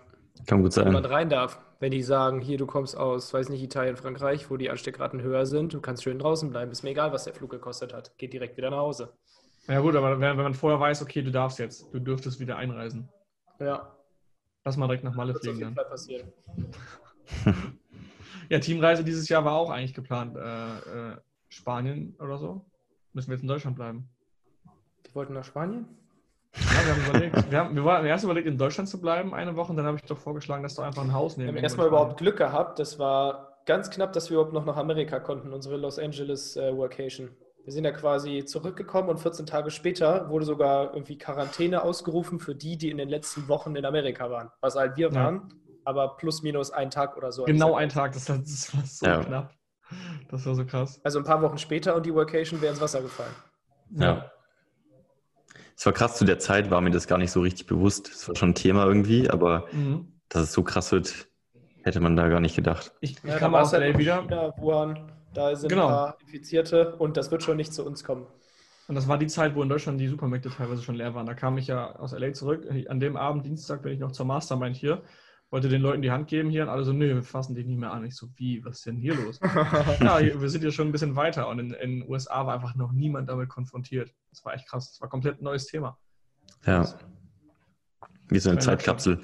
Kann 0.46 0.62
gut 0.62 0.72
sein. 0.72 0.86
Wenn 0.86 0.94
man 0.94 1.04
rein 1.04 1.28
darf, 1.28 1.60
wenn 1.80 1.90
die 1.90 2.02
sagen, 2.02 2.40
hier, 2.40 2.56
du 2.56 2.64
kommst 2.64 2.96
aus, 2.96 3.34
weiß 3.34 3.50
nicht, 3.50 3.62
Italien, 3.62 3.98
Frankreich, 3.98 4.48
wo 4.48 4.56
die 4.56 4.70
Ansteckraten 4.70 5.20
höher 5.20 5.44
sind, 5.44 5.74
du 5.74 5.82
kannst 5.82 6.02
schön 6.02 6.18
draußen 6.18 6.48
bleiben, 6.48 6.72
ist 6.72 6.82
mir 6.82 6.92
egal, 6.92 7.12
was 7.12 7.24
der 7.24 7.34
Flug 7.34 7.50
gekostet 7.50 7.92
hat, 7.92 8.16
geht 8.16 8.32
direkt 8.32 8.56
wieder 8.56 8.70
nach 8.70 8.78
Hause. 8.78 9.12
Ja 9.68 9.80
gut, 9.80 9.96
aber 9.96 10.20
wenn, 10.20 10.36
wenn 10.36 10.44
man 10.44 10.54
vorher 10.54 10.78
weiß, 10.78 11.02
okay, 11.02 11.22
du 11.22 11.30
darfst 11.30 11.58
jetzt, 11.58 11.92
du 11.92 11.98
dürftest 11.98 12.38
wieder 12.40 12.56
einreisen. 12.56 13.08
Ja. 13.58 13.92
Lass 14.64 14.76
mal 14.76 14.86
direkt 14.86 15.04
nach 15.04 15.14
Malle 15.14 15.34
fliegen 15.34 15.60
dann. 15.60 15.74
passieren. 15.74 16.32
Ja, 18.48 18.60
Teamreise 18.60 19.02
dieses 19.02 19.28
Jahr 19.28 19.44
war 19.44 19.54
auch 19.54 19.70
eigentlich 19.70 19.94
geplant. 19.94 20.36
Äh, 20.36 21.10
äh, 21.10 21.16
Spanien 21.48 22.14
oder 22.20 22.38
so. 22.38 22.64
Müssen 23.12 23.28
wir 23.28 23.34
jetzt 23.34 23.42
in 23.42 23.48
Deutschland 23.48 23.76
bleiben. 23.76 24.08
Wir 25.04 25.14
wollten 25.14 25.32
nach 25.32 25.44
Spanien? 25.44 25.86
Ja, 26.54 26.86
wir 26.86 26.94
haben 26.94 27.08
überlegt. 27.08 27.50
Wir 27.50 27.58
haben, 27.58 27.74
wir 27.74 27.84
waren 27.84 28.06
erst 28.06 28.24
überlegt, 28.24 28.46
in 28.46 28.58
Deutschland 28.58 28.88
zu 28.88 29.00
bleiben 29.00 29.34
eine 29.34 29.56
Woche 29.56 29.70
und 29.70 29.76
dann 29.76 29.86
habe 29.86 29.96
ich 29.96 30.04
doch 30.04 30.18
vorgeschlagen, 30.18 30.62
dass 30.62 30.74
du 30.74 30.82
einfach 30.82 31.02
ein 31.02 31.12
Haus 31.12 31.36
nehmen. 31.36 31.48
Wir 31.48 31.56
haben 31.56 31.64
erstmal 31.64 31.88
überhaupt 31.88 32.18
Glück 32.18 32.36
gehabt. 32.36 32.78
Das 32.78 32.98
war 32.98 33.58
ganz 33.66 33.90
knapp, 33.90 34.12
dass 34.12 34.30
wir 34.30 34.36
überhaupt 34.36 34.54
noch 34.54 34.64
nach 34.64 34.76
Amerika 34.76 35.18
konnten, 35.18 35.52
unsere 35.52 35.76
Los 35.76 35.98
Angeles 35.98 36.56
äh, 36.56 36.74
Workation. 36.76 37.30
Wir 37.66 37.72
sind 37.72 37.84
ja 37.84 37.92
quasi 37.92 38.46
zurückgekommen 38.46 39.10
und 39.10 39.18
14 39.18 39.44
Tage 39.44 39.70
später 39.70 40.30
wurde 40.30 40.46
sogar 40.46 40.94
irgendwie 40.94 41.18
Quarantäne 41.18 41.82
ausgerufen 41.82 42.38
für 42.38 42.54
die, 42.54 42.78
die 42.78 42.90
in 42.90 42.96
den 42.96 43.10
letzten 43.10 43.48
Wochen 43.48 43.76
in 43.76 43.84
Amerika 43.84 44.30
waren. 44.30 44.50
Was 44.62 44.76
halt 44.76 44.96
wir 44.96 45.14
waren. 45.14 45.34
Ja 45.34 45.56
aber 45.86 46.16
plus 46.16 46.42
minus 46.42 46.70
ein 46.72 46.90
Tag 46.90 47.16
oder 47.16 47.32
so. 47.32 47.44
Genau 47.44 47.76
ein 47.76 47.88
Tag, 47.88 48.12
das, 48.12 48.24
das 48.24 48.74
war 48.74 48.84
so 48.84 49.06
ja. 49.06 49.20
knapp. 49.22 49.54
Das 50.28 50.44
war 50.44 50.56
so 50.56 50.66
krass. 50.66 51.00
Also 51.04 51.20
ein 51.20 51.24
paar 51.24 51.40
Wochen 51.42 51.58
später 51.58 51.94
und 51.94 52.04
die 52.04 52.12
Workation 52.12 52.60
wäre 52.60 52.72
ins 52.72 52.80
Wasser 52.80 53.00
gefallen. 53.00 53.32
Ja. 53.92 54.30
Es 55.76 55.86
war 55.86 55.92
krass, 55.92 56.16
zu 56.16 56.24
der 56.24 56.40
Zeit 56.40 56.70
war 56.70 56.80
mir 56.80 56.90
das 56.90 57.06
gar 57.06 57.18
nicht 57.18 57.30
so 57.30 57.40
richtig 57.40 57.66
bewusst. 57.66 58.08
Es 58.08 58.26
war 58.26 58.34
schon 58.34 58.50
ein 58.50 58.54
Thema 58.56 58.84
irgendwie, 58.84 59.30
aber 59.30 59.68
mhm. 59.70 60.12
dass 60.28 60.42
es 60.42 60.52
so 60.52 60.64
krass 60.64 60.90
wird, 60.90 61.28
hätte 61.84 62.00
man 62.00 62.16
da 62.16 62.28
gar 62.28 62.40
nicht 62.40 62.56
gedacht. 62.56 62.92
Ich, 63.00 63.12
ich 63.12 63.22
ja, 63.22 63.38
kam 63.38 63.54
aus 63.54 63.70
LA 63.70 63.96
wieder. 63.96 64.22
China, 64.22 64.52
Wuhan, 64.58 65.12
da 65.36 65.54
sind 65.54 65.68
genau. 65.68 65.86
ein 65.86 65.92
paar 65.92 66.18
Infizierte 66.20 66.96
und 66.96 67.16
das 67.16 67.30
wird 67.30 67.42
schon 67.42 67.56
nicht 67.56 67.72
zu 67.72 67.84
uns 67.84 68.04
kommen. 68.04 68.26
Und 68.88 68.94
das 68.94 69.08
war 69.08 69.18
die 69.18 69.26
Zeit, 69.26 69.54
wo 69.54 69.62
in 69.62 69.68
Deutschland 69.68 70.00
die 70.00 70.06
Supermärkte 70.06 70.48
teilweise 70.50 70.82
schon 70.82 70.94
leer 70.94 71.14
waren. 71.14 71.26
Da 71.26 71.34
kam 71.34 71.58
ich 71.58 71.66
ja 71.66 71.96
aus 71.96 72.12
LA 72.12 72.32
zurück. 72.34 72.66
An 72.88 73.00
dem 73.00 73.16
Abend, 73.16 73.44
Dienstag, 73.44 73.82
bin 73.82 73.92
ich 73.92 73.98
noch 73.98 74.12
zur 74.12 74.26
Mastermind 74.26 74.76
hier 74.76 75.02
wollte 75.50 75.68
den 75.68 75.80
Leuten 75.80 76.02
die 76.02 76.10
Hand 76.10 76.28
geben 76.28 76.50
hier 76.50 76.64
und 76.64 76.68
alle 76.68 76.84
so, 76.84 76.92
nö, 76.92 77.14
wir 77.14 77.22
fassen 77.22 77.54
dich 77.54 77.66
nicht 77.66 77.78
mehr 77.78 77.92
an. 77.92 78.04
Ich 78.04 78.16
so, 78.16 78.28
wie, 78.36 78.64
was 78.64 78.78
ist 78.78 78.86
denn 78.86 78.96
hier 78.96 79.14
los? 79.14 79.38
ja, 80.00 80.20
wir 80.20 80.48
sind 80.48 80.64
ja 80.64 80.70
schon 80.70 80.88
ein 80.88 80.92
bisschen 80.92 81.14
weiter 81.14 81.48
und 81.48 81.58
in 81.58 81.70
den 81.70 82.08
USA 82.08 82.46
war 82.46 82.54
einfach 82.54 82.74
noch 82.74 82.92
niemand 82.92 83.28
damit 83.28 83.48
konfrontiert. 83.48 84.12
Das 84.30 84.44
war 84.44 84.54
echt 84.54 84.68
krass. 84.68 84.90
Das 84.90 85.00
war 85.00 85.08
komplett 85.08 85.40
ein 85.40 85.44
neues 85.44 85.66
Thema. 85.66 85.98
Ja. 86.64 86.86
Wie 88.28 88.38
so 88.38 88.50
eine 88.50 88.58
Zeitkapsel. 88.58 89.20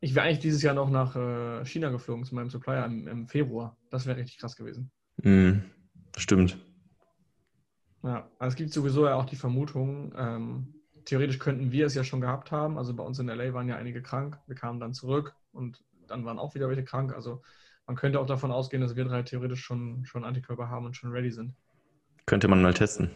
Ich 0.00 0.14
wäre 0.14 0.26
eigentlich 0.26 0.40
dieses 0.40 0.62
Jahr 0.62 0.74
noch 0.74 0.90
nach 0.90 1.14
äh, 1.14 1.64
China 1.66 1.90
geflogen 1.90 2.24
zu 2.24 2.34
meinem 2.34 2.50
Supplier 2.50 2.84
im, 2.86 3.06
im 3.06 3.28
Februar. 3.28 3.76
Das 3.90 4.06
wäre 4.06 4.16
richtig 4.16 4.38
krass 4.38 4.56
gewesen. 4.56 4.90
Mhm. 5.22 5.62
Stimmt. 6.16 6.58
Ja, 8.02 8.28
also 8.38 8.52
es 8.52 8.56
gibt 8.56 8.72
sowieso 8.72 9.06
ja 9.06 9.14
auch 9.16 9.26
die 9.26 9.36
Vermutung, 9.36 10.14
ähm, 10.16 10.74
theoretisch 11.04 11.38
könnten 11.38 11.72
wir 11.72 11.86
es 11.86 11.94
ja 11.94 12.04
schon 12.04 12.20
gehabt 12.20 12.50
haben. 12.50 12.78
Also 12.78 12.94
bei 12.94 13.02
uns 13.02 13.18
in 13.18 13.26
LA 13.26 13.52
waren 13.52 13.68
ja 13.68 13.76
einige 13.76 14.02
krank. 14.02 14.38
Wir 14.46 14.56
kamen 14.56 14.80
dann 14.80 14.94
zurück 14.94 15.34
und 15.52 15.82
dann 16.06 16.24
waren 16.24 16.38
auch 16.38 16.54
wieder 16.54 16.68
welche 16.68 16.84
krank. 16.84 17.14
Also 17.14 17.42
man 17.86 17.96
könnte 17.96 18.20
auch 18.20 18.26
davon 18.26 18.52
ausgehen, 18.52 18.82
dass 18.82 18.96
wir 18.96 19.04
drei 19.04 19.22
theoretisch 19.22 19.62
schon, 19.62 20.04
schon 20.04 20.24
Antikörper 20.24 20.68
haben 20.68 20.86
und 20.86 20.96
schon 20.96 21.12
ready 21.12 21.30
sind. 21.30 21.54
Könnte 22.26 22.48
man 22.48 22.62
mal 22.62 22.74
testen. 22.74 23.10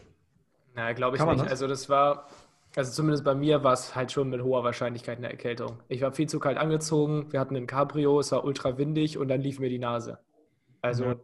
Naja, 0.73 0.93
glaube 0.93 1.15
ich 1.15 1.21
Kann 1.21 1.29
nicht. 1.29 1.45
das? 1.45 1.51
Also 1.51 1.67
das 1.67 1.87
war, 1.89 2.27
also 2.75 2.91
zumindest 2.91 3.23
bei 3.23 3.35
mir 3.35 3.63
war 3.63 3.73
es 3.73 3.95
halt 3.95 4.11
schon 4.11 4.29
mit 4.29 4.41
hoher 4.41 4.63
Wahrscheinlichkeit 4.63 5.17
eine 5.17 5.29
Erkältung. 5.29 5.81
Ich 5.87 6.01
war 6.01 6.11
viel 6.11 6.27
zu 6.27 6.39
kalt 6.39 6.57
angezogen, 6.57 7.31
wir 7.31 7.39
hatten 7.39 7.55
ein 7.55 7.67
Cabrio, 7.67 8.19
es 8.19 8.31
war 8.31 8.43
ultra 8.43 8.77
windig 8.77 9.17
und 9.17 9.29
dann 9.29 9.41
lief 9.41 9.59
mir 9.59 9.69
die 9.69 9.79
Nase. 9.79 10.19
Also 10.81 11.05
Ja. 11.05 11.15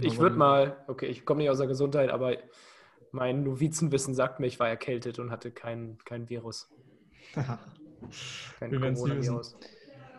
ich 0.00 0.18
würde 0.18 0.36
mal, 0.36 0.76
okay, 0.86 1.06
ich 1.06 1.24
komme 1.24 1.42
nicht 1.42 1.50
aus 1.50 1.58
der 1.58 1.66
Gesundheit, 1.66 2.10
aber 2.10 2.36
mein 3.10 3.42
Novizenwissen 3.42 4.14
sagt 4.14 4.40
mir, 4.40 4.46
ich 4.46 4.58
war 4.60 4.68
erkältet 4.68 5.18
und 5.18 5.30
hatte 5.30 5.50
kein, 5.50 5.98
kein 6.04 6.28
Virus, 6.28 6.68
kein 8.60 8.80
Coronavirus. 8.80 9.56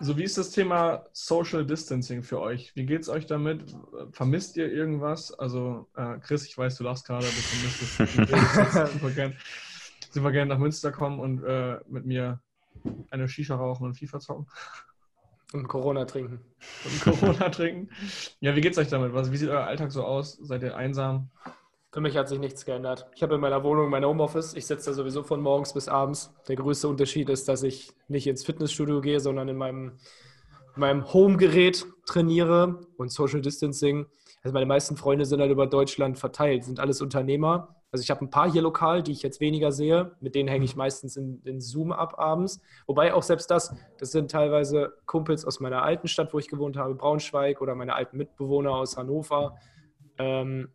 So, 0.01 0.17
wie 0.17 0.23
ist 0.23 0.37
das 0.37 0.51
Thema 0.51 1.05
Social 1.13 1.65
Distancing 1.65 2.21
für 2.21 2.41
euch? 2.41 2.75
Wie 2.75 2.85
geht 2.85 3.03
es 3.03 3.07
euch 3.07 3.27
damit? 3.27 3.73
Vermisst 4.11 4.57
ihr 4.57 4.69
irgendwas? 4.69 5.31
Also, 5.33 5.87
äh, 5.95 6.17
Chris, 6.19 6.45
ich 6.45 6.57
weiß, 6.57 6.75
du 6.75 6.83
lachst 6.83 7.07
gerade, 7.07 7.25
du 7.25 7.31
vermisst 7.31 8.29
es. 8.99 9.01
Du 10.15 10.23
würdest 10.23 10.35
jetzt 10.35 10.47
super 10.47 10.47
gern, 10.47 10.47
super 10.47 10.47
gern 10.47 10.47
nach 10.47 10.57
Münster 10.57 10.91
kommen 10.91 11.19
und 11.19 11.43
äh, 11.43 11.79
mit 11.87 12.05
mir 12.05 12.39
eine 13.09 13.27
Shisha 13.27 13.55
rauchen 13.55 13.85
und 13.85 13.95
FIFA 13.97 14.19
zocken 14.19 14.47
Und 15.53 15.67
Corona 15.67 16.05
trinken. 16.05 16.39
und 16.85 17.01
Corona 17.01 17.49
trinken. 17.49 17.89
Ja, 18.39 18.55
wie 18.55 18.61
geht's 18.61 18.77
euch 18.77 18.87
damit? 18.87 19.13
Was, 19.13 19.31
wie 19.31 19.37
sieht 19.37 19.49
euer 19.49 19.65
Alltag 19.65 19.91
so 19.91 20.03
aus? 20.03 20.33
Seid 20.41 20.63
ihr 20.63 20.75
einsam? 20.75 21.29
Für 21.91 22.01
mich 22.01 22.17
hat 22.17 22.27
sich 22.27 22.39
nichts 22.39 22.65
geändert. 22.65 23.07
Ich 23.15 23.23
habe 23.23 23.35
in 23.35 23.41
meiner 23.41 23.63
Wohnung 23.63 23.89
mein 23.89 24.03
Homeoffice. 24.03 24.53
Ich 24.53 24.65
sitze 24.65 24.89
da 24.89 24.93
sowieso 24.93 25.23
von 25.23 25.41
morgens 25.41 25.73
bis 25.73 25.87
abends. 25.87 26.33
Der 26.47 26.57
größte 26.57 26.89
Unterschied 26.89 27.29
ist, 27.29 27.47
dass 27.47 27.63
ich 27.63 27.93
nicht 28.09 28.27
ins 28.27 28.43
Fitnessstudio 28.43 28.99
gehe, 28.99 29.21
sondern 29.21 29.47
in 29.47 29.55
meinem, 29.55 29.97
in 30.75 30.79
meinem 30.79 31.13
Home-Gerät 31.13 31.85
trainiere 32.05 32.81
und 32.97 33.11
Social 33.11 33.41
Distancing. 33.41 34.07
Also 34.43 34.53
meine 34.53 34.65
meisten 34.65 34.97
Freunde 34.97 35.25
sind 35.25 35.39
halt 35.39 35.51
über 35.51 35.67
Deutschland 35.67 36.19
verteilt, 36.19 36.65
sind 36.65 36.81
alles 36.81 37.01
Unternehmer. 37.01 37.75
Also 37.95 38.03
ich 38.03 38.11
habe 38.11 38.25
ein 38.25 38.29
paar 38.29 38.51
hier 38.51 38.61
lokal, 38.61 39.03
die 39.03 39.13
ich 39.13 39.23
jetzt 39.23 39.39
weniger 39.39 39.71
sehe. 39.71 40.11
Mit 40.19 40.35
denen 40.35 40.49
hänge 40.49 40.65
ich 40.65 40.75
meistens 40.75 41.15
in, 41.15 41.41
in 41.45 41.61
Zoom 41.61 41.93
ab 41.93 42.19
abends. 42.19 42.59
Wobei 42.87 43.13
auch 43.13 43.23
selbst 43.23 43.49
das, 43.49 43.73
das 43.97 44.11
sind 44.11 44.29
teilweise 44.29 44.97
Kumpels 45.05 45.45
aus 45.45 45.61
meiner 45.61 45.81
alten 45.81 46.09
Stadt, 46.09 46.33
wo 46.33 46.39
ich 46.39 46.49
gewohnt 46.49 46.75
habe, 46.75 46.93
Braunschweig 46.93 47.61
oder 47.61 47.73
meine 47.73 47.95
alten 47.95 48.17
Mitbewohner 48.17 48.71
aus 48.71 48.97
Hannover. 48.97 49.57
Ähm, 50.17 50.73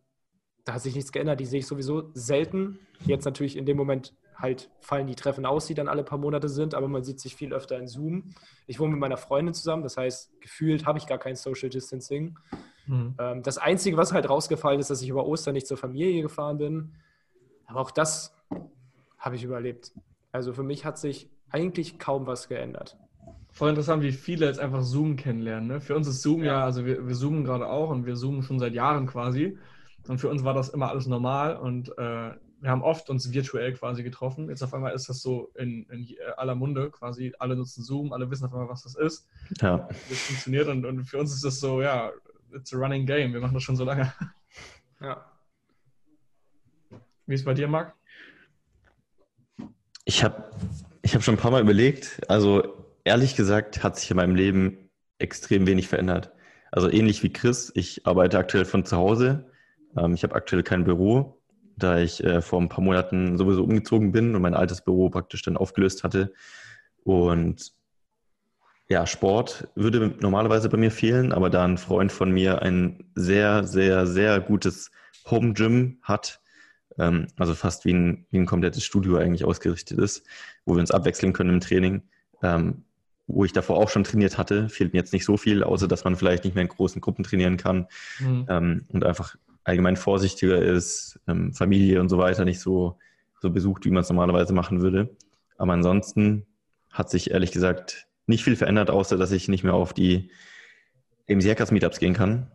da 0.65 0.73
hat 0.73 0.81
sich 0.81 0.95
nichts 0.95 1.11
geändert. 1.11 1.39
Die 1.39 1.45
sehe 1.45 1.59
ich 1.59 1.67
sowieso 1.67 2.09
selten. 2.15 2.79
Jetzt 3.05 3.25
natürlich 3.25 3.55
in 3.55 3.67
dem 3.67 3.77
Moment 3.77 4.15
halt 4.35 4.71
fallen 4.79 5.05
die 5.05 5.13
Treffen 5.13 5.45
aus, 5.45 5.67
die 5.67 5.75
dann 5.75 5.87
alle 5.87 6.03
paar 6.03 6.17
Monate 6.17 6.49
sind, 6.49 6.73
aber 6.73 6.87
man 6.87 7.03
sieht 7.03 7.19
sich 7.19 7.35
viel 7.35 7.53
öfter 7.53 7.77
in 7.77 7.87
Zoom. 7.87 8.33
Ich 8.65 8.79
wohne 8.79 8.93
mit 8.93 8.99
meiner 8.99 9.17
Freundin 9.17 9.53
zusammen, 9.53 9.83
das 9.83 9.95
heißt, 9.95 10.41
gefühlt 10.41 10.87
habe 10.87 10.97
ich 10.97 11.05
gar 11.05 11.19
kein 11.19 11.35
Social 11.35 11.69
Distancing. 11.69 12.39
Hm. 12.85 13.13
Ähm, 13.19 13.43
das 13.43 13.59
Einzige, 13.59 13.95
was 13.97 14.11
halt 14.11 14.27
rausgefallen 14.27 14.79
ist, 14.79 14.89
dass 14.89 15.03
ich 15.03 15.09
über 15.09 15.27
Ostern 15.27 15.53
nicht 15.53 15.67
zur 15.67 15.77
Familie 15.77 16.23
gefahren 16.23 16.57
bin. 16.57 16.93
Aber 17.71 17.79
auch 17.79 17.91
das 17.91 18.35
habe 19.17 19.35
ich 19.37 19.43
überlebt. 19.45 19.93
Also 20.33 20.51
für 20.51 20.63
mich 20.63 20.83
hat 20.83 20.97
sich 20.97 21.29
eigentlich 21.49 21.99
kaum 21.99 22.27
was 22.27 22.49
geändert. 22.49 22.97
Voll 23.49 23.69
interessant, 23.69 24.03
wie 24.03 24.11
viele 24.11 24.45
jetzt 24.45 24.59
einfach 24.59 24.81
Zoom 24.81 25.15
kennenlernen. 25.15 25.67
Ne? 25.67 25.79
Für 25.81 25.95
uns 25.95 26.05
ist 26.07 26.21
Zoom 26.21 26.43
ja, 26.43 26.53
Ja. 26.59 26.63
also 26.65 26.85
wir, 26.85 27.07
wir 27.07 27.15
zoomen 27.15 27.45
gerade 27.45 27.67
auch 27.67 27.89
und 27.89 28.05
wir 28.05 28.15
zoomen 28.15 28.43
schon 28.43 28.59
seit 28.59 28.73
Jahren 28.73 29.07
quasi. 29.07 29.57
Und 30.09 30.19
für 30.19 30.27
uns 30.29 30.43
war 30.43 30.53
das 30.53 30.67
immer 30.69 30.89
alles 30.89 31.07
normal 31.07 31.55
und 31.57 31.89
äh, 31.97 32.31
wir 32.59 32.69
haben 32.69 32.83
oft 32.83 33.09
uns 33.09 33.31
virtuell 33.31 33.73
quasi 33.73 34.03
getroffen. 34.03 34.49
Jetzt 34.49 34.63
auf 34.63 34.73
einmal 34.73 34.93
ist 34.93 35.07
das 35.07 35.21
so 35.21 35.51
in, 35.55 35.83
in 35.89 36.07
aller 36.37 36.55
Munde 36.55 36.91
quasi. 36.91 37.33
Alle 37.39 37.55
nutzen 37.55 37.83
Zoom, 37.83 38.11
alle 38.11 38.29
wissen 38.29 38.45
auf 38.45 38.53
einmal, 38.53 38.67
was 38.69 38.83
das 38.83 38.95
ist, 38.95 39.27
Ja. 39.61 39.87
es 40.11 40.23
funktioniert. 40.23 40.67
Und, 40.67 40.85
und 40.85 41.05
für 41.05 41.19
uns 41.19 41.33
ist 41.33 41.43
das 41.45 41.59
so, 41.61 41.81
ja, 41.81 42.11
it's 42.53 42.73
a 42.73 42.77
running 42.77 43.05
game. 43.05 43.31
Wir 43.33 43.39
machen 43.39 43.53
das 43.53 43.63
schon 43.63 43.77
so 43.77 43.85
lange. 43.85 44.11
Ja. 44.99 45.25
Wie 47.25 47.33
ist 47.33 47.41
es 47.41 47.45
bei 47.45 47.53
dir, 47.53 47.67
Marc? 47.67 47.95
Ich 50.05 50.23
habe 50.23 50.51
ich 51.01 51.15
hab 51.15 51.23
schon 51.23 51.35
ein 51.35 51.39
paar 51.39 51.51
Mal 51.51 51.61
überlegt, 51.61 52.21
also 52.27 52.85
ehrlich 53.03 53.35
gesagt 53.35 53.83
hat 53.83 53.97
sich 53.97 54.11
in 54.11 54.17
meinem 54.17 54.35
Leben 54.35 54.89
extrem 55.19 55.67
wenig 55.67 55.87
verändert. 55.87 56.31
Also 56.71 56.89
ähnlich 56.89 57.23
wie 57.23 57.33
Chris, 57.33 57.71
ich 57.75 58.05
arbeite 58.07 58.37
aktuell 58.37 58.65
von 58.65 58.85
zu 58.85 58.97
Hause. 58.97 59.51
Ähm, 59.97 60.13
ich 60.13 60.23
habe 60.23 60.35
aktuell 60.35 60.63
kein 60.63 60.83
Büro, 60.83 61.41
da 61.75 61.99
ich 61.99 62.23
äh, 62.23 62.41
vor 62.41 62.61
ein 62.61 62.69
paar 62.69 62.83
Monaten 62.83 63.37
sowieso 63.37 63.63
umgezogen 63.63 64.11
bin 64.11 64.35
und 64.35 64.41
mein 64.41 64.53
altes 64.53 64.81
Büro 64.81 65.09
praktisch 65.09 65.41
dann 65.43 65.57
aufgelöst 65.57 66.03
hatte. 66.03 66.33
Und 67.03 67.73
ja, 68.87 69.07
Sport 69.07 69.69
würde 69.75 70.15
normalerweise 70.19 70.69
bei 70.69 70.77
mir 70.77 70.91
fehlen, 70.91 71.31
aber 71.31 71.49
da 71.49 71.63
ein 71.63 71.77
Freund 71.77 72.11
von 72.11 72.31
mir 72.31 72.61
ein 72.61 73.11
sehr, 73.15 73.63
sehr, 73.63 74.05
sehr 74.05 74.39
gutes 74.41 74.91
Home 75.29 75.53
Gym 75.53 75.99
hat, 76.01 76.40
ähm, 76.97 77.27
also 77.37 77.53
fast 77.55 77.85
wie 77.85 77.93
ein, 77.93 78.25
wie 78.31 78.37
ein 78.39 78.45
komplettes 78.45 78.83
Studio 78.83 79.17
eigentlich 79.17 79.45
ausgerichtet 79.45 79.97
ist, 79.99 80.25
wo 80.65 80.75
wir 80.75 80.79
uns 80.81 80.91
abwechseln 80.91 81.33
können 81.33 81.49
im 81.51 81.59
Training, 81.59 82.01
ähm, 82.43 82.83
wo 83.27 83.45
ich 83.45 83.53
davor 83.53 83.77
auch 83.77 83.89
schon 83.89 84.03
trainiert 84.03 84.37
hatte, 84.37 84.67
fehlt 84.69 84.93
mir 84.93 84.99
jetzt 84.99 85.13
nicht 85.13 85.25
so 85.25 85.37
viel, 85.37 85.63
außer 85.63 85.87
dass 85.87 86.03
man 86.03 86.15
vielleicht 86.15 86.43
nicht 86.43 86.53
mehr 86.55 86.63
in 86.63 86.67
großen 86.69 86.99
Gruppen 87.01 87.23
trainieren 87.23 87.57
kann 87.57 87.87
Hm. 88.17 88.45
ähm, 88.49 88.85
und 88.89 89.05
einfach 89.05 89.35
allgemein 89.63 89.95
vorsichtiger 89.95 90.61
ist, 90.61 91.19
ähm, 91.27 91.53
Familie 91.53 92.01
und 92.01 92.09
so 92.09 92.17
weiter 92.17 92.45
nicht 92.45 92.59
so, 92.59 92.97
so 93.39 93.49
besucht, 93.51 93.85
wie 93.85 93.91
man 93.91 94.01
es 94.01 94.09
normalerweise 94.09 94.53
machen 94.53 94.81
würde. 94.81 95.15
Aber 95.57 95.73
ansonsten 95.73 96.45
hat 96.89 97.09
sich 97.09 97.31
ehrlich 97.31 97.51
gesagt 97.51 98.07
nicht 98.25 98.43
viel 98.43 98.55
verändert, 98.55 98.89
außer 98.89 99.17
dass 99.17 99.31
ich 99.31 99.47
nicht 99.47 99.63
mehr 99.63 99.73
auf 99.75 99.93
die 99.93 100.31
MCRKs 101.27 101.71
Meetups 101.71 101.99
gehen 101.99 102.13
kann. 102.13 102.47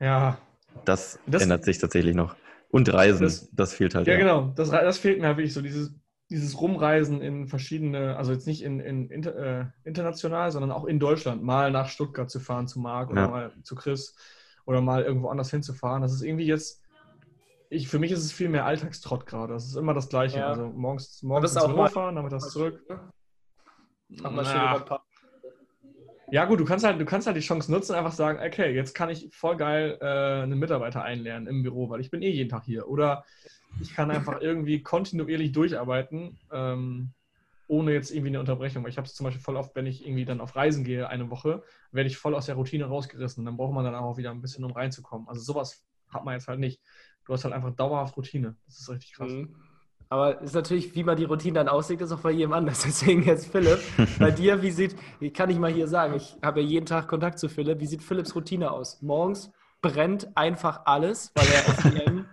Ja, 0.00 0.38
Das, 0.84 1.18
Das- 1.26 1.42
ändert 1.42 1.64
sich 1.64 1.78
tatsächlich 1.78 2.14
noch. 2.14 2.36
Und 2.70 2.92
Reisen, 2.92 3.22
das, 3.22 3.50
Das- 3.52 3.72
fehlt 3.74 3.94
halt. 3.94 4.06
Ja, 4.06 4.16
genau. 4.16 4.52
Das, 4.56 4.70
das 4.70 4.98
fehlt 4.98 5.20
mir 5.20 5.28
halt 5.28 5.36
wirklich 5.38 5.54
so, 5.54 5.62
dieses, 5.62 5.94
dieses 6.30 6.60
Rumreisen 6.60 7.22
in 7.22 7.46
verschiedene, 7.48 8.16
also 8.16 8.32
jetzt 8.32 8.46
nicht 8.46 8.62
in, 8.62 8.80
in 8.80 9.08
inter, 9.10 9.34
äh, 9.36 9.64
international, 9.84 10.50
sondern 10.50 10.70
auch 10.70 10.84
in 10.84 10.98
Deutschland, 11.00 11.42
mal 11.42 11.70
nach 11.70 11.88
Stuttgart 11.88 12.30
zu 12.30 12.40
fahren, 12.40 12.68
zu 12.68 12.80
Marc 12.80 13.10
oder 13.10 13.22
Ja. 13.22 13.28
mal 13.28 13.52
zu 13.62 13.74
Chris 13.74 14.14
oder 14.66 14.82
mal 14.82 15.02
irgendwo 15.02 15.28
anders 15.30 15.50
hinzufahren. 15.50 16.02
Das 16.02 16.12
ist 16.12 16.20
irgendwie 16.22 16.44
jetzt, 16.44 16.82
ich, 17.70 17.88
für 17.88 17.98
mich 17.98 18.12
ist 18.12 18.22
es 18.24 18.32
viel 18.32 18.50
mehr 18.50 18.66
Alltagstrott 18.66 19.24
gerade. 19.24 19.54
Das 19.54 19.64
ist 19.66 19.76
immer 19.76 19.94
das 19.94 20.10
Gleiche. 20.10 20.38
Ja. 20.40 20.48
Also 20.48 20.66
morgens, 20.66 21.22
morgens 21.22 21.54
das 21.54 21.62
auch 21.62 21.68
Büro 21.68 21.82
mal- 21.82 21.88
fahren, 21.88 22.14
nachmittags 22.16 22.50
zurück. 22.50 22.82
Mach 24.10 24.30
mal 24.30 24.44
schön 24.44 24.54
Na. 24.56 24.70
über 24.76 24.80
ein 24.80 24.84
paar. 24.86 25.04
Ja, 26.30 26.44
gut, 26.44 26.60
du 26.60 26.64
kannst 26.64 26.84
halt, 26.84 27.00
du 27.00 27.04
kannst 27.04 27.26
halt 27.26 27.36
die 27.36 27.40
Chance 27.40 27.70
nutzen, 27.72 27.94
einfach 27.94 28.12
sagen, 28.12 28.38
okay, 28.44 28.74
jetzt 28.74 28.94
kann 28.94 29.08
ich 29.08 29.28
voll 29.34 29.56
geil 29.56 29.98
äh, 30.00 30.42
einen 30.42 30.58
Mitarbeiter 30.58 31.02
einlernen 31.02 31.46
im 31.46 31.62
Büro, 31.62 31.88
weil 31.88 32.00
ich 32.00 32.10
bin 32.10 32.22
eh 32.22 32.30
jeden 32.30 32.50
Tag 32.50 32.64
hier. 32.64 32.88
Oder 32.88 33.24
ich 33.80 33.94
kann 33.94 34.10
einfach 34.10 34.40
irgendwie 34.40 34.82
kontinuierlich 34.82 35.52
durcharbeiten, 35.52 36.38
ähm, 36.52 37.12
ohne 37.66 37.92
jetzt 37.92 38.10
irgendwie 38.10 38.28
eine 38.28 38.40
Unterbrechung. 38.40 38.82
Weil 38.82 38.90
ich 38.90 38.98
habe 38.98 39.06
es 39.06 39.14
zum 39.14 39.24
Beispiel 39.24 39.42
voll 39.42 39.56
oft, 39.56 39.74
wenn 39.74 39.86
ich 39.86 40.04
irgendwie 40.06 40.26
dann 40.26 40.40
auf 40.40 40.54
Reisen 40.54 40.84
gehe, 40.84 41.08
eine 41.08 41.30
Woche, 41.30 41.62
werde 41.92 42.08
ich 42.08 42.18
voll 42.18 42.34
aus 42.34 42.46
der 42.46 42.56
Routine 42.56 42.84
rausgerissen. 42.84 43.44
Dann 43.44 43.56
braucht 43.56 43.72
man 43.72 43.84
dann 43.84 43.94
auch 43.94 44.18
wieder 44.18 44.30
ein 44.30 44.42
bisschen, 44.42 44.64
um 44.64 44.72
reinzukommen. 44.72 45.28
Also 45.28 45.40
sowas 45.40 45.84
hat 46.10 46.24
man 46.24 46.34
jetzt 46.34 46.48
halt 46.48 46.60
nicht. 46.60 46.82
Du 47.24 47.32
hast 47.32 47.44
halt 47.44 47.54
einfach 47.54 47.74
dauerhaft 47.74 48.16
Routine. 48.16 48.56
Das 48.66 48.78
ist 48.78 48.90
richtig 48.90 49.14
krass. 49.14 49.32
Mhm. 49.32 49.54
Aber 50.10 50.40
ist 50.40 50.54
natürlich, 50.54 50.94
wie 50.94 51.04
man 51.04 51.16
die 51.16 51.24
Routine 51.24 51.54
dann 51.54 51.68
aussieht, 51.68 52.00
ist 52.00 52.12
auch 52.12 52.20
bei 52.20 52.30
jedem 52.30 52.52
anders. 52.52 52.82
Deswegen 52.86 53.22
jetzt 53.24 53.50
Philipp, 53.50 53.80
bei 54.18 54.30
dir, 54.30 54.62
wie 54.62 54.70
sieht, 54.70 54.96
kann 55.34 55.50
ich 55.50 55.58
mal 55.58 55.72
hier 55.72 55.86
sagen, 55.86 56.14
ich 56.14 56.36
habe 56.42 56.60
ja 56.60 56.66
jeden 56.66 56.86
Tag 56.86 57.08
Kontakt 57.08 57.38
zu 57.38 57.48
Philipp. 57.48 57.80
Wie 57.80 57.86
sieht 57.86 58.02
Philipps 58.02 58.34
Routine 58.34 58.70
aus? 58.70 59.02
Morgens 59.02 59.50
brennt 59.82 60.36
einfach 60.36 60.82
alles, 60.86 61.32
weil 61.34 61.46
er 61.46 61.68
FDM, 61.68 62.26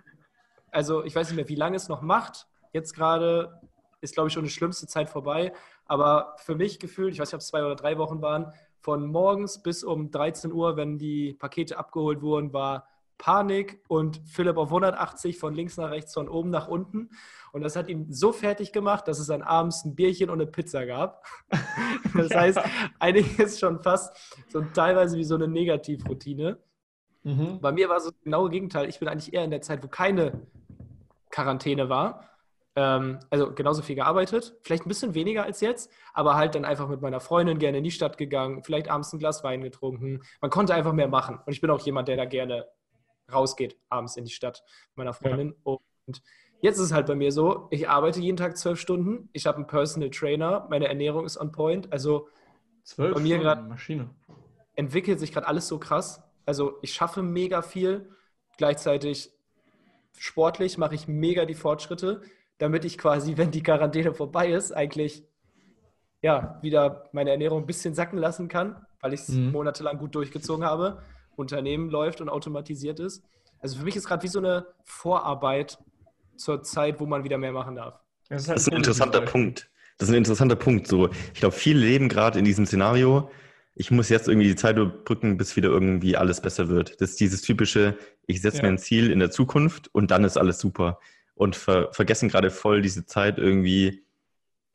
also 0.70 1.04
ich 1.04 1.14
weiß 1.14 1.28
nicht 1.28 1.36
mehr, 1.36 1.48
wie 1.48 1.54
lange 1.54 1.76
es 1.76 1.88
noch 1.88 2.02
macht. 2.02 2.46
Jetzt 2.72 2.94
gerade 2.94 3.60
ist, 4.00 4.14
glaube 4.14 4.28
ich, 4.28 4.34
schon 4.34 4.44
die 4.44 4.50
schlimmste 4.50 4.86
Zeit 4.86 5.08
vorbei. 5.08 5.52
Aber 5.86 6.34
für 6.38 6.54
mich 6.54 6.78
gefühlt, 6.78 7.12
ich 7.12 7.20
weiß 7.20 7.28
nicht, 7.28 7.34
ob 7.34 7.40
es 7.40 7.48
zwei 7.48 7.64
oder 7.64 7.76
drei 7.76 7.98
Wochen 7.98 8.22
waren, 8.22 8.52
von 8.80 9.06
morgens 9.06 9.62
bis 9.62 9.84
um 9.84 10.10
13 10.10 10.52
Uhr, 10.52 10.76
wenn 10.76 10.98
die 10.98 11.34
Pakete 11.34 11.78
abgeholt 11.78 12.22
wurden, 12.22 12.52
war 12.52 12.86
Panik 13.18 13.82
und 13.88 14.20
Philipp 14.26 14.56
auf 14.56 14.68
180 14.68 15.38
von 15.38 15.54
links 15.54 15.76
nach 15.76 15.90
rechts, 15.90 16.14
von 16.14 16.28
oben 16.28 16.50
nach 16.50 16.68
unten. 16.68 17.10
Und 17.52 17.62
das 17.62 17.76
hat 17.76 17.88
ihn 17.88 18.12
so 18.12 18.32
fertig 18.32 18.72
gemacht, 18.72 19.08
dass 19.08 19.18
es 19.18 19.28
dann 19.28 19.42
abends 19.42 19.84
ein 19.84 19.94
Bierchen 19.94 20.28
und 20.28 20.40
eine 20.40 20.50
Pizza 20.50 20.86
gab. 20.86 21.24
Das 22.14 22.34
heißt, 22.34 22.58
eigentlich 22.98 23.38
ist 23.38 23.60
schon 23.60 23.82
fast 23.82 24.16
so 24.48 24.62
teilweise 24.62 25.18
wie 25.18 25.24
so 25.24 25.34
eine 25.34 25.48
Negativroutine. 25.48 26.58
Mhm. 27.24 27.60
Bei 27.60 27.72
mir 27.72 27.90
war 27.90 28.00
so 28.00 28.10
das 28.10 28.22
genaue 28.22 28.48
Gegenteil. 28.48 28.88
Ich 28.88 29.00
bin 29.00 29.08
eigentlich 29.08 29.34
eher 29.34 29.44
in 29.44 29.50
der 29.50 29.60
Zeit, 29.60 29.82
wo 29.82 29.88
keine 29.88 30.46
Quarantäne 31.30 31.88
war. 31.90 32.30
ähm, 32.76 33.18
also 33.28 33.52
genauso 33.52 33.82
viel 33.82 33.96
gearbeitet, 33.96 34.54
vielleicht 34.62 34.86
ein 34.86 34.88
bisschen 34.88 35.14
weniger 35.14 35.44
als 35.44 35.60
jetzt, 35.60 35.90
aber 36.14 36.36
halt 36.36 36.54
dann 36.54 36.64
einfach 36.64 36.88
mit 36.88 37.02
meiner 37.02 37.20
Freundin 37.20 37.58
gerne 37.58 37.78
in 37.78 37.84
die 37.84 37.90
Stadt 37.90 38.16
gegangen, 38.18 38.62
vielleicht 38.62 38.88
abends 38.88 39.12
ein 39.12 39.18
Glas 39.18 39.42
Wein 39.44 39.62
getrunken. 39.62 40.22
Man 40.40 40.50
konnte 40.50 40.74
einfach 40.74 40.92
mehr 40.92 41.08
machen. 41.08 41.38
Und 41.44 41.52
ich 41.52 41.60
bin 41.60 41.70
auch 41.70 41.80
jemand, 41.80 42.08
der 42.08 42.16
da 42.16 42.24
gerne 42.26 42.66
rausgeht, 43.32 43.76
abends 43.88 44.16
in 44.16 44.24
die 44.24 44.30
Stadt 44.30 44.62
mit 44.90 44.98
meiner 44.98 45.12
Freundin. 45.12 45.48
Ja. 45.64 45.78
Und 46.06 46.22
jetzt 46.60 46.76
ist 46.76 46.86
es 46.86 46.92
halt 46.92 47.06
bei 47.06 47.14
mir 47.14 47.32
so, 47.32 47.68
ich 47.70 47.88
arbeite 47.88 48.20
jeden 48.20 48.36
Tag 48.36 48.56
zwölf 48.56 48.80
Stunden, 48.80 49.28
ich 49.32 49.46
habe 49.46 49.56
einen 49.56 49.66
Personal 49.66 50.10
Trainer, 50.10 50.66
meine 50.70 50.88
Ernährung 50.88 51.24
ist 51.24 51.36
on 51.36 51.52
point. 51.52 51.92
Also 51.92 52.28
zwölf 52.84 53.14
bei 53.14 53.20
mir 53.20 53.38
gerade 53.38 53.62
Maschine. 53.62 54.10
entwickelt 54.74 55.20
sich 55.20 55.32
gerade 55.32 55.46
alles 55.46 55.68
so 55.68 55.78
krass. 55.78 56.22
Also 56.44 56.78
ich 56.82 56.92
schaffe 56.92 57.22
mega 57.22 57.62
viel, 57.62 58.10
gleichzeitig 58.56 59.32
sportlich 60.18 60.78
mache 60.78 60.94
ich 60.94 61.08
mega 61.08 61.44
die 61.44 61.54
Fortschritte 61.54 62.22
damit 62.58 62.84
ich 62.84 62.98
quasi, 62.98 63.36
wenn 63.36 63.50
die 63.50 63.62
Quarantäne 63.62 64.14
vorbei 64.14 64.50
ist, 64.50 64.72
eigentlich 64.72 65.24
ja, 66.22 66.58
wieder 66.62 67.08
meine 67.12 67.30
Ernährung 67.30 67.62
ein 67.62 67.66
bisschen 67.66 67.94
sacken 67.94 68.18
lassen 68.18 68.48
kann, 68.48 68.86
weil 69.00 69.12
ich 69.12 69.20
es 69.20 69.28
mhm. 69.28 69.52
monatelang 69.52 69.98
gut 69.98 70.14
durchgezogen 70.14 70.64
habe, 70.64 71.02
Unternehmen 71.36 71.90
läuft 71.90 72.20
und 72.20 72.28
automatisiert 72.28 73.00
ist. 73.00 73.22
Also 73.60 73.78
für 73.78 73.84
mich 73.84 73.96
ist 73.96 74.06
gerade 74.06 74.22
wie 74.22 74.28
so 74.28 74.38
eine 74.38 74.66
Vorarbeit 74.84 75.78
zur 76.36 76.62
Zeit, 76.62 77.00
wo 77.00 77.06
man 77.06 77.24
wieder 77.24 77.38
mehr 77.38 77.52
machen 77.52 77.76
darf. 77.76 78.00
Das 78.28 78.42
ist, 78.42 78.48
halt 78.48 78.56
das 78.56 78.66
ist 78.66 78.72
ein 78.72 78.76
interessanter 78.76 79.20
Punkt. 79.22 79.70
Das 79.98 80.08
ist 80.08 80.14
ein 80.14 80.18
interessanter 80.18 80.56
Punkt. 80.56 80.86
So, 80.86 81.08
ich 81.32 81.40
glaube, 81.40 81.54
viele 81.54 81.80
leben 81.80 82.08
gerade 82.08 82.38
in 82.38 82.44
diesem 82.44 82.66
Szenario. 82.66 83.30
Ich 83.74 83.90
muss 83.90 84.08
jetzt 84.08 84.28
irgendwie 84.28 84.48
die 84.48 84.56
Zeit 84.56 84.76
überbrücken, 84.76 85.36
bis 85.36 85.56
wieder 85.56 85.68
irgendwie 85.68 86.16
alles 86.16 86.40
besser 86.40 86.68
wird. 86.68 87.00
Das 87.00 87.10
ist 87.10 87.20
dieses 87.20 87.42
typische, 87.42 87.96
ich 88.26 88.42
setze 88.42 88.58
ja. 88.58 88.62
mir 88.64 88.68
ein 88.70 88.78
Ziel 88.78 89.10
in 89.10 89.18
der 89.18 89.30
Zukunft 89.30 89.88
und 89.94 90.10
dann 90.10 90.24
ist 90.24 90.36
alles 90.36 90.58
super 90.58 90.98
und 91.34 91.54
ver 91.54 91.92
vergessen 91.92 92.28
gerade 92.28 92.50
voll 92.50 92.82
diese 92.82 93.04
Zeit 93.04 93.38
irgendwie, 93.38 94.02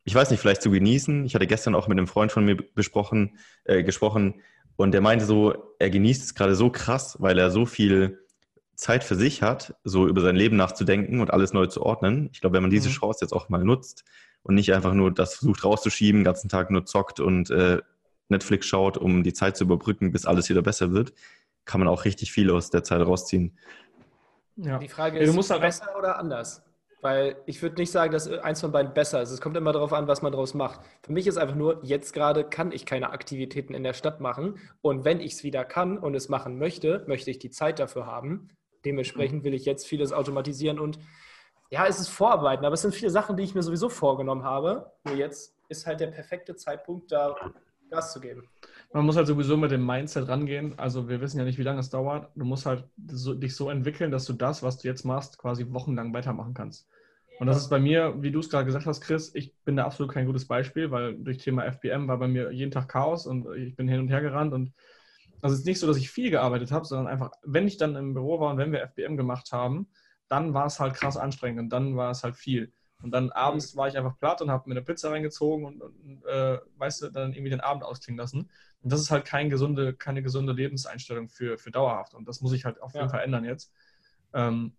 ich 0.03 0.15
weiß 0.15 0.29
nicht, 0.29 0.39
vielleicht 0.39 0.61
zu 0.61 0.71
genießen. 0.71 1.25
Ich 1.25 1.35
hatte 1.35 1.47
gestern 1.47 1.75
auch 1.75 1.87
mit 1.87 1.97
einem 1.97 2.07
Freund 2.07 2.31
von 2.31 2.45
mir 2.45 2.55
besprochen, 2.55 3.37
äh, 3.65 3.83
gesprochen 3.83 4.41
und 4.81 4.91
der 4.91 5.01
meinte 5.01 5.25
so, 5.25 5.75
er 5.79 5.89
genießt 5.89 6.23
es 6.23 6.35
gerade 6.35 6.55
so 6.55 6.69
krass, 6.69 7.17
weil 7.19 7.37
er 7.37 7.51
so 7.51 7.65
viel 7.65 8.19
Zeit 8.75 9.03
für 9.03 9.15
sich 9.15 9.41
hat, 9.41 9.75
so 9.83 10.07
über 10.07 10.21
sein 10.21 10.35
Leben 10.35 10.57
nachzudenken 10.57 11.21
und 11.21 11.31
alles 11.31 11.53
neu 11.53 11.67
zu 11.67 11.83
ordnen. 11.83 12.29
Ich 12.33 12.41
glaube, 12.41 12.55
wenn 12.55 12.63
man 12.63 12.71
diese 12.71 12.89
mhm. 12.89 12.93
Chance 12.93 13.19
jetzt 13.21 13.33
auch 13.33 13.49
mal 13.49 13.63
nutzt 13.63 14.03
und 14.43 14.55
nicht 14.55 14.73
einfach 14.73 14.93
nur 14.93 15.11
das 15.13 15.35
versucht 15.35 15.63
rauszuschieben, 15.63 16.21
den 16.21 16.25
ganzen 16.25 16.49
Tag 16.49 16.71
nur 16.71 16.85
zockt 16.85 17.19
und 17.19 17.51
äh, 17.51 17.81
Netflix 18.29 18.65
schaut, 18.65 18.97
um 18.97 19.23
die 19.23 19.33
Zeit 19.33 19.57
zu 19.57 19.65
überbrücken, 19.65 20.11
bis 20.11 20.25
alles 20.25 20.49
wieder 20.49 20.61
besser 20.61 20.91
wird, 20.91 21.13
kann 21.65 21.79
man 21.79 21.87
auch 21.87 22.05
richtig 22.05 22.31
viel 22.31 22.49
aus 22.49 22.69
der 22.71 22.83
Zeit 22.83 23.01
rausziehen. 23.01 23.57
Ja. 24.55 24.79
Die 24.79 24.87
Frage 24.87 25.19
ist, 25.19 25.25
ja, 25.25 25.31
du 25.31 25.35
musst 25.35 25.51
halt 25.51 25.61
besser 25.61 25.87
oder 25.97 26.17
anders? 26.17 26.63
Weil 27.01 27.37
ich 27.47 27.61
würde 27.61 27.77
nicht 27.77 27.91
sagen, 27.91 28.13
dass 28.13 28.27
eins 28.27 28.61
von 28.61 28.71
beiden 28.71 28.93
besser 28.93 29.21
ist. 29.21 29.31
Es 29.31 29.41
kommt 29.41 29.57
immer 29.57 29.73
darauf 29.73 29.91
an, 29.91 30.07
was 30.07 30.21
man 30.21 30.31
daraus 30.31 30.53
macht. 30.53 30.81
Für 31.01 31.11
mich 31.11 31.25
ist 31.25 31.37
einfach 31.37 31.55
nur, 31.55 31.83
jetzt 31.83 32.13
gerade 32.13 32.43
kann 32.43 32.71
ich 32.71 32.85
keine 32.85 33.09
Aktivitäten 33.09 33.73
in 33.73 33.83
der 33.83 33.93
Stadt 33.93 34.21
machen. 34.21 34.59
Und 34.81 35.03
wenn 35.03 35.19
ich 35.19 35.33
es 35.33 35.43
wieder 35.43 35.65
kann 35.65 35.97
und 35.97 36.13
es 36.13 36.29
machen 36.29 36.59
möchte, 36.59 37.03
möchte 37.07 37.31
ich 37.31 37.39
die 37.39 37.49
Zeit 37.49 37.79
dafür 37.79 38.05
haben. 38.05 38.49
Dementsprechend 38.85 39.43
will 39.43 39.53
ich 39.53 39.65
jetzt 39.65 39.87
vieles 39.87 40.13
automatisieren 40.13 40.79
und 40.79 40.99
ja, 41.71 41.87
es 41.87 41.99
ist 41.99 42.09
Vorarbeiten, 42.09 42.65
aber 42.65 42.73
es 42.73 42.81
sind 42.81 42.93
viele 42.93 43.11
Sachen, 43.11 43.37
die 43.37 43.43
ich 43.43 43.55
mir 43.55 43.63
sowieso 43.63 43.87
vorgenommen 43.87 44.43
habe. 44.43 44.91
Nur 45.05 45.15
jetzt 45.15 45.55
ist 45.69 45.87
halt 45.87 46.01
der 46.01 46.07
perfekte 46.07 46.55
Zeitpunkt, 46.55 47.11
da 47.11 47.33
Gas 47.91 48.13
zu 48.13 48.19
geben. 48.19 48.47
Man 48.93 49.05
muss 49.05 49.15
halt 49.15 49.27
sowieso 49.27 49.55
mit 49.57 49.71
dem 49.71 49.85
Mindset 49.85 50.27
rangehen. 50.27 50.77
Also 50.79 51.07
wir 51.07 51.21
wissen 51.21 51.37
ja 51.37 51.45
nicht, 51.45 51.59
wie 51.59 51.63
lange 51.63 51.79
es 51.79 51.89
dauert. 51.89 52.31
Du 52.35 52.45
musst 52.45 52.65
halt 52.65 52.85
so, 53.07 53.33
dich 53.33 53.55
so 53.55 53.69
entwickeln, 53.69 54.11
dass 54.11 54.25
du 54.25 54.33
das, 54.33 54.63
was 54.63 54.79
du 54.79 54.87
jetzt 54.87 55.05
machst, 55.05 55.37
quasi 55.37 55.65
wochenlang 55.69 56.13
weitermachen 56.13 56.53
kannst. 56.53 56.87
Und 57.39 57.47
das 57.47 57.57
ist 57.57 57.69
bei 57.69 57.79
mir, 57.79 58.21
wie 58.21 58.31
du 58.31 58.39
es 58.39 58.49
gerade 58.49 58.65
gesagt 58.65 58.85
hast, 58.85 59.01
Chris, 59.01 59.33
ich 59.33 59.55
bin 59.65 59.75
da 59.75 59.85
absolut 59.85 60.13
kein 60.13 60.25
gutes 60.25 60.47
Beispiel, 60.47 60.91
weil 60.91 61.17
durch 61.17 61.39
Thema 61.39 61.63
FBM 61.65 62.07
war 62.07 62.17
bei 62.17 62.27
mir 62.27 62.51
jeden 62.51 62.71
Tag 62.71 62.87
Chaos 62.87 63.25
und 63.25 63.47
ich 63.55 63.75
bin 63.75 63.87
hin 63.87 63.99
und 63.99 64.09
her 64.09 64.21
gerannt 64.21 64.53
und 64.53 64.73
also 65.41 65.55
es 65.55 65.61
ist 65.61 65.65
nicht 65.65 65.79
so, 65.79 65.87
dass 65.87 65.97
ich 65.97 66.11
viel 66.11 66.29
gearbeitet 66.29 66.71
habe, 66.71 66.85
sondern 66.85 67.07
einfach, 67.07 67.31
wenn 67.43 67.67
ich 67.67 67.77
dann 67.77 67.95
im 67.95 68.13
Büro 68.13 68.39
war 68.39 68.51
und 68.51 68.57
wenn 68.57 68.71
wir 68.71 68.83
FBM 68.83 69.17
gemacht 69.17 69.51
haben, 69.51 69.87
dann 70.27 70.53
war 70.53 70.67
es 70.67 70.79
halt 70.79 70.93
krass 70.93 71.17
anstrengend 71.17 71.59
und 71.59 71.69
dann 71.69 71.97
war 71.97 72.11
es 72.11 72.23
halt 72.23 72.35
viel. 72.35 72.71
Und 73.01 73.11
dann 73.11 73.31
abends 73.31 73.75
war 73.75 73.87
ich 73.87 73.97
einfach 73.97 74.17
platt 74.17 74.41
und 74.41 74.51
habe 74.51 74.69
mir 74.69 74.75
eine 74.75 74.83
Pizza 74.83 75.11
reingezogen 75.11 75.65
und, 75.65 75.81
und 75.81 76.25
äh, 76.25 76.59
weißt 76.77 77.03
du, 77.03 77.09
dann 77.09 77.33
irgendwie 77.33 77.49
den 77.49 77.61
Abend 77.61 77.83
ausklingen 77.83 78.19
lassen. 78.19 78.49
Und 78.81 78.91
das 78.91 79.01
ist 79.01 79.11
halt 79.11 79.25
kein 79.25 79.49
gesunde, 79.49 79.93
keine 79.93 80.21
gesunde 80.21 80.53
Lebenseinstellung 80.53 81.29
für, 81.29 81.57
für 81.57 81.71
dauerhaft. 81.71 82.13
Und 82.13 82.27
das 82.27 82.41
muss 82.41 82.53
ich 82.53 82.65
halt 82.65 82.81
auf 82.81 82.93
jeden 82.93 83.05
ja. 83.05 83.09
Fall 83.09 83.23
ändern 83.23 83.45
jetzt. 83.45 83.73
Ähm, 84.33 84.75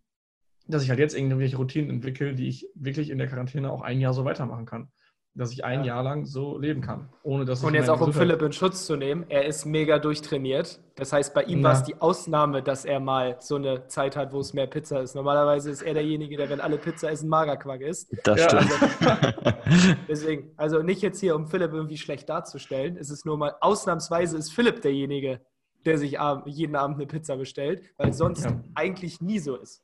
dass 0.66 0.84
ich 0.84 0.90
halt 0.90 1.00
jetzt 1.00 1.16
irgendwelche 1.16 1.56
Routinen 1.56 1.90
entwickle, 1.90 2.34
die 2.34 2.48
ich 2.48 2.68
wirklich 2.74 3.10
in 3.10 3.18
der 3.18 3.26
Quarantäne 3.26 3.70
auch 3.70 3.82
ein 3.82 4.00
Jahr 4.00 4.14
so 4.14 4.24
weitermachen 4.24 4.66
kann 4.66 4.88
dass 5.34 5.50
ich 5.50 5.64
ein 5.64 5.80
ja. 5.80 5.94
Jahr 5.94 6.02
lang 6.02 6.26
so 6.26 6.58
leben 6.58 6.82
kann, 6.82 7.08
ohne 7.22 7.44
dass 7.44 7.64
Und 7.64 7.74
jetzt 7.74 7.88
auch 7.88 8.00
um 8.00 8.12
Philipp 8.12 8.42
in 8.42 8.52
Schutz 8.52 8.84
zu 8.84 8.96
nehmen, 8.96 9.24
er 9.30 9.46
ist 9.46 9.64
mega 9.64 9.98
durchtrainiert. 9.98 10.80
Das 10.96 11.12
heißt, 11.12 11.32
bei 11.32 11.44
ihm 11.44 11.60
ja. 11.60 11.64
war 11.64 11.72
es 11.72 11.84
die 11.84 11.98
Ausnahme, 12.00 12.62
dass 12.62 12.84
er 12.84 13.00
mal 13.00 13.36
so 13.40 13.56
eine 13.56 13.86
Zeit 13.86 14.14
hat, 14.14 14.32
wo 14.32 14.40
es 14.40 14.52
mehr 14.52 14.66
Pizza 14.66 15.00
ist. 15.00 15.14
Normalerweise 15.14 15.70
ist 15.70 15.80
er 15.82 15.94
derjenige, 15.94 16.36
der, 16.36 16.50
wenn 16.50 16.60
alle 16.60 16.76
Pizza 16.76 17.10
essen, 17.10 17.30
Magerquark 17.30 17.80
ist. 17.80 18.14
Das 18.24 18.40
ja. 18.40 18.48
stimmt. 18.48 18.72
Also, 19.00 19.96
deswegen, 20.08 20.50
also 20.56 20.82
nicht 20.82 21.00
jetzt 21.00 21.20
hier, 21.20 21.34
um 21.34 21.46
Philipp 21.46 21.72
irgendwie 21.72 21.96
schlecht 21.96 22.28
darzustellen. 22.28 22.98
Es 22.98 23.10
ist 23.10 23.24
nur 23.24 23.38
mal, 23.38 23.54
ausnahmsweise 23.60 24.36
ist 24.36 24.52
Philipp 24.52 24.82
derjenige, 24.82 25.40
der 25.86 25.96
sich 25.96 26.18
jeden 26.44 26.76
Abend 26.76 26.96
eine 26.96 27.06
Pizza 27.06 27.36
bestellt, 27.36 27.82
weil 27.96 28.12
sonst 28.12 28.46
eigentlich 28.74 29.22
nie 29.22 29.38
so 29.38 29.56
ist. 29.56 29.82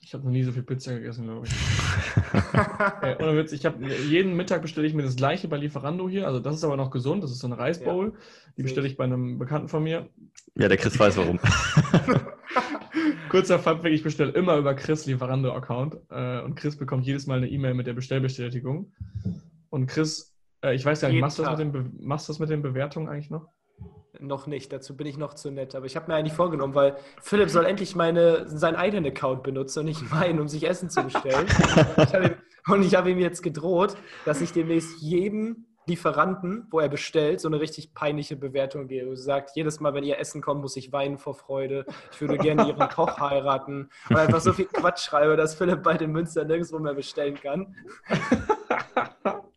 Ich 0.00 0.14
habe 0.14 0.24
noch 0.24 0.30
nie 0.30 0.42
so 0.42 0.52
viel 0.52 0.62
Pizza 0.62 0.94
gegessen, 0.94 1.24
glaube 1.24 1.46
ich. 1.46 1.52
äh, 3.02 3.22
ohne 3.22 3.36
Witz, 3.36 3.52
ich 3.52 3.66
habe 3.66 3.84
jeden 3.86 4.36
Mittag 4.36 4.62
bestelle 4.62 4.86
ich 4.86 4.94
mir 4.94 5.02
das 5.02 5.16
gleiche 5.16 5.48
bei 5.48 5.58
Lieferando 5.58 6.08
hier. 6.08 6.26
Also 6.26 6.40
das 6.40 6.56
ist 6.56 6.64
aber 6.64 6.76
noch 6.76 6.90
gesund. 6.90 7.22
Das 7.22 7.30
ist 7.30 7.40
so 7.40 7.46
eine 7.46 7.58
Reisbowl. 7.58 8.12
Ja. 8.12 8.18
Die 8.56 8.62
bestelle 8.62 8.86
ich 8.86 8.96
bei 8.96 9.04
einem 9.04 9.38
Bekannten 9.38 9.68
von 9.68 9.82
mir. 9.82 10.08
Ja, 10.54 10.68
der 10.68 10.78
Chris 10.78 10.98
weiß 10.98 11.16
warum. 11.18 11.38
Kurzer 13.28 13.58
Funfact, 13.58 13.92
ich 13.92 14.02
bestelle 14.02 14.32
immer 14.32 14.56
über 14.56 14.74
Chris 14.74 15.04
Lieferando-Account. 15.06 15.98
Äh, 16.10 16.40
und 16.42 16.54
Chris 16.54 16.76
bekommt 16.76 17.04
jedes 17.04 17.26
Mal 17.26 17.38
eine 17.38 17.48
E-Mail 17.48 17.74
mit 17.74 17.86
der 17.86 17.92
Bestellbestätigung. 17.92 18.92
Und 19.68 19.86
Chris, 19.88 20.34
äh, 20.64 20.74
ich 20.74 20.84
weiß 20.84 21.02
ja 21.02 21.10
nicht, 21.10 21.20
machst 21.20 21.38
du, 21.38 21.42
das 21.42 21.58
mit 21.58 21.74
den 21.74 21.98
machst 22.00 22.28
du 22.28 22.32
das 22.32 22.38
mit 22.38 22.50
den 22.50 22.62
Bewertungen 22.62 23.08
eigentlich 23.08 23.30
noch? 23.30 23.48
Noch 24.20 24.46
nicht, 24.46 24.72
dazu 24.72 24.96
bin 24.96 25.06
ich 25.06 25.16
noch 25.16 25.34
zu 25.34 25.50
nett. 25.50 25.74
Aber 25.74 25.86
ich 25.86 25.96
habe 25.96 26.10
mir 26.10 26.16
eigentlich 26.16 26.32
vorgenommen, 26.32 26.74
weil 26.74 26.96
Philipp 27.22 27.50
soll 27.50 27.66
endlich 27.66 27.94
meine, 27.94 28.48
seinen 28.48 28.76
eigenen 28.76 29.06
Account 29.06 29.42
benutzen 29.42 29.80
und 29.80 29.84
nicht 29.86 30.10
meinen, 30.10 30.40
um 30.40 30.48
sich 30.48 30.66
Essen 30.68 30.90
zu 30.90 31.02
bestellen. 31.02 31.46
ich 31.96 32.14
ihm, 32.14 32.34
und 32.68 32.82
ich 32.82 32.94
habe 32.94 33.10
ihm 33.10 33.18
jetzt 33.18 33.42
gedroht, 33.42 33.96
dass 34.24 34.40
ich 34.40 34.52
demnächst 34.52 35.00
jedem 35.00 35.66
Lieferanten, 35.86 36.66
wo 36.70 36.80
er 36.80 36.88
bestellt, 36.88 37.40
so 37.40 37.48
eine 37.48 37.60
richtig 37.60 37.94
peinliche 37.94 38.36
Bewertung 38.36 38.88
gebe. 38.88 39.16
Sie 39.16 39.22
sagt, 39.22 39.52
jedes 39.56 39.80
Mal, 39.80 39.94
wenn 39.94 40.04
ihr 40.04 40.18
Essen 40.18 40.42
kommt, 40.42 40.60
muss 40.60 40.76
ich 40.76 40.92
weinen 40.92 41.18
vor 41.18 41.34
Freude. 41.34 41.86
Ich 42.12 42.20
würde 42.20 42.36
gerne 42.36 42.68
ihren 42.68 42.88
Koch 42.90 43.18
heiraten. 43.18 43.88
Und 44.10 44.16
einfach 44.16 44.40
so 44.40 44.52
viel 44.52 44.66
Quatsch 44.66 45.06
schreibe, 45.06 45.36
dass 45.36 45.54
Philipp 45.54 45.82
bei 45.82 45.96
den 45.96 46.12
Münster 46.12 46.44
nirgendwo 46.44 46.78
mehr 46.78 46.94
bestellen 46.94 47.34
kann. 47.34 47.74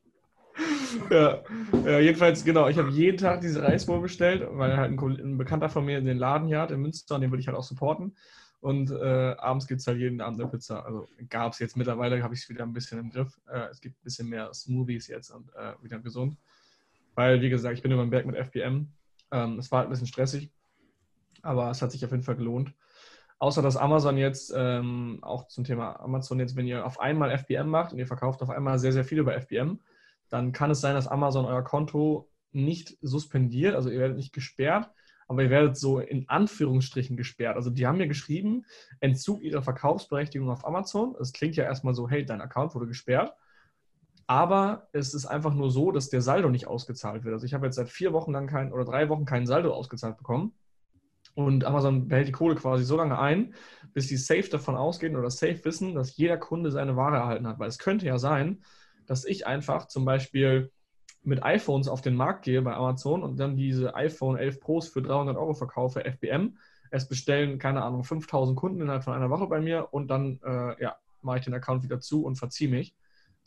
ja. 1.09 1.41
ja, 1.85 1.99
jedenfalls, 1.99 2.43
genau. 2.43 2.67
Ich 2.67 2.77
habe 2.77 2.89
jeden 2.89 3.17
Tag 3.17 3.41
diese 3.41 3.63
Reisbowl 3.63 4.01
bestellt, 4.01 4.47
weil 4.51 4.77
halt 4.77 4.91
ein, 4.91 4.99
ein, 4.99 5.37
Bekannter 5.37 5.69
von 5.69 5.85
mir 5.85 5.97
in 5.97 6.05
den 6.05 6.17
Laden 6.17 6.47
hier 6.47 6.59
hat 6.59 6.71
in 6.71 6.81
Münster 6.81 7.15
und 7.15 7.21
den 7.21 7.31
würde 7.31 7.41
ich 7.41 7.47
halt 7.47 7.57
auch 7.57 7.63
supporten. 7.63 8.15
Und 8.59 8.91
äh, 8.91 9.35
abends 9.39 9.67
gibt 9.67 9.81
es 9.81 9.87
halt 9.87 9.97
jeden 9.97 10.21
Abend 10.21 10.39
eine 10.39 10.49
Pizza. 10.49 10.85
Also 10.85 11.07
gab 11.29 11.53
es 11.53 11.59
jetzt 11.59 11.75
mittlerweile, 11.75 12.21
habe 12.21 12.35
ich 12.35 12.41
es 12.41 12.49
wieder 12.49 12.63
ein 12.63 12.73
bisschen 12.73 12.99
im 12.99 13.09
Griff. 13.09 13.39
Äh, 13.51 13.69
es 13.71 13.81
gibt 13.81 13.97
ein 13.97 14.03
bisschen 14.03 14.29
mehr 14.29 14.53
Smoothies 14.53 15.07
jetzt 15.07 15.31
und 15.31 15.49
äh, 15.55 15.73
wieder 15.81 15.99
gesund. 15.99 16.37
Weil, 17.15 17.41
wie 17.41 17.49
gesagt, 17.49 17.75
ich 17.75 17.81
bin 17.81 17.91
über 17.91 18.05
den 18.05 18.11
Berg 18.11 18.25
mit 18.25 18.35
FBM. 18.35 18.91
Ähm, 19.31 19.59
es 19.59 19.71
war 19.71 19.79
halt 19.79 19.87
ein 19.87 19.91
bisschen 19.91 20.07
stressig, 20.07 20.51
aber 21.41 21.71
es 21.71 21.81
hat 21.81 21.91
sich 21.91 22.05
auf 22.05 22.11
jeden 22.11 22.23
Fall 22.23 22.35
gelohnt. 22.35 22.73
Außer 23.39 23.63
dass 23.63 23.75
Amazon 23.75 24.17
jetzt, 24.17 24.53
ähm, 24.55 25.17
auch 25.23 25.47
zum 25.47 25.63
Thema 25.63 25.99
Amazon 25.99 26.39
jetzt, 26.39 26.55
wenn 26.55 26.67
ihr 26.67 26.85
auf 26.85 26.99
einmal 26.99 27.31
FBM 27.31 27.67
macht 27.67 27.91
und 27.91 27.97
ihr 27.97 28.05
verkauft 28.05 28.43
auf 28.43 28.51
einmal 28.51 28.77
sehr, 28.77 28.93
sehr 28.93 29.03
viel 29.03 29.17
über 29.17 29.33
FBM, 29.33 29.79
dann 30.31 30.53
kann 30.53 30.71
es 30.71 30.81
sein, 30.81 30.95
dass 30.95 31.07
Amazon 31.07 31.45
euer 31.45 31.63
Konto 31.63 32.29
nicht 32.51 32.97
suspendiert, 33.01 33.75
also 33.75 33.89
ihr 33.89 33.99
werdet 33.99 34.17
nicht 34.17 34.33
gesperrt, 34.33 34.89
aber 35.27 35.43
ihr 35.43 35.49
werdet 35.49 35.77
so 35.77 35.99
in 35.99 36.27
Anführungsstrichen 36.27 37.15
gesperrt. 37.15 37.55
Also 37.55 37.69
die 37.69 37.85
haben 37.85 37.97
mir 37.97 38.07
geschrieben, 38.07 38.65
Entzug 38.99 39.43
ihrer 39.43 39.61
Verkaufsberechtigung 39.61 40.49
auf 40.49 40.65
Amazon. 40.65 41.15
Es 41.21 41.31
klingt 41.31 41.55
ja 41.55 41.63
erstmal 41.63 41.93
so, 41.93 42.09
hey, 42.09 42.25
dein 42.25 42.41
Account 42.41 42.75
wurde 42.75 42.87
gesperrt. 42.87 43.33
Aber 44.27 44.87
es 44.93 45.13
ist 45.13 45.25
einfach 45.25 45.53
nur 45.53 45.71
so, 45.71 45.91
dass 45.91 46.09
der 46.09 46.21
Saldo 46.21 46.49
nicht 46.49 46.67
ausgezahlt 46.67 47.23
wird. 47.23 47.33
Also 47.33 47.45
ich 47.45 47.53
habe 47.53 47.65
jetzt 47.65 47.75
seit 47.75 47.89
vier 47.89 48.13
Wochen 48.13 48.31
lang 48.31 48.47
kein 48.47 48.73
oder 48.73 48.85
drei 48.85 49.09
Wochen 49.09 49.25
keinen 49.25 49.45
Saldo 49.45 49.73
ausgezahlt 49.73 50.17
bekommen. 50.17 50.53
Und 51.33 51.63
Amazon 51.63 52.07
behält 52.07 52.27
die 52.27 52.33
Kohle 52.33 52.55
quasi 52.55 52.83
so 52.83 52.97
lange 52.97 53.17
ein, 53.17 53.53
bis 53.93 54.07
sie 54.07 54.17
safe 54.17 54.49
davon 54.49 54.75
ausgehen 54.75 55.15
oder 55.15 55.29
safe 55.29 55.63
wissen, 55.63 55.95
dass 55.95 56.17
jeder 56.17 56.37
Kunde 56.37 56.71
seine 56.71 56.97
Ware 56.97 57.17
erhalten 57.17 57.47
hat. 57.47 57.59
Weil 57.59 57.69
es 57.69 57.77
könnte 57.77 58.05
ja 58.05 58.17
sein, 58.17 58.63
dass 59.11 59.25
ich 59.25 59.45
einfach 59.45 59.87
zum 59.87 60.05
Beispiel 60.05 60.71
mit 61.21 61.43
iPhones 61.43 61.89
auf 61.89 62.01
den 62.01 62.15
Markt 62.15 62.45
gehe 62.45 62.61
bei 62.61 62.73
Amazon 62.73 63.23
und 63.23 63.37
dann 63.37 63.57
diese 63.57 63.93
iPhone 63.93 64.37
11 64.37 64.61
Pros 64.61 64.87
für 64.87 65.01
300 65.01 65.35
Euro 65.35 65.53
verkaufe, 65.53 66.05
FBM. 66.05 66.57
Es 66.91 67.09
bestellen, 67.09 67.59
keine 67.59 67.83
Ahnung, 67.83 68.05
5000 68.05 68.57
Kunden 68.57 68.79
innerhalb 68.79 69.03
von 69.03 69.13
einer 69.13 69.29
Woche 69.29 69.47
bei 69.47 69.59
mir 69.59 69.89
und 69.91 70.07
dann 70.07 70.39
äh, 70.45 70.81
ja, 70.81 70.95
mache 71.21 71.39
ich 71.39 71.43
den 71.43 71.53
Account 71.53 71.83
wieder 71.83 71.99
zu 71.99 72.23
und 72.23 72.37
verziehe 72.37 72.69
mich. 72.69 72.95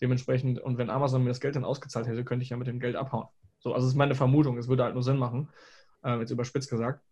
Dementsprechend, 0.03 0.61
und 0.61 0.77
wenn 0.77 0.91
Amazon 0.91 1.23
mir 1.23 1.31
das 1.31 1.41
Geld 1.41 1.57
dann 1.57 1.65
ausgezahlt 1.65 2.09
hätte, 2.09 2.27
könnte 2.27 2.43
ich 2.43 2.51
ja 2.51 2.59
mit 2.59 2.67
dem 2.67 2.79
Geld 2.79 2.95
abhauen. 2.95 3.29
So, 3.59 3.73
also 3.73 3.87
das 3.87 3.95
ist 3.95 3.97
meine 3.97 4.15
Vermutung. 4.15 4.59
Es 4.59 4.69
würde 4.69 4.85
halt 4.85 4.93
nur 4.93 5.03
Sinn 5.03 5.17
machen, 5.17 5.49
äh, 6.05 6.19
jetzt 6.19 6.31
überspitzt 6.31 6.69
gesagt. 6.69 7.03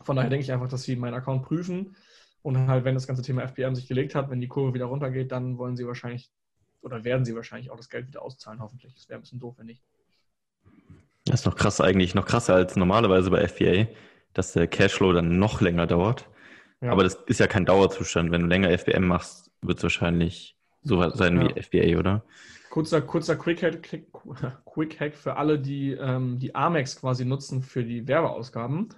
Von 0.00 0.14
daher 0.14 0.30
denke 0.30 0.44
ich 0.44 0.52
einfach, 0.52 0.68
dass 0.68 0.84
sie 0.84 0.94
meinen 0.94 1.14
Account 1.14 1.42
prüfen 1.42 1.96
und 2.42 2.68
halt, 2.68 2.84
wenn 2.84 2.94
das 2.94 3.08
ganze 3.08 3.22
Thema 3.22 3.42
FBM 3.42 3.74
sich 3.74 3.88
gelegt 3.88 4.14
hat, 4.14 4.30
wenn 4.30 4.40
die 4.40 4.46
Kurve 4.46 4.74
wieder 4.74 4.84
runtergeht, 4.84 5.32
dann 5.32 5.58
wollen 5.58 5.74
sie 5.74 5.88
wahrscheinlich 5.88 6.30
oder 6.84 7.04
werden 7.04 7.24
sie 7.24 7.34
wahrscheinlich 7.34 7.70
auch 7.70 7.76
das 7.76 7.88
Geld 7.88 8.06
wieder 8.06 8.22
auszahlen, 8.22 8.60
hoffentlich. 8.60 8.94
Das 8.94 9.08
wäre 9.08 9.18
ein 9.18 9.22
bisschen 9.22 9.40
doof, 9.40 9.54
wenn 9.58 9.66
nicht. 9.66 9.82
Das 11.24 11.40
ist 11.40 11.46
noch 11.46 11.56
krass 11.56 11.80
eigentlich, 11.80 12.14
noch 12.14 12.26
krasser 12.26 12.54
als 12.54 12.76
normalerweise 12.76 13.30
bei 13.30 13.46
FBA, 13.48 13.88
dass 14.34 14.52
der 14.52 14.66
Cashflow 14.66 15.12
dann 15.12 15.38
noch 15.38 15.60
länger 15.60 15.86
dauert. 15.86 16.28
Ja. 16.80 16.92
Aber 16.92 17.02
das 17.02 17.14
ist 17.26 17.40
ja 17.40 17.46
kein 17.46 17.64
Dauerzustand. 17.64 18.30
Wenn 18.30 18.42
du 18.42 18.46
länger 18.46 18.76
FBM 18.76 19.06
machst, 19.06 19.50
wird 19.62 19.78
es 19.78 19.82
wahrscheinlich 19.82 20.56
so 20.82 21.08
sein 21.10 21.40
ja. 21.40 21.56
wie 21.56 21.62
FBA, 21.62 21.98
oder? 21.98 22.24
Kurzer, 22.68 23.00
kurzer 23.00 23.36
Quick, 23.36 23.62
Hack, 23.62 23.88
Quick 24.66 25.00
Hack 25.00 25.14
für 25.14 25.36
alle, 25.36 25.58
die 25.58 25.92
ähm, 25.92 26.38
die 26.38 26.54
Amex 26.54 27.00
quasi 27.00 27.24
nutzen 27.24 27.62
für 27.62 27.84
die 27.84 28.06
Werbeausgaben. 28.06 28.88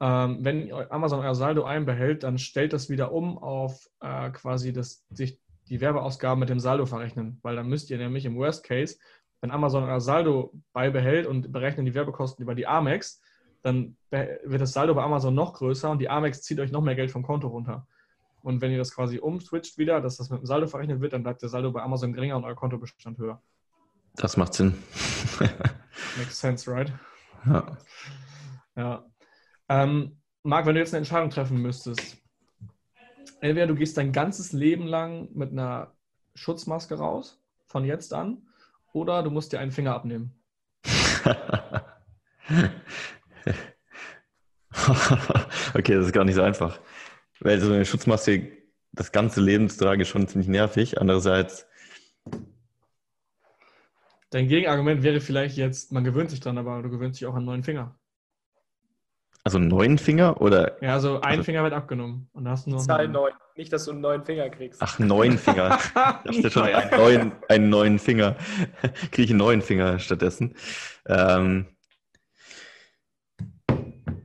Ähm, 0.00 0.38
wenn 0.40 0.72
Amazon 0.90 1.20
euer 1.20 1.34
Saldo 1.34 1.64
einbehält, 1.64 2.24
dann 2.24 2.38
stellt 2.38 2.72
das 2.72 2.90
wieder 2.90 3.12
um 3.12 3.38
auf 3.38 3.88
äh, 4.00 4.30
quasi 4.30 4.72
das, 4.72 5.06
sich 5.10 5.40
die 5.68 5.80
Werbeausgaben 5.80 6.40
mit 6.40 6.48
dem 6.48 6.60
Saldo 6.60 6.86
verrechnen, 6.86 7.38
weil 7.42 7.56
dann 7.56 7.68
müsst 7.68 7.90
ihr 7.90 7.98
nämlich 7.98 8.24
im 8.24 8.36
Worst 8.36 8.64
Case, 8.64 8.96
wenn 9.40 9.50
Amazon 9.50 9.84
euer 9.84 10.00
Saldo 10.00 10.52
beibehält 10.72 11.26
und 11.26 11.52
berechnet 11.52 11.86
die 11.86 11.94
Werbekosten 11.94 12.42
über 12.42 12.54
die 12.54 12.66
Amex, 12.66 13.20
dann 13.62 13.96
wird 14.10 14.60
das 14.60 14.72
Saldo 14.72 14.94
bei 14.94 15.02
Amazon 15.02 15.34
noch 15.34 15.54
größer 15.54 15.90
und 15.90 15.98
die 15.98 16.08
Amex 16.08 16.42
zieht 16.42 16.60
euch 16.60 16.70
noch 16.70 16.82
mehr 16.82 16.94
Geld 16.94 17.10
vom 17.10 17.22
Konto 17.22 17.48
runter. 17.48 17.86
Und 18.42 18.60
wenn 18.60 18.70
ihr 18.70 18.78
das 18.78 18.94
quasi 18.94 19.18
umswitcht 19.18 19.78
wieder, 19.78 20.02
dass 20.02 20.18
das 20.18 20.28
mit 20.28 20.40
dem 20.40 20.46
Saldo 20.46 20.66
verrechnet 20.66 21.00
wird, 21.00 21.14
dann 21.14 21.22
bleibt 21.22 21.40
der 21.40 21.48
Saldo 21.48 21.72
bei 21.72 21.82
Amazon 21.82 22.12
geringer 22.12 22.36
und 22.36 22.44
euer 22.44 22.54
Kontobestand 22.54 23.16
höher. 23.16 23.42
Das 24.16 24.36
macht 24.36 24.52
Sinn. 24.54 24.74
Makes 26.18 26.38
sense, 26.38 26.70
right? 26.70 26.92
Ja. 27.46 27.78
ja. 28.76 29.04
Ähm, 29.68 30.20
Marc, 30.42 30.66
wenn 30.66 30.74
du 30.74 30.80
jetzt 30.80 30.92
eine 30.92 30.98
Entscheidung 30.98 31.30
treffen 31.30 31.56
müsstest, 31.56 32.18
entweder 33.44 33.66
du 33.66 33.74
gehst 33.74 33.98
dein 33.98 34.12
ganzes 34.12 34.52
Leben 34.52 34.86
lang 34.86 35.28
mit 35.34 35.52
einer 35.52 35.92
Schutzmaske 36.34 36.94
raus, 36.94 37.44
von 37.66 37.84
jetzt 37.84 38.14
an, 38.14 38.48
oder 38.92 39.22
du 39.22 39.30
musst 39.30 39.52
dir 39.52 39.60
einen 39.60 39.70
Finger 39.70 39.94
abnehmen. 39.94 40.42
okay, 45.74 45.94
das 45.94 46.06
ist 46.06 46.12
gar 46.12 46.24
nicht 46.24 46.36
so 46.36 46.42
einfach. 46.42 46.80
Weil 47.40 47.60
so 47.60 47.70
eine 47.72 47.84
Schutzmaske 47.84 48.50
das 48.92 49.12
ganze 49.12 49.42
Leben 49.42 49.68
zu 49.68 49.78
tragen 49.78 50.00
ist 50.00 50.08
schon 50.08 50.26
ziemlich 50.26 50.48
nervig. 50.48 50.98
Andererseits. 51.00 51.66
Dein 54.30 54.48
Gegenargument 54.48 55.02
wäre 55.02 55.20
vielleicht 55.20 55.58
jetzt, 55.58 55.92
man 55.92 56.04
gewöhnt 56.04 56.30
sich 56.30 56.40
dran, 56.40 56.56
aber 56.56 56.82
du 56.82 56.88
gewöhnst 56.88 57.20
dich 57.20 57.26
auch 57.26 57.32
an 57.32 57.38
einen 57.38 57.46
neuen 57.46 57.62
Finger. 57.62 57.98
Also 59.46 59.58
einen 59.58 59.68
neuen 59.68 59.98
Finger 59.98 60.40
oder? 60.40 60.82
Ja, 60.82 60.94
also 60.94 61.20
ein 61.20 61.32
also, 61.32 61.42
Finger 61.42 61.62
wird 61.62 61.74
abgenommen 61.74 62.28
und 62.32 62.48
hast 62.48 62.66
nur. 62.66 62.78
Zahl 62.78 63.08
neun. 63.08 63.32
Nicht, 63.56 63.70
dass 63.74 63.84
du 63.84 63.90
einen 63.90 64.00
neuen 64.00 64.24
Finger 64.24 64.48
kriegst. 64.48 64.80
Ach, 64.82 64.98
neun 64.98 65.36
Finger. 65.36 65.78
ich 66.24 66.40
dachte 66.40 66.50
schon, 66.50 66.62
einen 66.62 66.90
neuen, 66.90 67.32
einen 67.50 67.68
neuen 67.68 67.98
Finger. 67.98 68.36
Kriege 69.12 69.22
ich 69.22 69.30
einen 69.30 69.38
neuen 69.38 69.60
Finger 69.60 69.98
stattdessen. 69.98 70.54
Ähm, 71.06 71.66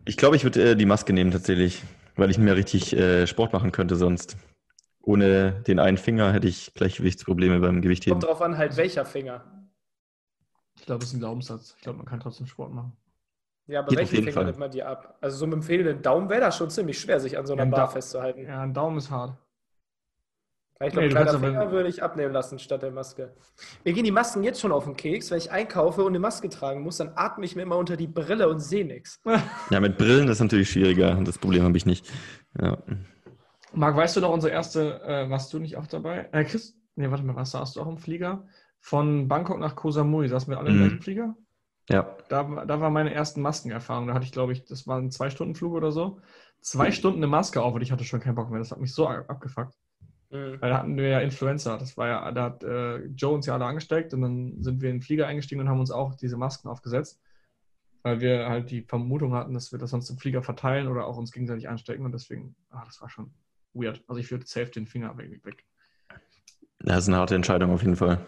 ich 0.05 0.15
glaube, 0.15 0.37
ich 0.37 0.45
würde 0.45 0.71
äh, 0.71 0.75
die 0.77 0.85
Maske 0.85 1.11
nehmen 1.11 1.31
tatsächlich, 1.31 1.83
weil 2.15 2.31
ich 2.31 2.37
mir 2.37 2.55
richtig 2.55 2.95
äh, 2.95 3.27
Sport 3.27 3.51
machen 3.51 3.73
könnte 3.73 3.97
sonst. 3.97 4.37
Ohne 5.01 5.63
den 5.67 5.79
einen 5.79 5.97
Finger 5.97 6.31
hätte 6.31 6.47
ich 6.47 6.73
Gleichgewichtsprobleme 6.75 7.59
beim 7.59 7.81
Gewichtheben. 7.81 8.19
Kommt 8.19 8.31
drauf 8.31 8.41
an, 8.41 8.57
halt 8.57 8.77
welcher 8.77 9.05
Finger. 9.05 9.43
Ich 10.77 10.85
glaube, 10.85 10.99
das 10.99 11.09
ist 11.09 11.15
ein 11.15 11.19
Glaubenssatz. 11.19 11.75
Ich 11.75 11.83
glaube, 11.83 11.97
man 11.97 12.05
kann 12.05 12.21
trotzdem 12.21 12.47
Sport 12.47 12.73
machen. 12.73 12.93
Ja, 13.69 13.81
aber 13.81 13.95
welchen 13.95 14.15
Finger 14.15 14.31
Fall. 14.31 14.45
nimmt 14.45 14.57
man 14.57 14.71
dir 14.71 14.87
ab? 14.87 15.17
Also 15.21 15.37
so 15.37 15.45
mit 15.45 15.53
dem 15.53 15.61
fehlenden 15.61 16.01
Daumen 16.01 16.27
wäre 16.27 16.41
das 16.41 16.57
schon 16.57 16.71
ziemlich 16.71 16.99
schwer, 16.99 17.19
sich 17.19 17.37
an 17.37 17.45
so 17.45 17.53
einer 17.53 17.65
ja, 17.65 17.69
Bar 17.69 17.79
da 17.81 17.87
festzuhalten. 17.87 18.41
Ja, 18.41 18.63
ein 18.63 18.73
Daumen 18.73 18.97
ist 18.97 19.11
hart. 19.11 19.37
Ich 20.81 20.93
glaube, 20.93 21.07
nee, 21.07 21.13
kleiner 21.13 21.39
Finger 21.39 21.71
würde 21.71 21.89
ich 21.89 22.01
abnehmen 22.01 22.33
lassen 22.33 22.57
statt 22.57 22.81
der 22.81 22.91
Maske. 22.91 23.33
Mir 23.83 23.93
gehen 23.93 24.05
die 24.05 24.11
Masken 24.11 24.43
jetzt 24.43 24.61
schon 24.61 24.71
auf 24.71 24.85
den 24.85 24.95
Keks. 24.95 25.29
Wenn 25.29 25.37
ich 25.37 25.51
einkaufe 25.51 26.01
und 26.01 26.11
eine 26.11 26.19
Maske 26.19 26.49
tragen 26.49 26.81
muss, 26.81 26.97
dann 26.97 27.11
atme 27.15 27.45
ich 27.45 27.55
mir 27.55 27.63
immer 27.63 27.77
unter 27.77 27.97
die 27.97 28.07
Brille 28.07 28.49
und 28.49 28.59
sehe 28.59 28.85
nichts. 28.85 29.21
Ja, 29.69 29.79
mit 29.81 29.97
Brillen 29.97 30.29
ist 30.29 30.39
natürlich 30.39 30.71
schwieriger. 30.71 31.13
Das 31.23 31.37
Problem 31.37 31.63
habe 31.63 31.77
ich 31.77 31.85
nicht. 31.85 32.09
Ja. 32.59 32.77
Marc, 33.73 33.95
weißt 33.95 34.15
du 34.15 34.21
noch 34.21 34.31
unsere 34.31 34.51
erste, 34.51 35.01
äh, 35.03 35.29
warst 35.29 35.53
du 35.53 35.59
nicht 35.59 35.75
auch 35.77 35.85
dabei? 35.85 36.27
Äh, 36.31 36.43
Chris, 36.45 36.75
nee, 36.95 37.11
warte 37.11 37.23
mal, 37.23 37.35
was 37.35 37.51
saßt 37.51 37.75
du 37.75 37.81
auch 37.81 37.87
im 37.87 37.97
Flieger? 37.97 38.47
Von 38.79 39.27
Bangkok 39.27 39.59
nach 39.59 39.75
Koh 39.75 39.91
Samui, 39.91 40.27
saßen 40.27 40.51
wir 40.51 40.57
alle 40.57 40.69
im 40.69 40.77
mhm. 40.77 40.79
gleichen 40.79 41.01
Flieger? 41.01 41.35
Ja. 41.89 42.15
Da, 42.29 42.43
da 42.65 42.79
war 42.79 42.89
meine 42.91 43.13
ersten 43.13 43.41
Maskenerfahrung. 43.41 44.07
Da 44.07 44.13
hatte 44.13 44.25
ich, 44.25 44.31
glaube 44.31 44.53
ich, 44.53 44.63
das 44.63 44.85
war 44.87 44.99
ein 44.99 45.11
Zwei-Stunden-Flug 45.11 45.73
oder 45.73 45.91
so. 45.91 46.19
Zwei 46.61 46.91
Stunden 46.91 47.19
eine 47.19 47.27
Maske 47.27 47.61
auf 47.61 47.73
und 47.73 47.81
ich 47.81 47.91
hatte 47.91 48.03
schon 48.03 48.19
keinen 48.19 48.35
Bock 48.35 48.49
mehr. 48.49 48.59
Das 48.59 48.71
hat 48.71 48.79
mich 48.79 48.93
so 48.93 49.07
abgefuckt. 49.07 49.75
Mhm. 50.29 50.61
Weil 50.61 50.69
da 50.69 50.77
hatten 50.77 50.97
wir 50.97 51.07
ja 51.07 51.19
Influencer. 51.19 51.77
Das 51.77 51.97
war 51.97 52.07
ja, 52.07 52.31
da 52.31 52.43
hat 52.43 52.63
äh, 52.63 52.97
Joe 53.05 53.33
uns 53.33 53.47
ja 53.47 53.55
alle 53.55 53.65
angesteckt 53.65 54.13
und 54.13 54.21
dann 54.21 54.61
sind 54.61 54.81
wir 54.81 54.89
in 54.89 54.97
den 54.97 55.01
Flieger 55.01 55.27
eingestiegen 55.27 55.61
und 55.61 55.69
haben 55.69 55.79
uns 55.79 55.91
auch 55.91 56.15
diese 56.15 56.37
Masken 56.37 56.67
aufgesetzt. 56.67 57.19
Weil 58.03 58.21
wir 58.21 58.47
halt 58.47 58.69
die 58.69 58.83
Vermutung 58.83 59.33
hatten, 59.33 59.53
dass 59.53 59.71
wir 59.71 59.79
das 59.79 59.89
sonst 59.89 60.09
im 60.09 60.17
Flieger 60.17 60.43
verteilen 60.43 60.87
oder 60.87 61.05
auch 61.05 61.17
uns 61.17 61.31
gegenseitig 61.31 61.67
anstecken 61.67 62.05
und 62.05 62.11
deswegen, 62.11 62.55
ach, 62.69 62.85
das 62.85 63.01
war 63.01 63.09
schon 63.09 63.33
weird. 63.73 64.03
Also 64.07 64.19
ich 64.19 64.29
würde 64.31 64.45
safe 64.45 64.69
den 64.69 64.87
Finger 64.87 65.17
weg. 65.17 65.43
weg. 65.43 65.65
Das 66.79 66.99
ist 66.99 67.07
eine 67.07 67.17
harte 67.17 67.35
Entscheidung 67.35 67.71
auf 67.71 67.81
jeden 67.81 67.95
Fall. 67.95 68.25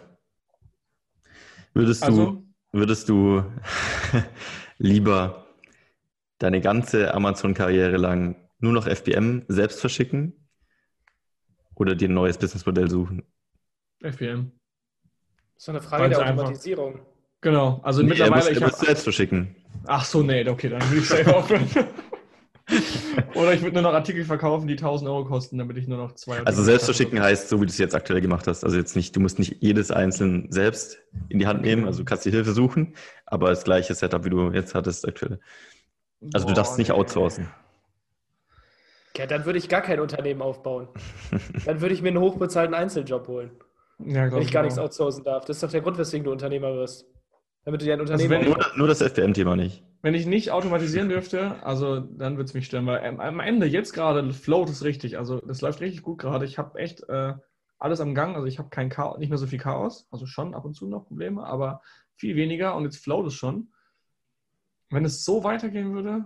Würdest 1.74 2.02
du, 2.02 2.06
also, 2.06 2.44
würdest 2.72 3.08
du 3.08 3.44
lieber 4.78 5.46
deine 6.38 6.60
ganze 6.60 7.14
Amazon-Karriere 7.14 7.96
lang 7.96 8.36
nur 8.58 8.72
noch 8.72 8.86
FBM 8.86 9.44
selbst 9.48 9.80
verschicken 9.80 10.48
oder 11.74 11.94
dir 11.94 12.08
ein 12.08 12.14
neues 12.14 12.38
Businessmodell 12.38 12.90
suchen? 12.90 13.22
FBM. 14.02 14.52
Das 15.54 15.64
ist 15.64 15.68
eine 15.68 15.80
Frage 15.80 16.08
der 16.08 16.18
Automatisierung. 16.18 16.94
Einfach, 16.94 17.06
genau, 17.40 17.80
also 17.84 18.02
nee, 18.02 18.10
mittlerweile. 18.10 18.50
Er 18.50 18.60
muss, 18.60 18.80
ich 18.80 18.86
selbst 18.86 19.02
verschicken. 19.04 19.54
Ach 19.86 20.04
so, 20.04 20.22
nee, 20.22 20.48
okay, 20.48 20.68
dann 20.68 20.82
würde 20.88 20.98
ich 20.98 21.08
safe 21.08 21.36
aufhören. 21.36 21.68
Oder 23.34 23.52
ich 23.54 23.62
würde 23.62 23.74
nur 23.74 23.82
noch 23.82 23.94
Artikel 23.94 24.24
verkaufen, 24.24 24.66
die 24.66 24.74
1000 24.74 25.08
Euro 25.10 25.24
kosten, 25.24 25.58
damit 25.58 25.76
ich 25.76 25.88
nur 25.88 25.98
noch 25.98 26.14
zwei. 26.14 26.42
Also 26.44 26.62
selbst 26.62 26.84
verschicken 26.84 27.20
heißt, 27.20 27.48
so 27.48 27.60
wie 27.60 27.66
du 27.66 27.70
es 27.70 27.78
jetzt 27.78 27.94
aktuell 27.94 28.20
gemacht 28.20 28.46
hast. 28.46 28.64
Also 28.64 28.76
jetzt 28.76 28.96
nicht, 28.96 29.14
du 29.16 29.20
musst 29.20 29.38
nicht 29.38 29.56
jedes 29.60 29.90
einzeln 29.90 30.46
selbst 30.50 30.98
in 31.28 31.38
die 31.38 31.46
Hand 31.46 31.62
nehmen. 31.62 31.86
Also 31.86 32.00
du 32.00 32.04
kannst 32.04 32.24
die 32.24 32.30
Hilfe 32.30 32.52
suchen, 32.52 32.94
aber 33.26 33.50
das 33.50 33.64
gleiche 33.64 33.94
Setup, 33.94 34.24
wie 34.24 34.30
du 34.30 34.50
jetzt 34.50 34.74
hattest 34.74 35.06
aktuell. 35.06 35.40
Also 36.32 36.46
Boah, 36.46 36.52
du 36.52 36.56
darfst 36.56 36.78
nicht 36.78 36.92
outsourcen. 36.92 37.48
Ja, 39.16 39.26
dann 39.26 39.44
würde 39.44 39.58
ich 39.58 39.68
gar 39.68 39.82
kein 39.82 40.00
Unternehmen 40.00 40.40
aufbauen. 40.40 40.88
dann 41.66 41.80
würde 41.80 41.94
ich 41.94 42.02
mir 42.02 42.08
einen 42.08 42.20
hochbezahlten 42.20 42.74
Einzeljob 42.74 43.28
holen. 43.28 43.50
Ja, 43.98 44.32
wenn 44.32 44.42
ich 44.42 44.52
gar 44.52 44.62
nichts 44.62 44.78
outsourcen 44.78 45.24
darf. 45.24 45.44
Das 45.44 45.56
ist 45.56 45.62
doch 45.62 45.70
der 45.70 45.80
Grund, 45.80 45.98
weswegen 45.98 46.24
du 46.24 46.32
Unternehmer 46.32 46.74
wirst. 46.74 47.06
Damit 47.64 47.80
du 47.80 47.84
dir 47.84 47.94
ein 47.94 48.00
also 48.00 48.12
Unternehmen. 48.12 48.54
Also 48.54 48.70
nur, 48.70 48.78
nur 48.78 48.88
das 48.88 49.00
FBM-Thema 49.00 49.56
nicht. 49.56 49.84
Wenn 50.02 50.14
ich 50.14 50.26
nicht 50.26 50.50
automatisieren 50.50 51.08
dürfte, 51.08 51.62
also 51.62 52.00
dann 52.00 52.36
würde 52.36 52.46
es 52.46 52.54
mich 52.54 52.66
stören, 52.66 52.86
weil 52.86 53.04
am 53.04 53.38
Ende 53.38 53.66
jetzt 53.66 53.92
gerade 53.92 54.32
float 54.32 54.68
es 54.68 54.82
richtig. 54.82 55.16
Also 55.16 55.40
das 55.40 55.60
läuft 55.60 55.80
richtig 55.80 56.02
gut 56.02 56.18
gerade. 56.18 56.44
Ich 56.44 56.58
habe 56.58 56.78
echt 56.78 57.08
äh, 57.08 57.34
alles 57.78 58.00
am 58.00 58.14
Gang. 58.14 58.34
Also 58.34 58.46
ich 58.46 58.58
habe 58.58 58.68
kein 58.68 58.88
Chaos, 58.88 59.18
nicht 59.18 59.28
mehr 59.28 59.38
so 59.38 59.46
viel 59.46 59.60
Chaos. 59.60 60.08
Also 60.10 60.26
schon 60.26 60.54
ab 60.54 60.64
und 60.64 60.74
zu 60.74 60.88
noch 60.88 61.06
Probleme, 61.06 61.44
aber 61.44 61.82
viel 62.16 62.34
weniger 62.34 62.74
und 62.74 62.84
jetzt 62.84 63.02
float 63.02 63.26
es 63.28 63.34
schon. 63.34 63.72
Wenn 64.90 65.04
es 65.04 65.24
so 65.24 65.44
weitergehen 65.44 65.94
würde, 65.94 66.24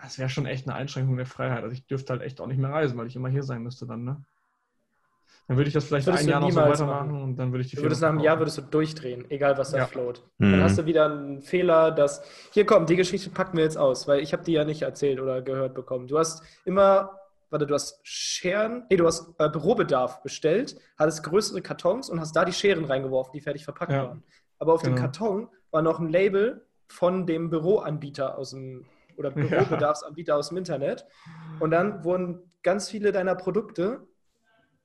das 0.00 0.18
wäre 0.18 0.28
schon 0.28 0.46
echt 0.46 0.68
eine 0.68 0.76
Einschränkung 0.76 1.16
der 1.16 1.26
Freiheit. 1.26 1.64
Also 1.64 1.72
ich 1.72 1.86
dürfte 1.86 2.12
halt 2.12 2.22
echt 2.22 2.40
auch 2.40 2.46
nicht 2.46 2.58
mehr 2.58 2.70
reisen, 2.70 2.96
weil 2.96 3.08
ich 3.08 3.16
immer 3.16 3.28
hier 3.28 3.42
sein 3.42 3.62
müsste 3.62 3.86
dann, 3.86 4.04
ne? 4.04 4.24
Dann 5.48 5.56
würde 5.56 5.68
ich 5.68 5.74
das 5.74 5.86
vielleicht 5.86 6.06
ein 6.10 6.28
Jahr 6.28 6.40
noch 6.40 6.50
so 6.50 6.60
weitermachen 6.60 7.10
machen. 7.10 7.22
und 7.22 7.36
dann 7.36 7.52
würde 7.52 7.64
ich 7.64 7.70
die 7.70 7.76
du 7.76 7.82
würdest 7.82 8.02
Nach 8.02 8.10
einem 8.10 8.20
Jahr 8.20 8.38
würdest 8.38 8.58
du 8.58 8.62
durchdrehen, 8.62 9.24
egal 9.30 9.56
was 9.56 9.70
da 9.70 9.78
ja. 9.78 9.86
float. 9.86 10.22
Mhm. 10.36 10.52
Dann 10.52 10.62
hast 10.62 10.76
du 10.76 10.84
wieder 10.84 11.06
einen 11.06 11.40
Fehler, 11.40 11.90
dass. 11.90 12.22
Hier 12.52 12.66
komm, 12.66 12.84
die 12.84 12.96
Geschichte 12.96 13.30
packen 13.30 13.56
wir 13.56 13.64
jetzt 13.64 13.78
aus, 13.78 14.06
weil 14.06 14.20
ich 14.20 14.34
habe 14.34 14.44
die 14.44 14.52
ja 14.52 14.64
nicht 14.64 14.82
erzählt 14.82 15.20
oder 15.20 15.40
gehört 15.40 15.74
bekommen. 15.74 16.06
Du 16.06 16.18
hast 16.18 16.42
immer, 16.66 17.18
warte, 17.48 17.66
du 17.66 17.72
hast 17.72 17.98
Scheren, 18.02 18.84
nee, 18.90 18.98
du 18.98 19.06
hast 19.06 19.34
äh, 19.38 19.48
Bürobedarf 19.48 20.22
bestellt, 20.22 20.76
hattest 20.98 21.22
größere 21.22 21.62
Kartons 21.62 22.10
und 22.10 22.20
hast 22.20 22.36
da 22.36 22.44
die 22.44 22.52
Scheren 22.52 22.84
reingeworfen, 22.84 23.32
die 23.32 23.40
fertig 23.40 23.64
verpackt 23.64 23.92
ja. 23.92 24.04
waren. 24.04 24.24
Aber 24.58 24.74
auf 24.74 24.82
genau. 24.82 24.96
dem 24.96 25.00
Karton 25.00 25.48
war 25.70 25.80
noch 25.80 25.98
ein 25.98 26.10
Label 26.10 26.66
von 26.88 27.26
dem 27.26 27.48
Büroanbieter 27.48 28.36
aus 28.36 28.50
dem 28.50 28.84
oder 29.16 29.30
Bürobedarfsanbieter 29.30 30.34
ja. 30.34 30.38
aus 30.38 30.48
dem 30.48 30.58
Internet. 30.58 31.06
Und 31.58 31.70
dann 31.70 32.04
wurden 32.04 32.52
ganz 32.62 32.90
viele 32.90 33.12
deiner 33.12 33.34
Produkte 33.34 34.06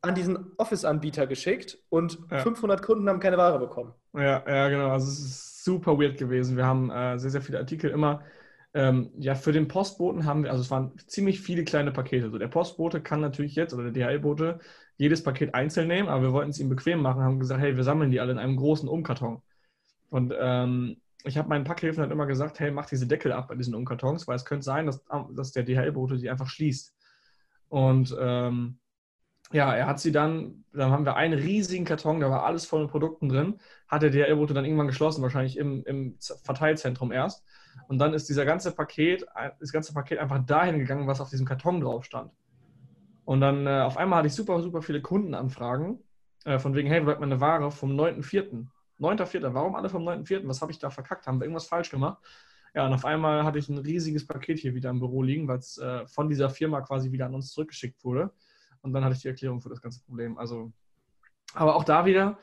an 0.04 0.16
diesen 0.16 0.52
Office-Anbieter 0.58 1.28
geschickt 1.28 1.80
und 1.90 2.20
ja. 2.30 2.40
500 2.40 2.82
Kunden 2.82 3.10
haben 3.10 3.20
keine 3.20 3.38
Ware 3.38 3.58
bekommen. 3.58 3.94
Ja, 4.14 4.44
ja, 4.48 4.70
genau. 4.70 4.90
Also 4.90 5.08
es 5.08 5.20
ist 5.20 5.64
super 5.64 5.98
weird 5.98 6.18
gewesen. 6.18 6.58
Wir 6.58 6.66
haben 6.66 6.92
äh, 6.92 7.18
sehr, 7.18 7.32
sehr 7.32 7.42
viele 7.42 7.60
Artikel 7.60 7.90
immer 7.90 8.22
Ähm, 8.76 9.12
ja, 9.20 9.36
für 9.36 9.52
den 9.52 9.68
Postboten 9.68 10.26
haben 10.26 10.44
wir, 10.44 10.52
also 10.52 10.64
es 10.64 10.72
waren 10.72 10.98
ziemlich 11.08 11.42
viele 11.42 11.64
kleine 11.64 11.92
Pakete. 11.92 12.26
Also 12.26 12.40
der 12.40 12.48
Postbote 12.48 13.02
kann 13.02 13.22
natürlich 13.22 13.56
jetzt, 13.56 13.74
oder 13.74 13.92
der 13.92 13.92
DHL-Bote, 13.92 14.60
jedes 14.98 15.24
Paket 15.24 15.54
einzeln 15.54 15.88
nehmen, 15.88 16.10
aber 16.10 16.24
wir 16.24 16.34
wollten 16.34 16.50
es 16.50 16.60
ihm 16.60 16.70
bequem 16.70 17.00
machen, 17.02 17.22
haben 17.22 17.40
gesagt, 17.40 17.62
hey, 17.62 17.76
wir 17.76 17.84
sammeln 17.84 18.10
die 18.12 18.20
alle 18.20 18.32
in 18.32 18.40
einem 18.40 18.58
großen 18.58 18.90
Umkarton. 18.90 19.42
Und 20.10 20.34
ähm, 20.40 20.98
ich 21.24 21.38
habe 21.38 21.50
meinen 21.50 21.66
Packhilfen 21.66 22.02
halt 22.02 22.12
immer 22.12 22.26
gesagt, 22.26 22.60
hey, 22.60 22.72
mach 22.72 22.88
diese 22.88 23.08
Deckel 23.08 23.32
ab 23.32 23.48
bei 23.48 23.56
diesen 23.56 23.76
Umkartons, 23.76 24.28
weil 24.28 24.36
es 24.36 24.46
könnte 24.46 24.66
sein, 24.66 24.88
dass, 24.88 25.04
dass 25.36 25.52
der 25.52 25.64
DHL-Bote 25.64 26.18
die 26.18 26.30
einfach 26.30 26.50
schließt. 26.50 26.96
Und 27.70 28.16
ähm, 28.20 28.80
ja, 29.54 29.74
er 29.74 29.86
hat 29.86 30.00
sie 30.00 30.12
dann, 30.12 30.66
dann 30.74 30.92
haben 30.92 31.06
wir 31.06 31.16
einen 31.16 31.40
riesigen 31.40 31.86
Karton, 31.86 32.20
da 32.20 32.30
war 32.30 32.44
alles 32.44 32.66
voll 32.66 32.82
mit 32.82 32.92
Produkten 32.92 33.30
drin, 33.30 33.60
hat 33.88 34.02
der 34.02 34.10
DHL-Bote 34.10 34.54
dann 34.54 34.66
irgendwann 34.66 34.88
geschlossen, 34.88 35.22
wahrscheinlich 35.22 35.58
im, 35.58 35.84
im 35.86 36.18
Verteilzentrum 36.44 37.12
erst. 37.12 37.46
Und 37.88 38.00
dann 38.00 38.14
ist 38.14 38.28
dieser 38.30 38.46
ganze 38.46 38.72
Paket, 38.74 39.26
das 39.60 39.72
ganze 39.72 39.94
Paket 39.94 40.18
einfach 40.20 40.44
dahin 40.46 40.80
gegangen, 40.80 41.08
was 41.08 41.22
auf 41.22 41.30
diesem 41.30 41.46
Karton 41.46 41.82
drauf 41.82 42.04
stand. 42.04 42.32
Und 43.26 43.42
dann 43.42 43.68
äh, 43.68 43.82
auf 43.82 43.98
einmal 43.98 44.20
hatte 44.20 44.28
ich 44.28 44.34
super, 44.34 44.60
super 44.62 44.82
viele 44.82 45.02
Kundenanfragen, 45.02 46.00
äh, 46.46 46.60
von 46.60 46.74
wegen, 46.76 46.90
hey, 46.90 47.04
hat 47.04 47.20
meine 47.20 47.40
Ware 47.40 47.72
vom 47.72 47.92
9.4.? 47.92 48.66
9.4., 49.00 49.54
warum 49.54 49.76
alle 49.76 49.90
vom 49.90 50.04
9.4.? 50.08 50.48
Was 50.48 50.62
habe 50.62 50.72
ich 50.72 50.80
da 50.80 50.90
verkackt? 50.90 51.28
Haben 51.28 51.40
wir 51.40 51.46
irgendwas 51.46 51.68
falsch 51.68 51.90
gemacht? 51.90 52.18
Ja, 52.74 52.88
und 52.88 52.94
auf 52.94 53.06
einmal 53.06 53.44
hatte 53.44 53.60
ich 53.60 53.70
ein 53.70 53.78
riesiges 53.78 54.26
Paket 54.26 54.58
hier 54.58 54.74
wieder 54.74 54.90
im 54.90 55.00
Büro 55.00 55.22
liegen, 55.22 55.48
weil 55.48 55.60
es 55.60 55.78
äh, 55.78 56.08
von 56.08 56.28
dieser 56.28 56.50
Firma 56.50 56.82
quasi 56.82 57.12
wieder 57.12 57.28
an 57.28 57.36
uns 57.36 57.52
zurückgeschickt 57.52 58.04
wurde. 58.04 58.32
Und 58.84 58.94
dann 58.94 59.04
hatte 59.04 59.16
ich 59.16 59.22
die 59.22 59.30
Erklärung 59.30 59.62
für 59.62 59.70
das 59.70 59.82
ganze 59.82 60.04
Problem. 60.04 60.38
Also, 60.38 60.72
aber 61.54 61.76
auch 61.76 61.84
da 61.84 62.06
wieder, 62.06 62.38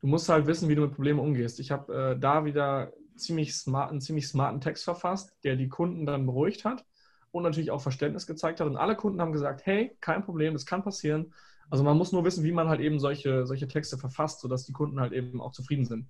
du 0.00 0.06
musst 0.06 0.28
halt 0.28 0.46
wissen, 0.46 0.68
wie 0.68 0.74
du 0.74 0.82
mit 0.82 0.94
Problemen 0.94 1.18
umgehst. 1.18 1.58
Ich 1.58 1.70
habe 1.70 1.92
äh, 1.94 2.18
da 2.18 2.44
wieder 2.44 2.92
ziemlich 3.16 3.54
smart, 3.56 3.90
einen 3.90 4.00
ziemlich 4.00 4.28
smarten 4.28 4.60
Text 4.60 4.84
verfasst, 4.84 5.36
der 5.42 5.56
die 5.56 5.68
Kunden 5.68 6.06
dann 6.06 6.26
beruhigt 6.26 6.64
hat 6.64 6.84
und 7.32 7.42
natürlich 7.42 7.70
auch 7.70 7.80
Verständnis 7.80 8.26
gezeigt 8.26 8.60
hat. 8.60 8.66
Und 8.66 8.76
alle 8.76 8.96
Kunden 8.96 9.20
haben 9.20 9.32
gesagt, 9.32 9.66
hey, 9.66 9.96
kein 10.00 10.24
Problem, 10.24 10.52
das 10.52 10.66
kann 10.66 10.84
passieren. 10.84 11.32
Also 11.70 11.84
man 11.84 11.98
muss 11.98 12.12
nur 12.12 12.24
wissen, 12.24 12.44
wie 12.44 12.52
man 12.52 12.68
halt 12.68 12.80
eben 12.80 12.98
solche, 12.98 13.46
solche 13.46 13.68
Texte 13.68 13.98
verfasst, 13.98 14.40
sodass 14.40 14.64
die 14.64 14.72
Kunden 14.72 15.00
halt 15.00 15.12
eben 15.12 15.40
auch 15.40 15.52
zufrieden 15.52 15.84
sind. 15.84 16.08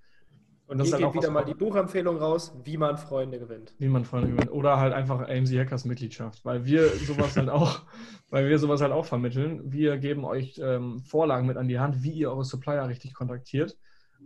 Und 0.69 0.77
das 0.77 0.89
Hier 0.89 0.99
ist 0.99 1.03
halt 1.03 1.15
geht 1.15 1.23
wieder 1.23 1.33
mal 1.33 1.45
die 1.45 1.55
Buchempfehlung 1.55 2.19
raus, 2.19 2.55
wie 2.63 2.77
man 2.77 2.99
Freunde 2.99 3.39
gewinnt. 3.39 3.73
Wie 3.79 3.89
man 3.89 4.05
Freunde 4.05 4.29
gewinnt. 4.29 4.53
Oder 4.53 4.79
halt 4.79 4.93
einfach 4.93 5.21
AMC 5.21 5.59
Hackers 5.59 5.87
Mitgliedschaft, 5.87 6.45
weil 6.45 6.67
wir 6.67 6.89
sowas 6.89 7.39
halt 7.39 7.49
auch, 7.49 7.81
weil 8.31 8.51
wir 8.51 8.59
sowas 8.59 8.83
halt 8.83 8.93
auch 8.93 9.07
vermitteln. 9.07 9.73
Wir 9.73 9.97
geben 9.97 10.27
euch 10.27 10.61
ähm, 10.63 11.01
Vorlagen 11.01 11.47
mit 11.47 11.57
an 11.57 11.69
die 11.69 11.79
Hand, 11.79 12.03
wie 12.03 12.13
ihr 12.13 12.31
eure 12.31 12.45
Supplier 12.45 12.87
richtig 12.87 13.15
kontaktiert, 13.15 13.79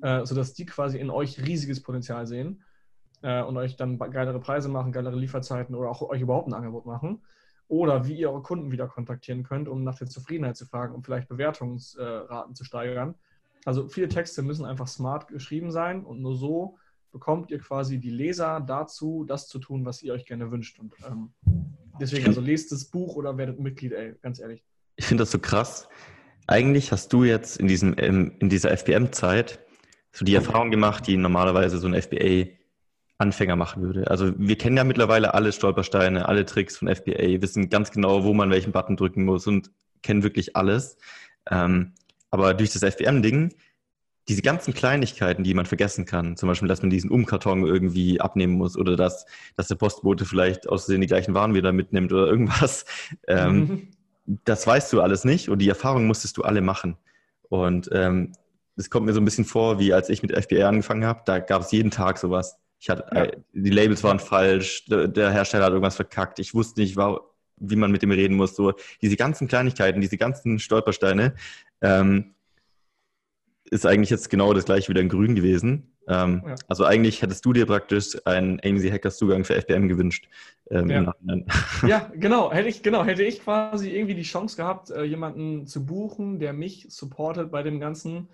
äh, 0.02 0.26
sodass 0.26 0.52
die 0.52 0.66
quasi 0.66 0.98
in 0.98 1.10
euch 1.10 1.40
riesiges 1.40 1.80
Potenzial 1.80 2.26
sehen 2.26 2.64
äh, 3.22 3.40
und 3.42 3.56
euch 3.56 3.76
dann 3.76 3.98
geilere 3.98 4.40
Preise 4.40 4.68
machen, 4.68 4.90
geilere 4.90 5.16
Lieferzeiten 5.16 5.76
oder 5.76 5.90
auch 5.90 6.02
euch 6.02 6.22
überhaupt 6.22 6.48
ein 6.48 6.54
Angebot 6.54 6.86
machen 6.86 7.22
oder 7.68 8.04
wie 8.06 8.14
ihr 8.14 8.30
eure 8.30 8.42
Kunden 8.42 8.72
wieder 8.72 8.88
kontaktieren 8.88 9.44
könnt, 9.44 9.68
um 9.68 9.84
nach 9.84 9.96
der 9.96 10.08
Zufriedenheit 10.08 10.56
zu 10.56 10.66
fragen, 10.66 10.92
um 10.92 11.04
vielleicht 11.04 11.28
Bewertungsraten 11.28 12.56
zu 12.56 12.64
steigern. 12.64 13.14
Also 13.64 13.88
viele 13.88 14.08
Texte 14.08 14.42
müssen 14.42 14.64
einfach 14.64 14.88
smart 14.88 15.28
geschrieben 15.28 15.70
sein 15.70 16.04
und 16.04 16.20
nur 16.20 16.36
so 16.36 16.78
bekommt 17.12 17.50
ihr 17.50 17.58
quasi 17.58 17.98
die 17.98 18.10
Leser 18.10 18.60
dazu, 18.60 19.24
das 19.28 19.46
zu 19.46 19.58
tun, 19.58 19.84
was 19.84 20.02
ihr 20.02 20.14
euch 20.14 20.24
gerne 20.24 20.50
wünscht. 20.50 20.78
Und 20.78 20.94
ähm, 21.06 21.32
deswegen, 22.00 22.26
also 22.26 22.40
lest 22.40 22.72
das 22.72 22.86
Buch 22.86 23.16
oder 23.16 23.36
werdet 23.36 23.60
Mitglied, 23.60 23.92
ey, 23.92 24.14
ganz 24.22 24.40
ehrlich. 24.40 24.64
Ich 24.96 25.06
finde 25.06 25.22
das 25.22 25.30
so 25.30 25.38
krass. 25.38 25.88
Eigentlich 26.46 26.90
hast 26.90 27.12
du 27.12 27.24
jetzt 27.24 27.58
in, 27.58 27.68
diesem, 27.68 27.94
in 27.94 28.48
dieser 28.48 28.76
FBM-Zeit 28.76 29.60
so 30.10 30.24
die 30.24 30.34
Erfahrung 30.34 30.70
gemacht, 30.70 31.06
die 31.06 31.16
normalerweise 31.16 31.78
so 31.78 31.86
ein 31.86 32.00
FBA 32.00 32.50
Anfänger 33.18 33.56
machen 33.56 33.82
würde. 33.82 34.10
Also 34.10 34.32
wir 34.36 34.58
kennen 34.58 34.76
ja 34.76 34.84
mittlerweile 34.84 35.34
alle 35.34 35.52
Stolpersteine, 35.52 36.28
alle 36.28 36.44
Tricks 36.44 36.76
von 36.76 36.92
FBA, 36.94 37.40
wissen 37.40 37.70
ganz 37.70 37.92
genau, 37.92 38.24
wo 38.24 38.34
man 38.34 38.50
welchen 38.50 38.72
Button 38.72 38.96
drücken 38.96 39.24
muss 39.24 39.46
und 39.46 39.70
kennen 40.02 40.24
wirklich 40.24 40.56
alles. 40.56 40.98
Ähm, 41.50 41.92
aber 42.32 42.54
durch 42.54 42.72
das 42.72 42.82
FBM-Ding, 42.82 43.54
diese 44.28 44.42
ganzen 44.42 44.72
Kleinigkeiten, 44.72 45.44
die 45.44 45.54
man 45.54 45.66
vergessen 45.66 46.06
kann, 46.06 46.36
zum 46.36 46.48
Beispiel, 46.48 46.68
dass 46.68 46.80
man 46.80 46.90
diesen 46.90 47.10
Umkarton 47.10 47.66
irgendwie 47.66 48.20
abnehmen 48.20 48.54
muss 48.54 48.76
oder 48.76 48.96
dass, 48.96 49.26
dass 49.56 49.68
der 49.68 49.74
Postbote 49.74 50.24
vielleicht 50.24 50.68
aus 50.68 50.84
Versehen 50.84 51.00
die 51.02 51.06
gleichen 51.08 51.34
Waren 51.34 51.54
wieder 51.54 51.72
mitnimmt 51.72 52.12
oder 52.12 52.26
irgendwas, 52.26 52.84
ähm, 53.28 53.56
mhm. 53.56 53.88
das 54.44 54.66
weißt 54.66 54.92
du 54.92 55.00
alles 55.00 55.24
nicht 55.24 55.48
und 55.48 55.58
die 55.58 55.68
Erfahrung 55.68 56.06
musstest 56.06 56.36
du 56.36 56.42
alle 56.42 56.62
machen. 56.62 56.96
Und 57.48 57.90
ähm, 57.92 58.32
das 58.76 58.88
kommt 58.88 59.06
mir 59.06 59.12
so 59.12 59.20
ein 59.20 59.24
bisschen 59.24 59.44
vor, 59.44 59.78
wie 59.78 59.92
als 59.92 60.08
ich 60.08 60.22
mit 60.22 60.32
FBA 60.32 60.68
angefangen 60.68 61.04
habe, 61.04 61.22
da 61.26 61.38
gab 61.38 61.62
es 61.62 61.72
jeden 61.72 61.90
Tag 61.90 62.18
sowas. 62.18 62.56
Ich 62.78 62.88
hatte, 62.88 63.04
ja. 63.14 63.24
Äh, 63.24 63.36
die 63.52 63.70
Labels 63.70 64.02
waren 64.04 64.20
falsch, 64.20 64.86
der 64.86 65.30
Hersteller 65.32 65.66
hat 65.66 65.72
irgendwas 65.72 65.96
verkackt, 65.96 66.38
ich 66.38 66.54
wusste 66.54 66.80
nicht, 66.80 66.96
wie 66.96 67.76
man 67.76 67.92
mit 67.92 68.02
dem 68.02 68.10
reden 68.10 68.36
muss. 68.36 68.56
So 68.56 68.72
diese 69.02 69.16
ganzen 69.16 69.48
Kleinigkeiten, 69.48 70.00
diese 70.00 70.16
ganzen 70.16 70.58
Stolpersteine, 70.58 71.34
ähm, 71.82 72.34
ist 73.70 73.86
eigentlich 73.86 74.10
jetzt 74.10 74.30
genau 74.30 74.52
das 74.52 74.64
gleiche 74.64 74.88
wieder 74.88 75.00
in 75.00 75.08
Grün 75.08 75.34
gewesen. 75.34 75.96
Ähm, 76.08 76.42
ja. 76.46 76.54
Also 76.68 76.84
eigentlich 76.84 77.22
hättest 77.22 77.44
du 77.44 77.52
dir 77.52 77.64
praktisch 77.66 78.16
einen 78.26 78.60
AMC 78.60 78.90
Hackers 78.90 79.16
Zugang 79.16 79.44
für 79.44 79.54
FBM 79.54 79.88
gewünscht. 79.88 80.28
Ähm, 80.70 80.90
ja. 80.90 81.14
ja. 81.86 82.10
genau. 82.14 82.52
Hätte 82.52 82.68
ich, 82.68 82.82
genau. 82.82 83.04
Hätte 83.04 83.22
ich 83.22 83.42
quasi 83.42 83.90
irgendwie 83.90 84.14
die 84.14 84.22
Chance 84.22 84.56
gehabt, 84.56 84.90
äh, 84.90 85.04
jemanden 85.04 85.66
zu 85.66 85.86
buchen, 85.86 86.38
der 86.38 86.52
mich 86.52 86.86
supportet 86.90 87.50
bei 87.50 87.62
dem 87.62 87.78
Ganzen, 87.78 88.28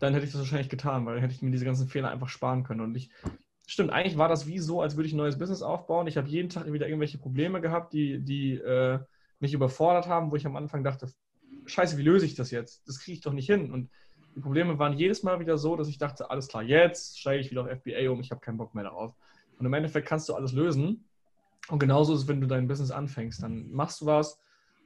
dann 0.00 0.12
hätte 0.12 0.26
ich 0.26 0.32
das 0.32 0.40
wahrscheinlich 0.40 0.68
getan, 0.68 1.06
weil 1.06 1.14
dann 1.14 1.22
hätte 1.22 1.34
ich 1.34 1.42
mir 1.42 1.52
diese 1.52 1.64
ganzen 1.64 1.86
Fehler 1.86 2.10
einfach 2.10 2.28
sparen 2.28 2.64
können. 2.64 2.80
Und 2.80 2.96
ich 2.96 3.10
Stimmt, 3.66 3.92
eigentlich 3.92 4.18
war 4.18 4.28
das 4.28 4.46
wie 4.46 4.58
so, 4.58 4.82
als 4.82 4.96
würde 4.96 5.06
ich 5.06 5.14
ein 5.14 5.18
neues 5.18 5.38
Business 5.38 5.62
aufbauen. 5.62 6.06
Ich 6.06 6.18
habe 6.18 6.28
jeden 6.28 6.50
Tag 6.50 6.70
wieder 6.70 6.86
irgendwelche 6.86 7.16
Probleme 7.16 7.62
gehabt, 7.62 7.94
die, 7.94 8.20
die 8.20 8.56
äh, 8.56 8.98
mich 9.40 9.54
überfordert 9.54 10.06
haben, 10.06 10.30
wo 10.30 10.36
ich 10.36 10.46
am 10.46 10.56
Anfang 10.56 10.84
dachte, 10.84 11.08
scheiße, 11.66 11.96
wie 11.98 12.02
löse 12.02 12.26
ich 12.26 12.34
das 12.34 12.50
jetzt? 12.50 12.86
Das 12.86 12.98
kriege 13.00 13.16
ich 13.16 13.20
doch 13.20 13.32
nicht 13.32 13.46
hin. 13.46 13.72
Und 13.72 13.90
die 14.34 14.40
Probleme 14.40 14.78
waren 14.78 14.94
jedes 14.94 15.22
Mal 15.22 15.40
wieder 15.40 15.58
so, 15.58 15.76
dass 15.76 15.88
ich 15.88 15.98
dachte, 15.98 16.30
alles 16.30 16.48
klar, 16.48 16.62
jetzt 16.62 17.18
steige 17.18 17.40
ich 17.40 17.50
wieder 17.50 17.62
auf 17.62 17.70
FBA 17.70 18.10
um, 18.10 18.20
ich 18.20 18.30
habe 18.30 18.40
keinen 18.40 18.56
Bock 18.56 18.74
mehr 18.74 18.84
darauf. 18.84 19.14
Und 19.58 19.66
im 19.66 19.72
Endeffekt 19.72 20.08
kannst 20.08 20.28
du 20.28 20.34
alles 20.34 20.52
lösen. 20.52 21.04
Und 21.68 21.78
genauso 21.78 22.14
ist 22.14 22.22
es, 22.22 22.28
wenn 22.28 22.40
du 22.40 22.46
dein 22.46 22.68
Business 22.68 22.90
anfängst. 22.90 23.42
Dann 23.42 23.70
machst 23.70 24.00
du 24.00 24.06
was, 24.06 24.38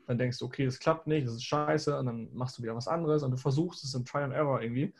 dann 0.06 0.18
denkst 0.18 0.38
du, 0.38 0.44
okay, 0.44 0.64
das 0.64 0.78
klappt 0.78 1.06
nicht, 1.06 1.26
das 1.26 1.34
ist 1.34 1.44
scheiße, 1.44 1.98
und 1.98 2.06
dann 2.06 2.32
machst 2.34 2.58
du 2.58 2.62
wieder 2.62 2.76
was 2.76 2.88
anderes 2.88 3.22
und 3.22 3.30
du 3.30 3.36
versuchst 3.36 3.84
es 3.84 3.94
im 3.94 4.04
Try 4.04 4.22
and 4.22 4.34
Error 4.34 4.62
irgendwie. 4.62 4.94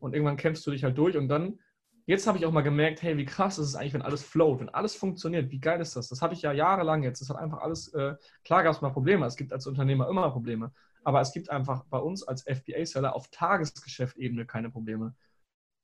Und 0.00 0.14
irgendwann 0.14 0.36
kämpfst 0.36 0.66
du 0.66 0.70
dich 0.70 0.84
halt 0.84 0.98
durch 0.98 1.16
und 1.16 1.28
dann 1.28 1.58
jetzt 2.06 2.26
habe 2.26 2.38
ich 2.38 2.46
auch 2.46 2.52
mal 2.52 2.62
gemerkt, 2.62 3.02
hey, 3.02 3.16
wie 3.16 3.24
krass 3.24 3.58
ist 3.58 3.68
es 3.68 3.76
eigentlich, 3.76 3.94
wenn 3.94 4.02
alles 4.02 4.22
float, 4.22 4.60
wenn 4.60 4.68
alles 4.68 4.94
funktioniert, 4.94 5.50
wie 5.50 5.60
geil 5.60 5.80
ist 5.80 5.96
das? 5.96 6.08
Das 6.08 6.20
hatte 6.22 6.34
ich 6.34 6.42
ja 6.42 6.52
jahrelang 6.52 7.02
jetzt. 7.02 7.20
Das 7.20 7.30
hat 7.30 7.36
einfach 7.36 7.58
alles, 7.58 7.88
äh, 7.94 8.14
klar 8.44 8.62
gab 8.62 8.74
es 8.74 8.82
mal 8.82 8.90
Probleme, 8.90 9.26
es 9.26 9.36
gibt 9.36 9.52
als 9.52 9.66
Unternehmer 9.66 10.08
immer 10.08 10.30
Probleme, 10.30 10.72
aber 11.04 11.20
es 11.20 11.32
gibt 11.32 11.50
einfach 11.50 11.84
bei 11.84 11.98
uns 11.98 12.22
als 12.22 12.42
FBA-Seller 12.42 13.14
auf 13.14 13.28
Tagesgeschäftebene 13.28 14.46
keine 14.46 14.70
Probleme. 14.70 15.14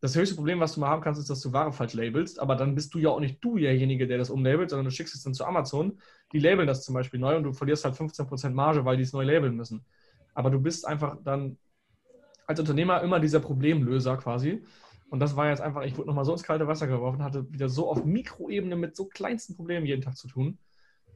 Das 0.01 0.17
höchste 0.17 0.35
Problem, 0.35 0.61
was 0.61 0.75
du 0.75 0.81
mal 0.81 0.89
haben 0.89 1.03
kannst, 1.03 1.21
ist, 1.21 1.29
dass 1.29 1.43
du 1.43 1.53
Ware 1.53 1.73
falsch 1.73 1.93
labelst, 1.93 2.41
aber 2.41 2.57
dann 2.57 2.75
bist 2.75 2.95
du 2.95 2.99
ja 2.99 3.11
auch 3.11 3.21
nicht 3.21 3.45
du 3.45 3.59
derjenige, 3.59 4.07
der 4.07 4.17
das 4.17 4.31
umlabelt, 4.31 4.71
sondern 4.71 4.87
du 4.87 4.91
schickst 4.91 5.15
es 5.15 5.23
dann 5.23 5.35
zu 5.35 5.45
Amazon. 5.45 6.01
Die 6.33 6.39
labeln 6.39 6.67
das 6.67 6.85
zum 6.85 6.95
Beispiel 6.95 7.21
neu 7.21 7.37
und 7.37 7.45
du 7.45 7.53
verlierst 7.53 7.85
halt 7.85 7.97
15% 7.97 8.51
Marge, 8.51 8.87
weil 8.87 8.97
die 8.97 9.03
es 9.03 9.13
neu 9.13 9.25
labeln 9.25 9.55
müssen. 9.55 9.85
Aber 10.33 10.51
du 10.51 10.59
bist 10.59 10.87
einfach 10.87 11.19
dann 11.23 11.59
als 12.47 12.59
Unternehmer 12.59 13.03
immer 13.03 13.21
dieser 13.21 13.41
Problemlöser 13.41 14.17
quasi. 14.17 14.65
Und 15.11 15.21
das 15.21 15.37
war 15.37 15.51
jetzt 15.51 15.61
einfach, 15.61 15.83
ich 15.83 15.97
wurde 15.99 16.09
nochmal 16.09 16.25
so 16.25 16.33
ins 16.33 16.45
kalte 16.45 16.67
Wasser 16.67 16.87
geworfen, 16.87 17.23
hatte 17.23 17.53
wieder 17.53 17.69
so 17.69 17.91
auf 17.91 18.05
Mikroebene 18.05 18.77
mit 18.77 18.97
so 18.97 19.07
kleinsten 19.07 19.55
Problemen 19.55 19.85
jeden 19.85 20.03
Tag 20.03 20.17
zu 20.17 20.29
tun, 20.29 20.59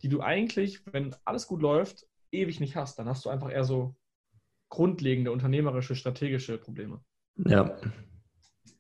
die 0.02 0.09
du 0.09 0.20
eigentlich, 0.20 0.84
wenn 0.92 1.14
alles 1.24 1.46
gut 1.46 1.62
läuft, 1.62 2.07
ewig 2.35 2.61
nicht 2.61 2.76
hast. 2.76 2.99
Dann 2.99 3.09
hast 3.09 3.24
du 3.24 3.30
einfach 3.30 3.51
eher 3.51 3.64
so 3.64 3.95
grundlegende 4.68 5.30
unternehmerische, 5.30 5.95
strategische 5.95 6.59
Probleme. 6.59 7.01
Ja. 7.37 7.76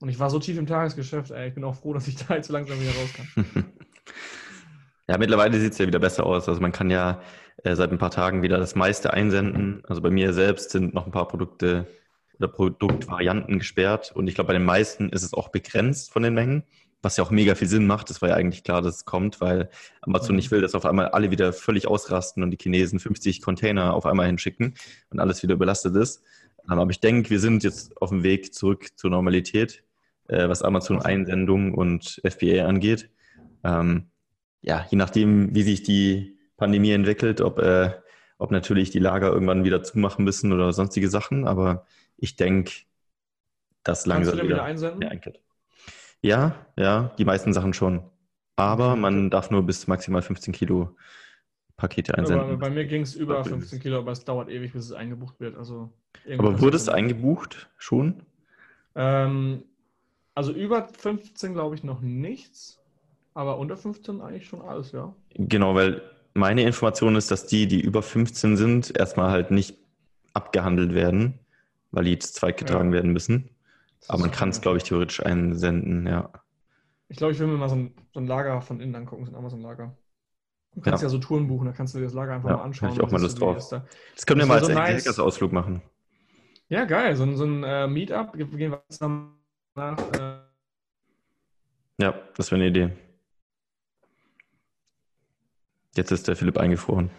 Und 0.00 0.08
ich 0.08 0.18
war 0.18 0.30
so 0.30 0.38
tief 0.38 0.58
im 0.58 0.66
Tagesgeschäft, 0.66 1.30
ey, 1.30 1.48
ich 1.48 1.54
bin 1.54 1.64
auch 1.64 1.76
froh, 1.76 1.94
dass 1.94 2.08
ich 2.08 2.16
da 2.26 2.34
jetzt 2.34 2.48
so 2.48 2.52
langsam 2.52 2.80
wieder 2.80 2.90
raus 2.90 3.12
kann. 3.14 3.64
ja, 5.08 5.18
mittlerweile 5.18 5.58
sieht 5.58 5.72
es 5.72 5.78
ja 5.78 5.86
wieder 5.86 6.00
besser 6.00 6.26
aus. 6.26 6.48
Also 6.48 6.60
man 6.60 6.72
kann 6.72 6.90
ja 6.90 7.22
äh, 7.62 7.74
seit 7.76 7.92
ein 7.92 7.98
paar 7.98 8.10
Tagen 8.10 8.42
wieder 8.42 8.58
das 8.58 8.74
meiste 8.74 9.12
einsenden. 9.12 9.82
Also 9.86 10.02
bei 10.02 10.10
mir 10.10 10.32
selbst 10.32 10.70
sind 10.70 10.94
noch 10.94 11.06
ein 11.06 11.12
paar 11.12 11.28
Produkte 11.28 11.86
oder 12.38 12.48
Produktvarianten 12.48 13.58
gesperrt. 13.58 14.12
Und 14.14 14.26
ich 14.26 14.34
glaube, 14.34 14.48
bei 14.48 14.54
den 14.54 14.64
meisten 14.64 15.10
ist 15.10 15.22
es 15.22 15.34
auch 15.34 15.50
begrenzt 15.50 16.12
von 16.12 16.22
den 16.22 16.34
Mengen, 16.34 16.64
was 17.04 17.16
ja 17.16 17.24
auch 17.24 17.30
mega 17.30 17.54
viel 17.54 17.68
Sinn 17.68 17.86
macht. 17.86 18.10
Das 18.10 18.22
war 18.22 18.30
ja 18.30 18.34
eigentlich 18.34 18.64
klar, 18.64 18.82
dass 18.82 18.96
es 18.96 19.04
kommt, 19.04 19.40
weil 19.40 19.68
Amazon 20.00 20.36
nicht 20.36 20.50
will, 20.50 20.60
dass 20.60 20.74
auf 20.74 20.86
einmal 20.86 21.08
alle 21.08 21.30
wieder 21.30 21.52
völlig 21.52 21.86
ausrasten 21.86 22.42
und 22.42 22.50
die 22.50 22.58
Chinesen 22.60 22.98
50 22.98 23.42
Container 23.42 23.94
auf 23.94 24.06
einmal 24.06 24.26
hinschicken 24.26 24.74
und 25.10 25.20
alles 25.20 25.42
wieder 25.42 25.54
überlastet 25.54 25.94
ist. 25.96 26.22
Ähm, 26.70 26.78
aber 26.78 26.90
ich 26.90 27.00
denke, 27.00 27.30
wir 27.30 27.40
sind 27.40 27.62
jetzt 27.62 28.00
auf 28.00 28.10
dem 28.10 28.22
Weg 28.22 28.54
zurück 28.54 28.88
zur 28.96 29.10
Normalität, 29.10 29.84
äh, 30.28 30.48
was 30.48 30.62
Amazon-Einsendung 30.62 31.74
und 31.74 32.20
FBA 32.24 32.64
angeht. 32.66 33.10
Ähm, 33.62 34.10
ja, 34.62 34.86
je 34.90 34.96
nachdem, 34.96 35.54
wie 35.54 35.62
sich 35.62 35.82
die 35.82 36.38
Pandemie 36.56 36.92
entwickelt, 36.92 37.40
ob, 37.40 37.58
äh, 37.58 37.90
ob 38.38 38.50
natürlich 38.50 38.90
die 38.90 38.98
Lager 38.98 39.32
irgendwann 39.32 39.64
wieder 39.64 39.82
zumachen 39.82 40.24
müssen 40.24 40.52
oder 40.52 40.72
sonstige 40.72 41.08
Sachen. 41.08 41.46
Aber 41.46 41.86
ich 42.16 42.36
denke, 42.36 42.72
dass 43.82 44.06
langsam 44.06 44.36
wieder, 44.36 44.44
wieder 44.44 44.64
einsenden? 44.64 45.02
Ja, 45.02 45.10
ja, 46.28 47.10
die 47.18 47.24
meisten 47.24 47.52
Sachen 47.52 47.72
schon. 47.72 48.02
aber 48.56 48.96
man 48.96 49.30
darf 49.30 49.50
nur 49.50 49.62
bis 49.62 49.86
maximal 49.86 50.22
15 50.22 50.52
Kilo 50.52 50.96
Pakete 51.76 52.16
einsenden. 52.16 52.44
Aber 52.44 52.56
bei 52.56 52.70
mir 52.70 52.84
ging 52.84 53.02
es 53.02 53.16
über 53.16 53.44
15 53.44 53.80
Kilo, 53.80 53.98
aber 53.98 54.12
es 54.12 54.24
dauert 54.24 54.48
ewig, 54.48 54.72
bis 54.72 54.86
es 54.86 54.92
eingebucht 54.92 55.40
wird. 55.40 55.56
Also 55.56 55.92
aber 56.32 56.60
wurde 56.60 56.76
es 56.76 56.88
eingebucht 56.88 57.68
schon? 57.78 58.22
Ähm, 58.94 59.64
also 60.34 60.52
über 60.52 60.88
15 60.88 61.52
glaube 61.52 61.74
ich 61.74 61.84
noch 61.84 62.00
nichts, 62.00 62.80
aber 63.34 63.58
unter 63.58 63.76
15 63.76 64.20
eigentlich 64.20 64.46
schon 64.46 64.62
alles, 64.62 64.92
ja. 64.92 65.14
Genau, 65.34 65.74
weil 65.74 66.02
meine 66.34 66.62
Information 66.62 67.16
ist, 67.16 67.30
dass 67.30 67.46
die, 67.46 67.66
die 67.66 67.80
über 67.80 68.02
15 68.02 68.56
sind, 68.56 68.96
erstmal 68.96 69.30
halt 69.30 69.50
nicht 69.50 69.76
abgehandelt 70.32 70.94
werden, 70.94 71.38
weil 71.90 72.04
die 72.04 72.12
jetzt 72.12 72.34
zweitgetragen 72.34 72.88
ja. 72.88 72.94
werden 72.94 73.12
müssen. 73.12 73.50
Aber 74.08 74.20
man 74.20 74.30
kann 74.30 74.50
es, 74.50 74.60
glaube 74.60 74.76
ich, 74.76 74.84
theoretisch 74.84 75.24
einsenden, 75.24 76.06
ja. 76.06 76.30
Ich 77.08 77.16
glaube, 77.16 77.32
ich 77.32 77.38
will 77.38 77.46
mir 77.46 77.56
mal 77.56 77.68
so 77.68 77.76
ein, 77.76 77.94
so 78.12 78.20
ein 78.20 78.26
Lager 78.26 78.60
von 78.60 78.80
innen 78.80 78.94
angucken, 78.94 79.24
so 79.24 79.32
ein 79.32 79.36
Amazon-Lager. 79.36 79.96
Du 80.74 80.80
kannst 80.80 81.02
ja. 81.02 81.06
ja. 81.06 81.10
so 81.10 81.18
Touren 81.18 81.46
buchen, 81.46 81.66
da 81.66 81.72
kannst 81.72 81.94
du 81.94 81.98
dir 81.98 82.04
das 82.04 82.14
Lager 82.14 82.34
einfach 82.34 82.50
ja, 82.50 82.56
mal 82.56 82.64
anschauen. 82.64 82.92
ich 82.92 83.00
auch 83.00 83.10
mal 83.10 83.20
Lust 83.20 83.40
drauf. 83.40 83.68
Da. 83.68 83.86
Das 84.14 84.26
können 84.26 84.40
wir 84.40 84.46
mal 84.46 84.58
als 84.58 84.66
so 84.66 84.72
nice. 84.72 85.04
Hackers-Ausflug 85.04 85.52
machen. 85.52 85.82
Ja, 86.68 86.84
geil. 86.84 87.14
So, 87.14 87.36
so 87.36 87.44
ein 87.44 87.62
äh, 87.62 87.86
Meetup. 87.86 88.32
Gehen 88.32 88.72
wir 88.72 88.82
jetzt 88.88 89.00
nach. 89.00 89.98
Äh... 90.18 90.38
Ja, 92.00 92.14
das 92.36 92.50
wäre 92.50 92.60
eine 92.60 92.70
Idee. 92.70 92.90
Jetzt 95.96 96.10
ist 96.10 96.26
der 96.26 96.34
Philipp 96.34 96.58
eingefroren. 96.58 97.10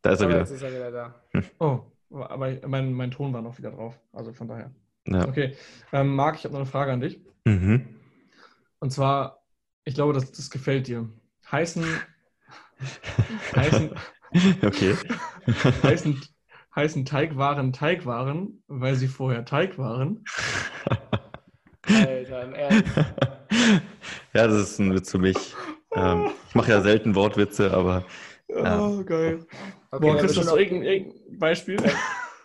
Da 0.00 0.12
ist 0.12 0.20
er 0.20 0.28
wieder. 0.28 0.38
Jetzt 0.38 0.52
ist 0.52 0.62
er 0.62 0.72
wieder 0.72 0.90
da. 0.90 1.14
Oh, 1.58 1.80
aber 2.10 2.56
mein, 2.66 2.92
mein 2.92 3.10
Ton 3.10 3.32
war 3.34 3.42
noch 3.42 3.58
wieder 3.58 3.70
drauf. 3.70 4.00
Also 4.12 4.32
von 4.32 4.48
daher. 4.48 4.70
Ja. 5.12 5.28
Okay. 5.28 5.56
Ähm, 5.92 6.14
Marc, 6.14 6.36
ich 6.36 6.44
habe 6.44 6.52
noch 6.52 6.60
eine 6.60 6.70
Frage 6.70 6.92
an 6.92 7.00
dich. 7.00 7.20
Mhm. 7.44 7.86
Und 8.78 8.92
zwar, 8.92 9.42
ich 9.84 9.94
glaube, 9.94 10.12
das, 10.12 10.30
das 10.32 10.50
gefällt 10.50 10.86
dir. 10.86 11.08
Heißen. 11.50 11.84
heißen 13.56 13.90
okay. 14.62 14.94
heißen, 15.82 16.20
heißen 16.74 17.04
Teigwaren 17.04 17.72
Teigwaren, 17.72 18.62
weil 18.68 18.94
sie 18.94 19.08
vorher 19.08 19.44
Teig 19.44 19.78
waren. 19.78 20.24
Alter, 21.86 22.42
im 22.44 22.54
Ernst. 22.54 22.84
Ja, 24.34 24.46
das 24.46 24.56
ist 24.56 24.78
ein 24.78 24.94
Witz 24.94 25.10
für 25.10 25.18
mich. 25.18 25.54
Ähm, 25.92 26.30
ich 26.48 26.54
mache 26.54 26.70
ja 26.70 26.80
selten 26.82 27.14
Wortwitze, 27.14 27.72
aber. 27.72 28.04
Ja. 28.48 28.78
Oh, 28.78 29.02
geil. 29.02 29.46
Okay, 29.90 30.06
Boah, 30.06 30.16
kriegst 30.18 30.36
du 30.36 30.56
irgendein, 30.56 30.82
irgendein 30.82 31.38
Beispiel? 31.38 31.78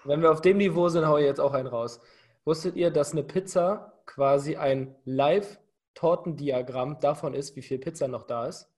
Wenn 0.05 0.21
wir 0.21 0.31
auf 0.31 0.41
dem 0.41 0.57
Niveau 0.57 0.89
sind, 0.89 1.05
haue 1.05 1.21
ich 1.21 1.27
jetzt 1.27 1.39
auch 1.39 1.53
einen 1.53 1.67
raus. 1.67 1.99
Wusstet 2.45 2.75
ihr, 2.75 2.91
dass 2.91 3.13
eine 3.13 3.23
Pizza 3.23 3.93
quasi 4.05 4.55
ein 4.57 4.95
Live-Tortendiagramm 5.05 6.99
davon 6.99 7.33
ist, 7.33 7.55
wie 7.55 7.61
viel 7.61 7.79
Pizza 7.79 8.07
noch 8.07 8.23
da 8.23 8.47
ist? 8.47 8.69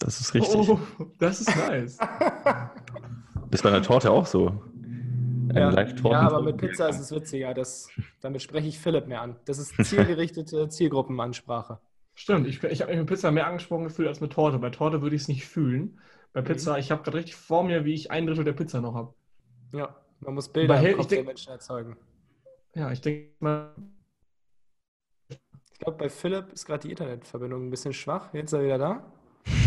Das 0.00 0.20
ist 0.20 0.34
richtig. 0.34 0.68
Oh, 0.68 0.78
das 1.18 1.40
ist 1.40 1.56
nice. 1.56 1.96
das 1.96 2.08
ist 3.52 3.62
bei 3.62 3.68
einer 3.68 3.82
Torte 3.82 4.10
auch 4.10 4.26
so. 4.26 4.62
Ja, 5.54 5.70
ja, 5.70 6.20
aber 6.20 6.42
mit 6.42 6.56
Pizza 6.56 6.88
ist 6.88 6.98
es 6.98 7.12
witziger. 7.12 7.52
Das, 7.52 7.88
damit 8.20 8.42
spreche 8.42 8.68
ich 8.68 8.78
Philipp 8.78 9.06
mehr 9.06 9.20
an. 9.20 9.36
Das 9.44 9.58
ist 9.58 9.74
zielgerichtete 9.84 10.68
Zielgruppenansprache. 10.70 11.78
Stimmt, 12.14 12.46
ich, 12.46 12.62
ich 12.64 12.80
habe 12.80 12.90
mich 12.90 13.00
mit 13.00 13.08
Pizza 13.08 13.30
mehr 13.30 13.46
angesprochen 13.46 13.84
gefühlt 13.84 14.08
als 14.08 14.20
mit 14.20 14.32
Torte. 14.32 14.58
Bei 14.58 14.70
Torte 14.70 15.02
würde 15.02 15.14
ich 15.14 15.22
es 15.22 15.28
nicht 15.28 15.46
fühlen. 15.46 16.00
Bei. 16.32 16.40
Pizza, 16.40 16.72
mhm. 16.72 16.78
ich 16.78 16.90
habe 16.90 17.02
gerade 17.02 17.18
richtig 17.18 17.36
vor 17.36 17.64
mir, 17.64 17.84
wie 17.84 17.94
ich 17.94 18.10
ein 18.10 18.26
Drittel 18.26 18.44
der 18.44 18.52
Pizza 18.54 18.80
noch 18.80 18.94
habe. 18.94 19.14
Ja, 19.72 19.94
man 20.22 20.34
muss 20.34 20.48
Bilder 20.48 20.80
im 20.80 20.96
Kopf 20.96 21.08
der 21.08 21.24
Menschen 21.24 21.52
erzeugen. 21.52 21.96
Ja, 22.74 22.90
ich 22.90 23.00
denke 23.00 23.32
mal. 23.40 23.74
Ich 25.28 25.78
glaube, 25.78 25.98
bei 25.98 26.08
Philipp 26.08 26.52
ist 26.52 26.64
gerade 26.64 26.80
die 26.86 26.90
Internetverbindung 26.90 27.66
ein 27.66 27.70
bisschen 27.70 27.92
schwach. 27.92 28.32
Jetzt 28.32 28.52
ist 28.52 28.58
er 28.58 28.64
wieder 28.64 28.78
da. 28.78 29.12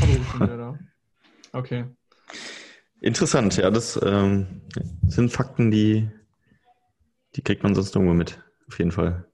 Oh, 0.02 0.40
wieder 0.40 0.58
da. 0.58 0.80
Okay. 1.52 1.86
Interessant, 3.02 3.58
ja, 3.58 3.70
das 3.70 4.00
ähm, 4.02 4.62
sind 5.08 5.32
Fakten, 5.32 5.70
die, 5.70 6.10
die 7.36 7.42
kriegt 7.42 7.62
man 7.62 7.76
sonst 7.76 7.96
irgendwo 7.96 8.14
mit, 8.14 8.42
auf 8.68 8.80
jeden 8.80 8.92
Fall. 8.92 9.26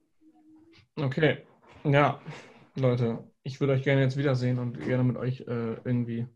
Okay, 0.98 1.46
ja, 1.84 2.20
Leute, 2.76 3.24
ich 3.44 3.60
würde 3.60 3.74
euch 3.74 3.84
gerne 3.84 4.02
jetzt 4.02 4.18
wiedersehen 4.18 4.60
und 4.60 4.80
gerne 4.82 5.04
mit 5.04 5.16
euch 5.16 5.42
äh, 5.42 5.76
irgendwie 5.84 6.28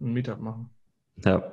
ein 0.00 0.12
Meetup 0.12 0.40
machen. 0.40 0.70
Ja. 1.24 1.52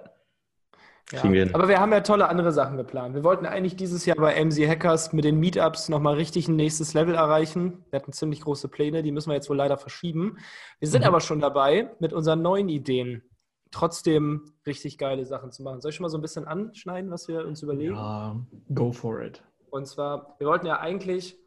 Ja, 1.12 1.24
wir 1.32 1.55
aber 1.55 1.68
wir 1.68 1.80
haben 1.80 1.91
ja 1.91 2.01
tolle 2.01 2.30
andere 2.30 2.51
Sachen 2.51 2.78
geplant. 2.78 3.16
Wir 3.16 3.24
wollten 3.24 3.47
eigentlich 3.47 3.76
dieses 3.76 4.05
Jahr 4.05 4.18
bei 4.18 4.43
MC 4.43 4.68
Hackers 4.68 5.12
mit 5.12 5.26
den 5.26 5.39
Meetups 5.39 5.89
nochmal 5.89 6.16
richtig 6.16 6.47
ein 6.47 6.55
nächstes 6.55 6.93
Level 6.93 7.16
erreichen. 7.16 7.84
Wir 7.89 7.99
hatten 7.99 8.12
ziemlich 8.12 8.41
große 8.41 8.68
Pläne, 8.68 9.01
die 9.01 9.12
müssen 9.12 9.30
wir 9.30 9.36
jetzt 9.36 9.49
wohl 9.49 9.57
leider 9.57 9.78
verschieben. 9.78 10.38
Wir 10.80 10.88
sind 10.88 11.01
mhm. 11.01 11.07
aber 11.07 11.20
schon 11.20 11.39
dabei 11.39 11.89
mit 11.99 12.14
unseren 12.14 12.43
neuen 12.43 12.70
Ideen 12.70 13.24
trotzdem 13.72 14.53
richtig 14.66 14.97
geile 14.97 15.26
Sachen 15.26 15.51
zu 15.51 15.64
machen. 15.64 15.82
Soll 15.82 15.89
ich 15.89 15.95
schon 15.95 16.03
mal 16.03 16.10
so 16.10 16.18
ein 16.18 16.22
bisschen 16.22 16.45
anschneiden, 16.45 17.12
was 17.12 17.28
wir 17.28 17.45
uns 17.45 17.62
überlegen? 17.64 17.95
Ja, 17.95 18.36
go 18.74 18.91
for 18.91 19.22
it. 19.22 19.43
Und 19.70 19.88
zwar, 19.88 20.36
wir 20.39 20.47
wollten 20.47 20.66
ja 20.66 20.80
eigentlich, 20.80 21.38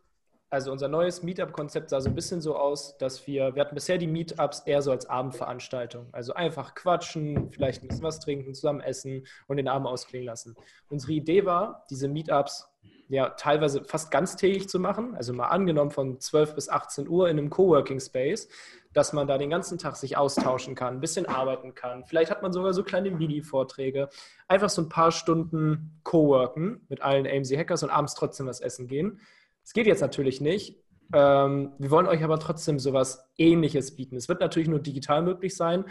also 0.53 0.71
unser 0.71 0.87
neues 0.87 1.23
Meetup-Konzept 1.23 1.89
sah 1.89 2.03
so 2.03 2.11
ein 2.11 2.15
bisschen 2.15 2.43
so 2.43 2.57
aus, 2.57 2.99
dass 2.99 3.27
wir, 3.27 3.55
wir 3.55 3.63
hatten 3.63 3.75
bisher 3.75 3.97
die 3.97 4.07
Meetups 4.07 4.61
eher 4.61 4.83
so 4.83 4.91
als 4.91 5.07
Abendveranstaltung. 5.07 6.09
Also 6.13 6.35
einfach 6.35 6.75
quatschen, 6.75 7.51
vielleicht 7.51 7.83
ein 7.83 7.89
bisschen 7.89 8.05
was 8.05 8.21
trinken, 8.21 8.53
zusammen 8.53 8.81
essen 8.81 9.27
und 9.47 9.57
den 9.57 9.67
Abend 9.67 9.89
ausklingen 9.89 10.27
lassen. 10.27 10.55
Unsere 10.91 11.13
Idee 11.13 11.47
war, 11.47 11.87
diese 11.89 12.07
Meetups 12.07 12.69
ja 13.09 13.31
teilweise 13.31 13.83
fast 13.85 14.11
ganztägig 14.11 14.69
zu 14.69 14.79
machen, 14.79 15.15
also 15.15 15.33
mal 15.33 15.49
angenommen 15.49 15.91
von 15.91 16.21
12 16.21 16.55
bis 16.55 16.69
18 16.69 17.09
Uhr 17.09 17.31
in 17.31 17.39
einem 17.39 17.49
Coworking 17.49 18.01
Space, 18.01 18.47
dass 18.93 19.15
man 19.15 19.27
da 19.27 19.39
den 19.39 19.49
ganzen 19.49 19.79
Tag 19.79 19.97
sich 19.97 20.19
austauschen 20.19 20.75
kann, 20.75 20.97
ein 20.97 21.01
bisschen 21.01 21.25
arbeiten 21.25 21.75
kann. 21.75 22.05
Vielleicht 22.05 22.31
hat 22.31 22.43
man 22.43 22.53
sogar 22.53 22.75
so 22.75 22.83
kleine 22.83 23.11
Mini-Vorträge. 23.11 24.11
Einfach 24.49 24.69
so 24.69 24.83
ein 24.83 24.91
paar 24.91 25.13
Stunden 25.13 25.99
Coworken 26.03 26.85
mit 26.91 27.01
allen 27.01 27.27
AMC 27.27 27.57
Hackers 27.57 27.83
und 27.83 27.91
abends 27.91 28.15
trotzdem 28.15 28.47
was 28.47 28.61
essen 28.61 28.87
gehen. 28.87 29.19
Es 29.65 29.73
geht 29.73 29.87
jetzt 29.87 30.01
natürlich 30.01 30.41
nicht. 30.41 30.83
Ähm, 31.13 31.73
wir 31.79 31.91
wollen 31.91 32.07
euch 32.07 32.25
aber 32.25 32.39
trotzdem 32.39 32.79
sowas 32.79 33.29
Ähnliches 33.37 33.97
bieten. 33.97 34.17
Es 34.17 34.29
wird 34.29 34.41
natürlich 34.41 34.69
nur 34.69 34.81
digital 34.81 35.23
möglich 35.23 35.57
sein, 35.57 35.85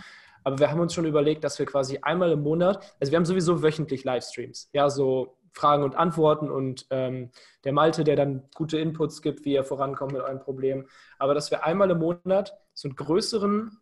aber 0.43 0.59
wir 0.59 0.71
haben 0.71 0.79
uns 0.79 0.93
schon 0.93 1.05
überlegt, 1.05 1.43
dass 1.43 1.59
wir 1.59 1.65
quasi 1.65 1.99
einmal 2.01 2.31
im 2.31 2.41
Monat, 2.41 2.95
also 2.99 3.11
wir 3.11 3.17
haben 3.17 3.25
sowieso 3.25 3.61
wöchentlich 3.61 4.03
Livestreams, 4.03 4.69
ja, 4.73 4.89
so 4.89 5.37
Fragen 5.53 5.83
und 5.83 5.95
Antworten 5.95 6.49
und 6.49 6.87
ähm, 6.89 7.29
der 7.65 7.73
Malte, 7.73 8.03
der 8.03 8.15
dann 8.15 8.43
gute 8.55 8.79
Inputs 8.79 9.21
gibt, 9.21 9.45
wie 9.45 9.53
ihr 9.53 9.63
vorankommt 9.63 10.13
mit 10.13 10.21
eurem 10.21 10.39
Problem. 10.39 10.87
Aber 11.19 11.33
dass 11.33 11.51
wir 11.51 11.65
einmal 11.65 11.91
im 11.91 11.99
Monat 11.99 12.57
so 12.73 12.87
einen 12.87 12.95
größeren, 12.95 13.77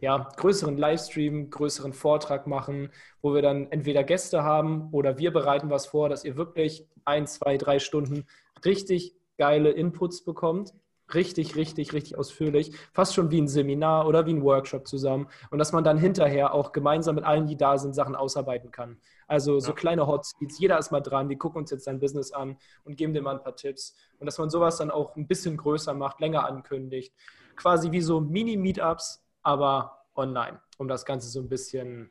ja, 0.00 0.28
größeren 0.36 0.78
Livestream, 0.78 1.50
größeren 1.50 1.92
Vortrag 1.92 2.46
machen, 2.46 2.90
wo 3.20 3.34
wir 3.34 3.42
dann 3.42 3.70
entweder 3.70 4.02
Gäste 4.02 4.42
haben 4.42 4.88
oder 4.92 5.18
wir 5.18 5.32
bereiten 5.32 5.70
was 5.70 5.86
vor, 5.86 6.08
dass 6.08 6.24
ihr 6.24 6.36
wirklich 6.36 6.88
ein, 7.04 7.26
zwei, 7.26 7.58
drei 7.58 7.78
Stunden 7.78 8.24
richtig 8.64 9.14
geile 9.36 9.70
Inputs 9.70 10.24
bekommt 10.24 10.74
richtig, 11.14 11.56
richtig, 11.56 11.92
richtig 11.92 12.18
ausführlich, 12.18 12.72
fast 12.92 13.14
schon 13.14 13.30
wie 13.30 13.40
ein 13.40 13.48
Seminar 13.48 14.06
oder 14.06 14.26
wie 14.26 14.34
ein 14.34 14.42
Workshop 14.42 14.86
zusammen 14.86 15.28
und 15.50 15.58
dass 15.58 15.72
man 15.72 15.84
dann 15.84 15.98
hinterher 15.98 16.54
auch 16.54 16.72
gemeinsam 16.72 17.14
mit 17.14 17.24
allen, 17.24 17.46
die 17.46 17.56
da 17.56 17.78
sind, 17.78 17.94
Sachen 17.94 18.14
ausarbeiten 18.14 18.70
kann. 18.70 18.98
Also 19.26 19.58
so 19.60 19.68
ja. 19.68 19.74
kleine 19.74 20.06
Hotspeeds, 20.06 20.58
jeder 20.58 20.78
ist 20.78 20.90
mal 20.90 21.00
dran, 21.00 21.28
wir 21.28 21.38
gucken 21.38 21.60
uns 21.60 21.70
jetzt 21.70 21.84
sein 21.84 22.00
Business 22.00 22.32
an 22.32 22.58
und 22.84 22.96
geben 22.96 23.14
dir 23.14 23.22
mal 23.22 23.36
ein 23.36 23.42
paar 23.42 23.56
Tipps 23.56 23.96
und 24.18 24.26
dass 24.26 24.38
man 24.38 24.50
sowas 24.50 24.78
dann 24.78 24.90
auch 24.90 25.16
ein 25.16 25.26
bisschen 25.26 25.56
größer 25.56 25.94
macht, 25.94 26.20
länger 26.20 26.46
ankündigt, 26.46 27.14
quasi 27.56 27.90
wie 27.90 28.00
so 28.00 28.20
Mini-Meetups, 28.20 29.24
aber 29.42 30.04
online, 30.14 30.60
um 30.78 30.88
das 30.88 31.04
Ganze 31.04 31.28
so 31.28 31.40
ein 31.40 31.48
bisschen, 31.48 32.10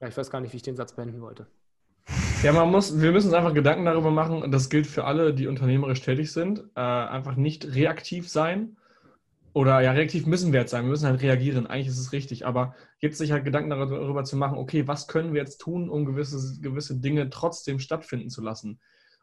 ja, 0.00 0.08
ich 0.08 0.16
weiß 0.16 0.30
gar 0.30 0.40
nicht, 0.40 0.52
wie 0.52 0.58
ich 0.58 0.62
den 0.62 0.76
Satz 0.76 0.94
beenden 0.94 1.20
wollte. 1.20 1.46
Ja, 2.42 2.52
man 2.52 2.72
muss, 2.72 3.00
wir 3.00 3.12
müssen 3.12 3.28
uns 3.28 3.34
einfach 3.34 3.54
Gedanken 3.54 3.84
darüber 3.84 4.10
machen, 4.10 4.42
und 4.42 4.50
das 4.50 4.68
gilt 4.68 4.88
für 4.88 5.04
alle, 5.04 5.32
die 5.32 5.46
unternehmerisch 5.46 6.00
tätig 6.00 6.32
sind, 6.32 6.64
äh, 6.74 6.80
einfach 6.80 7.36
nicht 7.36 7.76
reaktiv 7.76 8.28
sein. 8.28 8.76
Oder 9.52 9.80
ja, 9.80 9.92
reaktiv 9.92 10.26
müssen 10.26 10.52
wir 10.52 10.58
jetzt 10.58 10.72
sein, 10.72 10.82
wir 10.84 10.90
müssen 10.90 11.06
halt 11.06 11.22
reagieren. 11.22 11.68
Eigentlich 11.68 11.86
ist 11.86 11.98
es 11.98 12.12
richtig, 12.12 12.44
aber 12.44 12.74
jetzt 12.98 13.18
sich 13.18 13.30
halt 13.30 13.44
Gedanken 13.44 13.70
darüber 13.70 14.24
zu 14.24 14.36
machen, 14.36 14.58
okay, 14.58 14.88
was 14.88 15.06
können 15.06 15.34
wir 15.34 15.40
jetzt 15.40 15.58
tun, 15.58 15.88
um 15.88 16.04
gewisse, 16.04 16.60
gewisse 16.60 16.98
Dinge 16.98 17.30
trotzdem 17.30 17.78
stattfinden 17.78 18.28
zu 18.28 18.42
lassen? 18.42 18.80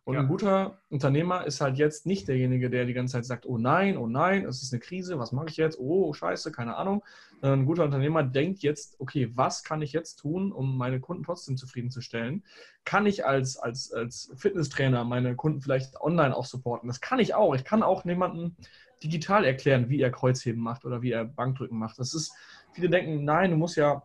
Und 0.10 0.16
ja. 0.16 0.22
ein 0.22 0.28
guter 0.28 0.80
Unternehmer 0.89 1.45
ist 1.45 1.62
halt 1.62 1.78
jetzt 1.78 2.07
nicht 2.07 2.28
derjenige, 2.28 2.72
der 2.72 2.86
die 2.86 2.93
ganze 2.93 3.12
Zeit 3.14 3.26
sagt, 3.26 3.45
oh 3.45 3.60
nein, 3.60 3.95
oh 3.95 4.07
nein, 4.07 4.43
es 4.43 4.64
ist 4.64 4.74
eine 4.74 4.80
Krise, 4.80 5.20
was 5.20 5.32
mache 5.32 5.49
ich 5.49 5.57
jetzt? 5.57 5.78
Oh, 5.80 6.12
scheiße, 6.14 6.51
keine 6.51 6.78
Ahnung. 6.78 7.03
Ein 7.43 7.68
guter 7.68 7.84
Unternehmer 7.84 8.24
denkt 8.24 8.64
jetzt, 8.64 8.99
okay, 8.99 9.30
was 9.36 9.64
kann 9.64 9.84
ich 9.84 9.93
jetzt 9.93 10.16
tun, 10.16 10.51
um 10.51 10.80
meine 10.80 10.99
Kunden 10.99 11.22
trotzdem 11.22 11.57
zufriedenzustellen? 11.57 12.43
Kann 12.86 13.05
ich 13.05 13.24
als, 13.24 13.57
als, 13.57 13.93
als 13.93 14.34
Fitnesstrainer 14.36 15.03
meine 15.03 15.36
Kunden 15.36 15.62
vielleicht 15.62 16.01
online 16.01 16.36
auch 16.36 16.45
supporten? 16.45 16.88
Das 16.88 17.01
kann 17.01 17.20
ich 17.20 17.36
auch. 17.36 17.53
Ich 17.53 17.64
kann 17.64 17.84
auch 17.84 18.03
jemanden 18.03 18.55
digital 19.03 19.45
erklären, 19.45 19.89
wie 19.89 20.01
er 20.01 20.10
Kreuzheben 20.10 20.60
macht 20.60 20.86
oder 20.86 21.03
wie 21.03 21.12
er 21.12 21.26
Bankdrücken 21.26 21.78
macht. 21.78 21.99
Das 21.99 22.16
ist, 22.16 22.34
viele 22.72 22.89
denken, 22.89 23.26
nein, 23.26 23.51
du 23.51 23.57
musst 23.57 23.78
ja 23.78 24.01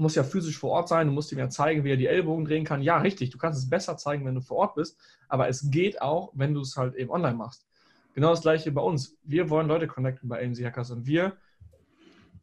Du 0.00 0.04
musst 0.04 0.16
ja 0.16 0.24
physisch 0.24 0.58
vor 0.58 0.70
Ort 0.70 0.88
sein, 0.88 1.08
du 1.08 1.12
musst 1.12 1.30
ihm 1.30 1.38
ja 1.38 1.50
zeigen, 1.50 1.84
wie 1.84 1.90
er 1.90 1.98
die 1.98 2.06
Ellbogen 2.06 2.46
drehen 2.46 2.64
kann. 2.64 2.80
Ja, 2.80 2.96
richtig, 2.96 3.28
du 3.28 3.36
kannst 3.36 3.58
es 3.58 3.68
besser 3.68 3.98
zeigen, 3.98 4.24
wenn 4.24 4.34
du 4.34 4.40
vor 4.40 4.56
Ort 4.56 4.74
bist, 4.76 4.98
aber 5.28 5.48
es 5.48 5.70
geht 5.70 6.00
auch, 6.00 6.32
wenn 6.34 6.54
du 6.54 6.62
es 6.62 6.74
halt 6.78 6.94
eben 6.94 7.10
online 7.10 7.34
machst. 7.34 7.66
Genau 8.14 8.30
das 8.30 8.40
gleiche 8.40 8.72
bei 8.72 8.80
uns. 8.80 9.18
Wir 9.24 9.50
wollen 9.50 9.68
Leute 9.68 9.86
connecten 9.86 10.26
bei 10.30 10.42
AMC 10.42 10.64
Hackers 10.64 10.90
und 10.90 11.04
wir 11.04 11.36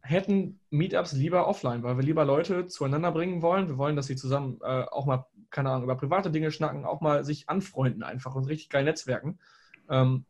hätten 0.01 0.60
Meetups 0.70 1.14
lieber 1.14 1.47
offline, 1.47 1.82
weil 1.82 1.97
wir 1.97 2.03
lieber 2.03 2.26
Leute 2.26 2.68
zueinander 2.68 3.12
bringen 3.12 3.41
wollen. 3.41 3.68
Wir 3.70 3.80
wollen, 3.80 3.95
dass 3.95 4.05
sie 4.05 4.16
zusammen 4.16 4.60
äh, 4.62 4.84
auch 4.91 5.08
mal, 5.08 5.26
keine 5.49 5.72
Ahnung, 5.72 5.86
über 5.86 5.97
private 5.97 6.30
Dinge 6.30 6.51
schnacken, 6.51 6.86
auch 6.86 7.01
mal 7.01 7.26
sich 7.26 7.49
anfreunden 7.49 8.03
einfach 8.03 8.36
und 8.36 8.45
richtig 8.45 8.70
geil 8.70 8.84
netzwerken. 8.84 9.39
Ähm, 9.89 10.26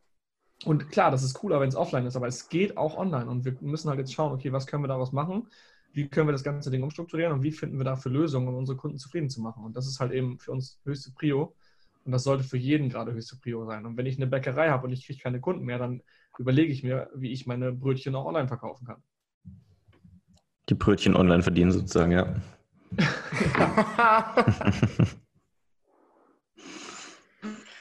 und 0.63 0.91
klar, 0.91 1.11
das 1.11 1.23
ist 1.23 1.34
cooler, 1.34 1.59
wenn 1.59 1.67
es 1.67 1.75
offline 1.75 2.05
ist, 2.05 2.15
aber 2.15 2.28
es 2.28 2.47
geht 2.47 2.78
auch 2.78 2.95
online 2.95 3.30
und 3.30 3.43
wir 3.43 3.57
müssen 3.59 3.89
halt 3.89 3.99
jetzt 3.99 4.13
schauen, 4.13 4.32
okay, 4.32 4.53
was 4.53 4.65
können 4.65 4.86
wir 4.86 4.88
daraus 4.88 5.11
machen? 5.11 5.49
Wie 5.98 6.08
können 6.08 6.28
wir 6.28 6.32
das 6.32 6.43
ganze 6.43 6.70
Ding 6.70 6.84
umstrukturieren 6.84 7.34
und 7.34 7.41
wie 7.41 7.52
finden 7.52 7.80
wir 7.80 7.84
dafür 7.84 8.12
Lösungen, 8.12 8.48
um 8.50 8.54
unsere 8.54 8.78
Kunden 8.78 9.00
zufrieden 9.00 9.32
zu 9.32 9.41
machen? 9.41 9.64
Und 9.66 9.76
das 9.76 9.88
ist 9.88 10.00
halt 10.00 10.12
eben 10.12 10.38
für 10.38 10.52
uns 10.52 10.80
höchste 10.86 11.12
Prio. 11.12 11.56
Und 12.06 12.12
das 12.12 12.24
sollte 12.24 12.43
für 12.43 12.58
jeden 12.58 12.89
gerade 12.89 13.14
höchste 13.14 13.36
Prio 13.38 13.66
sein. 13.66 13.84
Und 13.84 13.98
wenn 13.98 14.06
ich 14.06 14.18
eine 14.18 14.28
Bäckerei 14.28 14.70
habe 14.70 14.86
und 14.86 14.93
ich 14.93 15.08
kriege 15.08 15.20
keine 15.20 15.39
Kunden 15.39 15.66
mehr, 15.66 15.80
dann 15.80 16.04
überlege 16.38 16.72
ich 16.72 16.84
mir, 16.84 17.10
wie 17.16 17.32
ich 17.32 17.48
meine 17.48 17.72
Brötchen 17.72 18.14
auch 18.14 18.26
online 18.26 18.48
verkaufen 18.48 18.86
kann. 18.86 19.02
Die 20.70 20.76
Brötchen 20.76 21.16
online 21.16 21.41
verdienen 21.41 21.72
sozusagen, 21.72 22.12
ja. 22.12 22.36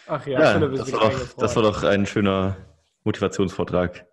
Ach 0.06 0.26
ja, 0.26 0.40
ja 0.40 0.58
das, 0.58 0.90
war 0.90 1.00
doch, 1.00 1.34
das 1.34 1.54
war 1.54 1.62
doch 1.62 1.84
ein 1.84 2.06
schöner 2.06 2.56
Motivationsvortrag 3.04 4.06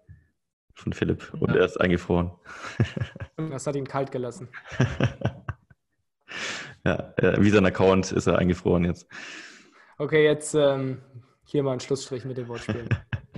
von 0.73 0.93
Philipp 0.93 1.33
und 1.33 1.51
ja. 1.51 1.57
er 1.57 1.65
ist 1.65 1.79
eingefroren. 1.79 2.31
Das 3.37 3.67
hat 3.67 3.75
ihn 3.75 3.87
kalt 3.87 4.11
gelassen. 4.11 4.47
ja, 6.85 7.13
wie 7.37 7.49
sein 7.49 7.65
Account 7.65 8.11
ist 8.11 8.27
er 8.27 8.37
eingefroren 8.37 8.85
jetzt. 8.85 9.07
Okay, 9.97 10.23
jetzt 10.23 10.55
ähm, 10.55 11.01
hier 11.45 11.63
mal 11.63 11.73
ein 11.73 11.79
Schlussstrich 11.79 12.25
mit 12.25 12.37
den 12.37 12.47
Wortspielen. 12.47 12.89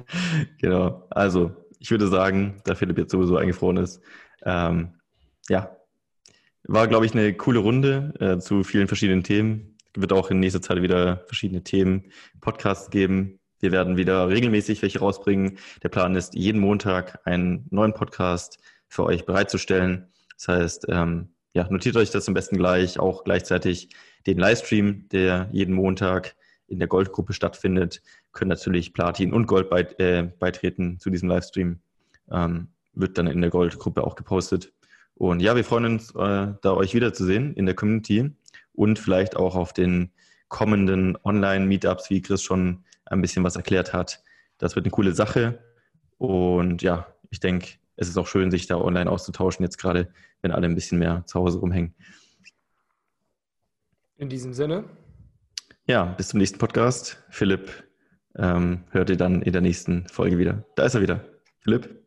genau, 0.59 1.07
also 1.09 1.51
ich 1.79 1.91
würde 1.91 2.07
sagen, 2.07 2.61
da 2.63 2.75
Philipp 2.75 2.97
jetzt 2.97 3.11
sowieso 3.11 3.38
eingefroren 3.38 3.77
ist, 3.77 4.01
ähm, 4.43 4.99
ja, 5.49 5.75
war, 6.63 6.88
glaube 6.88 7.05
ich, 7.05 7.13
eine 7.13 7.33
coole 7.33 7.59
Runde 7.59 8.13
äh, 8.19 8.39
zu 8.39 8.63
vielen 8.63 8.88
verschiedenen 8.88 9.23
Themen. 9.23 9.77
Wird 9.95 10.13
auch 10.13 10.31
in 10.31 10.39
nächster 10.39 10.61
Zeit 10.61 10.81
wieder 10.81 11.23
verschiedene 11.27 11.63
Themen, 11.63 12.11
Podcasts 12.41 12.89
geben. 12.89 13.39
Wir 13.66 13.72
werden 13.72 13.97
wieder 13.97 14.30
regelmäßig 14.30 14.84
welche 14.84 14.99
rausbringen. 14.99 15.57
Der 15.82 15.89
Plan 15.89 16.16
ist, 16.16 16.36
jeden 16.36 16.61
Montag 16.61 17.20
einen 17.26 17.66
neuen 17.72 17.95
Podcast 17.95 18.59
für 18.88 19.05
euch 19.05 19.26
bereitzustellen. 19.26 20.05
Das 20.38 20.47
heißt, 20.49 20.86
ähm, 20.89 21.30
ja, 21.55 21.68
notiert 21.72 21.97
euch 21.97 22.11
das 22.11 22.28
am 22.28 22.36
besten 22.36 22.57
gleich, 22.57 22.99
auch 22.99 23.24
gleichzeitig 23.24 23.89
den 24.28 24.38
Livestream, 24.38 25.09
der 25.09 25.49
jeden 25.51 25.74
Montag 25.74 26.36
in 26.68 26.78
der 26.78 26.88
Goldgruppe 26.88 27.34
stattfindet, 27.34 28.03
können 28.34 28.49
natürlich 28.49 28.93
Platin 28.93 29.34
und 29.34 29.47
Gold 29.47 29.72
beit, 29.72 29.99
äh, 29.99 30.30
beitreten 30.38 30.99
zu 30.99 31.09
diesem 31.09 31.28
Livestream. 31.28 31.80
Ähm, 32.30 32.68
wird 32.93 33.18
dann 33.18 33.26
in 33.26 33.41
der 33.41 33.49
Goldgruppe 33.49 34.03
auch 34.03 34.16
gepostet. 34.16 34.74
Und 35.16 35.39
ja, 35.39 35.55
wir 35.55 35.63
freuen 35.63 35.86
uns, 35.86 36.11
äh, 36.11 36.53
da 36.61 36.74
euch 36.76 36.93
wiederzusehen 36.93 37.55
in 37.55 37.66
der 37.66 37.74
Community 37.74 38.30
und 38.74 38.99
vielleicht 38.99 39.36
auch 39.36 39.55
auf 39.55 39.74
den 39.74 40.11
kommenden 40.49 41.18
Online-Meetups, 41.24 42.11
wie 42.11 42.22
Chris 42.22 42.43
schon 42.43 42.84
ein 43.05 43.21
bisschen 43.21 43.43
was 43.43 43.55
erklärt 43.55 43.93
hat. 43.93 44.23
Das 44.57 44.75
wird 44.75 44.85
eine 44.85 44.91
coole 44.91 45.13
Sache. 45.13 45.59
Und 46.17 46.81
ja, 46.81 47.07
ich 47.29 47.39
denke, 47.39 47.67
es 47.95 48.07
ist 48.07 48.17
auch 48.17 48.27
schön, 48.27 48.51
sich 48.51 48.67
da 48.67 48.77
online 48.77 49.09
auszutauschen, 49.09 49.63
jetzt 49.63 49.77
gerade, 49.77 50.11
wenn 50.41 50.51
alle 50.51 50.67
ein 50.67 50.75
bisschen 50.75 50.99
mehr 50.99 51.23
zu 51.25 51.39
Hause 51.39 51.59
rumhängen. 51.59 51.93
In 54.17 54.29
diesem 54.29 54.53
Sinne. 54.53 54.85
Ja, 55.87 56.05
bis 56.05 56.29
zum 56.29 56.39
nächsten 56.39 56.57
Podcast. 56.57 57.23
Philipp 57.29 57.69
ähm, 58.37 58.83
hört 58.91 59.09
ihr 59.09 59.17
dann 59.17 59.41
in 59.41 59.53
der 59.53 59.61
nächsten 59.61 60.07
Folge 60.07 60.37
wieder. 60.37 60.63
Da 60.75 60.85
ist 60.85 60.95
er 60.95 61.01
wieder. 61.01 61.23
Philipp? 61.59 62.03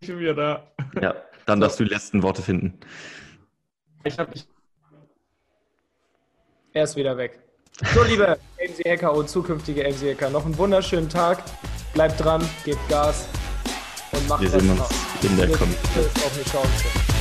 Ich 0.00 0.08
bin 0.08 0.18
wieder 0.18 0.34
da. 0.34 0.72
Ja. 1.00 1.14
Dann 1.46 1.58
so. 1.58 1.62
darfst 1.62 1.80
du 1.80 1.84
die 1.84 1.90
letzten 1.90 2.22
Worte 2.22 2.40
finden. 2.42 2.78
Ich 4.04 4.18
hab, 4.18 4.34
ich 4.34 4.46
er 6.74 6.84
ist 6.84 6.96
wieder 6.96 7.16
weg. 7.16 7.38
So, 7.94 8.02
liebe 8.02 8.38
AMC-Hacker 8.62 9.14
und 9.14 9.28
zukünftige 9.28 9.84
AMC-Hacker, 9.84 10.30
noch 10.30 10.44
einen 10.44 10.56
wunderschönen 10.56 11.08
Tag. 11.08 11.42
Bleibt 11.94 12.22
dran, 12.22 12.48
gebt 12.64 12.88
Gas 12.88 13.26
und 14.12 14.28
macht 14.28 14.42
Wir 14.42 14.50
sehen 14.50 14.70
uns 14.70 14.88
in 15.22 15.36
der 15.36 15.48
Community. 15.48 17.11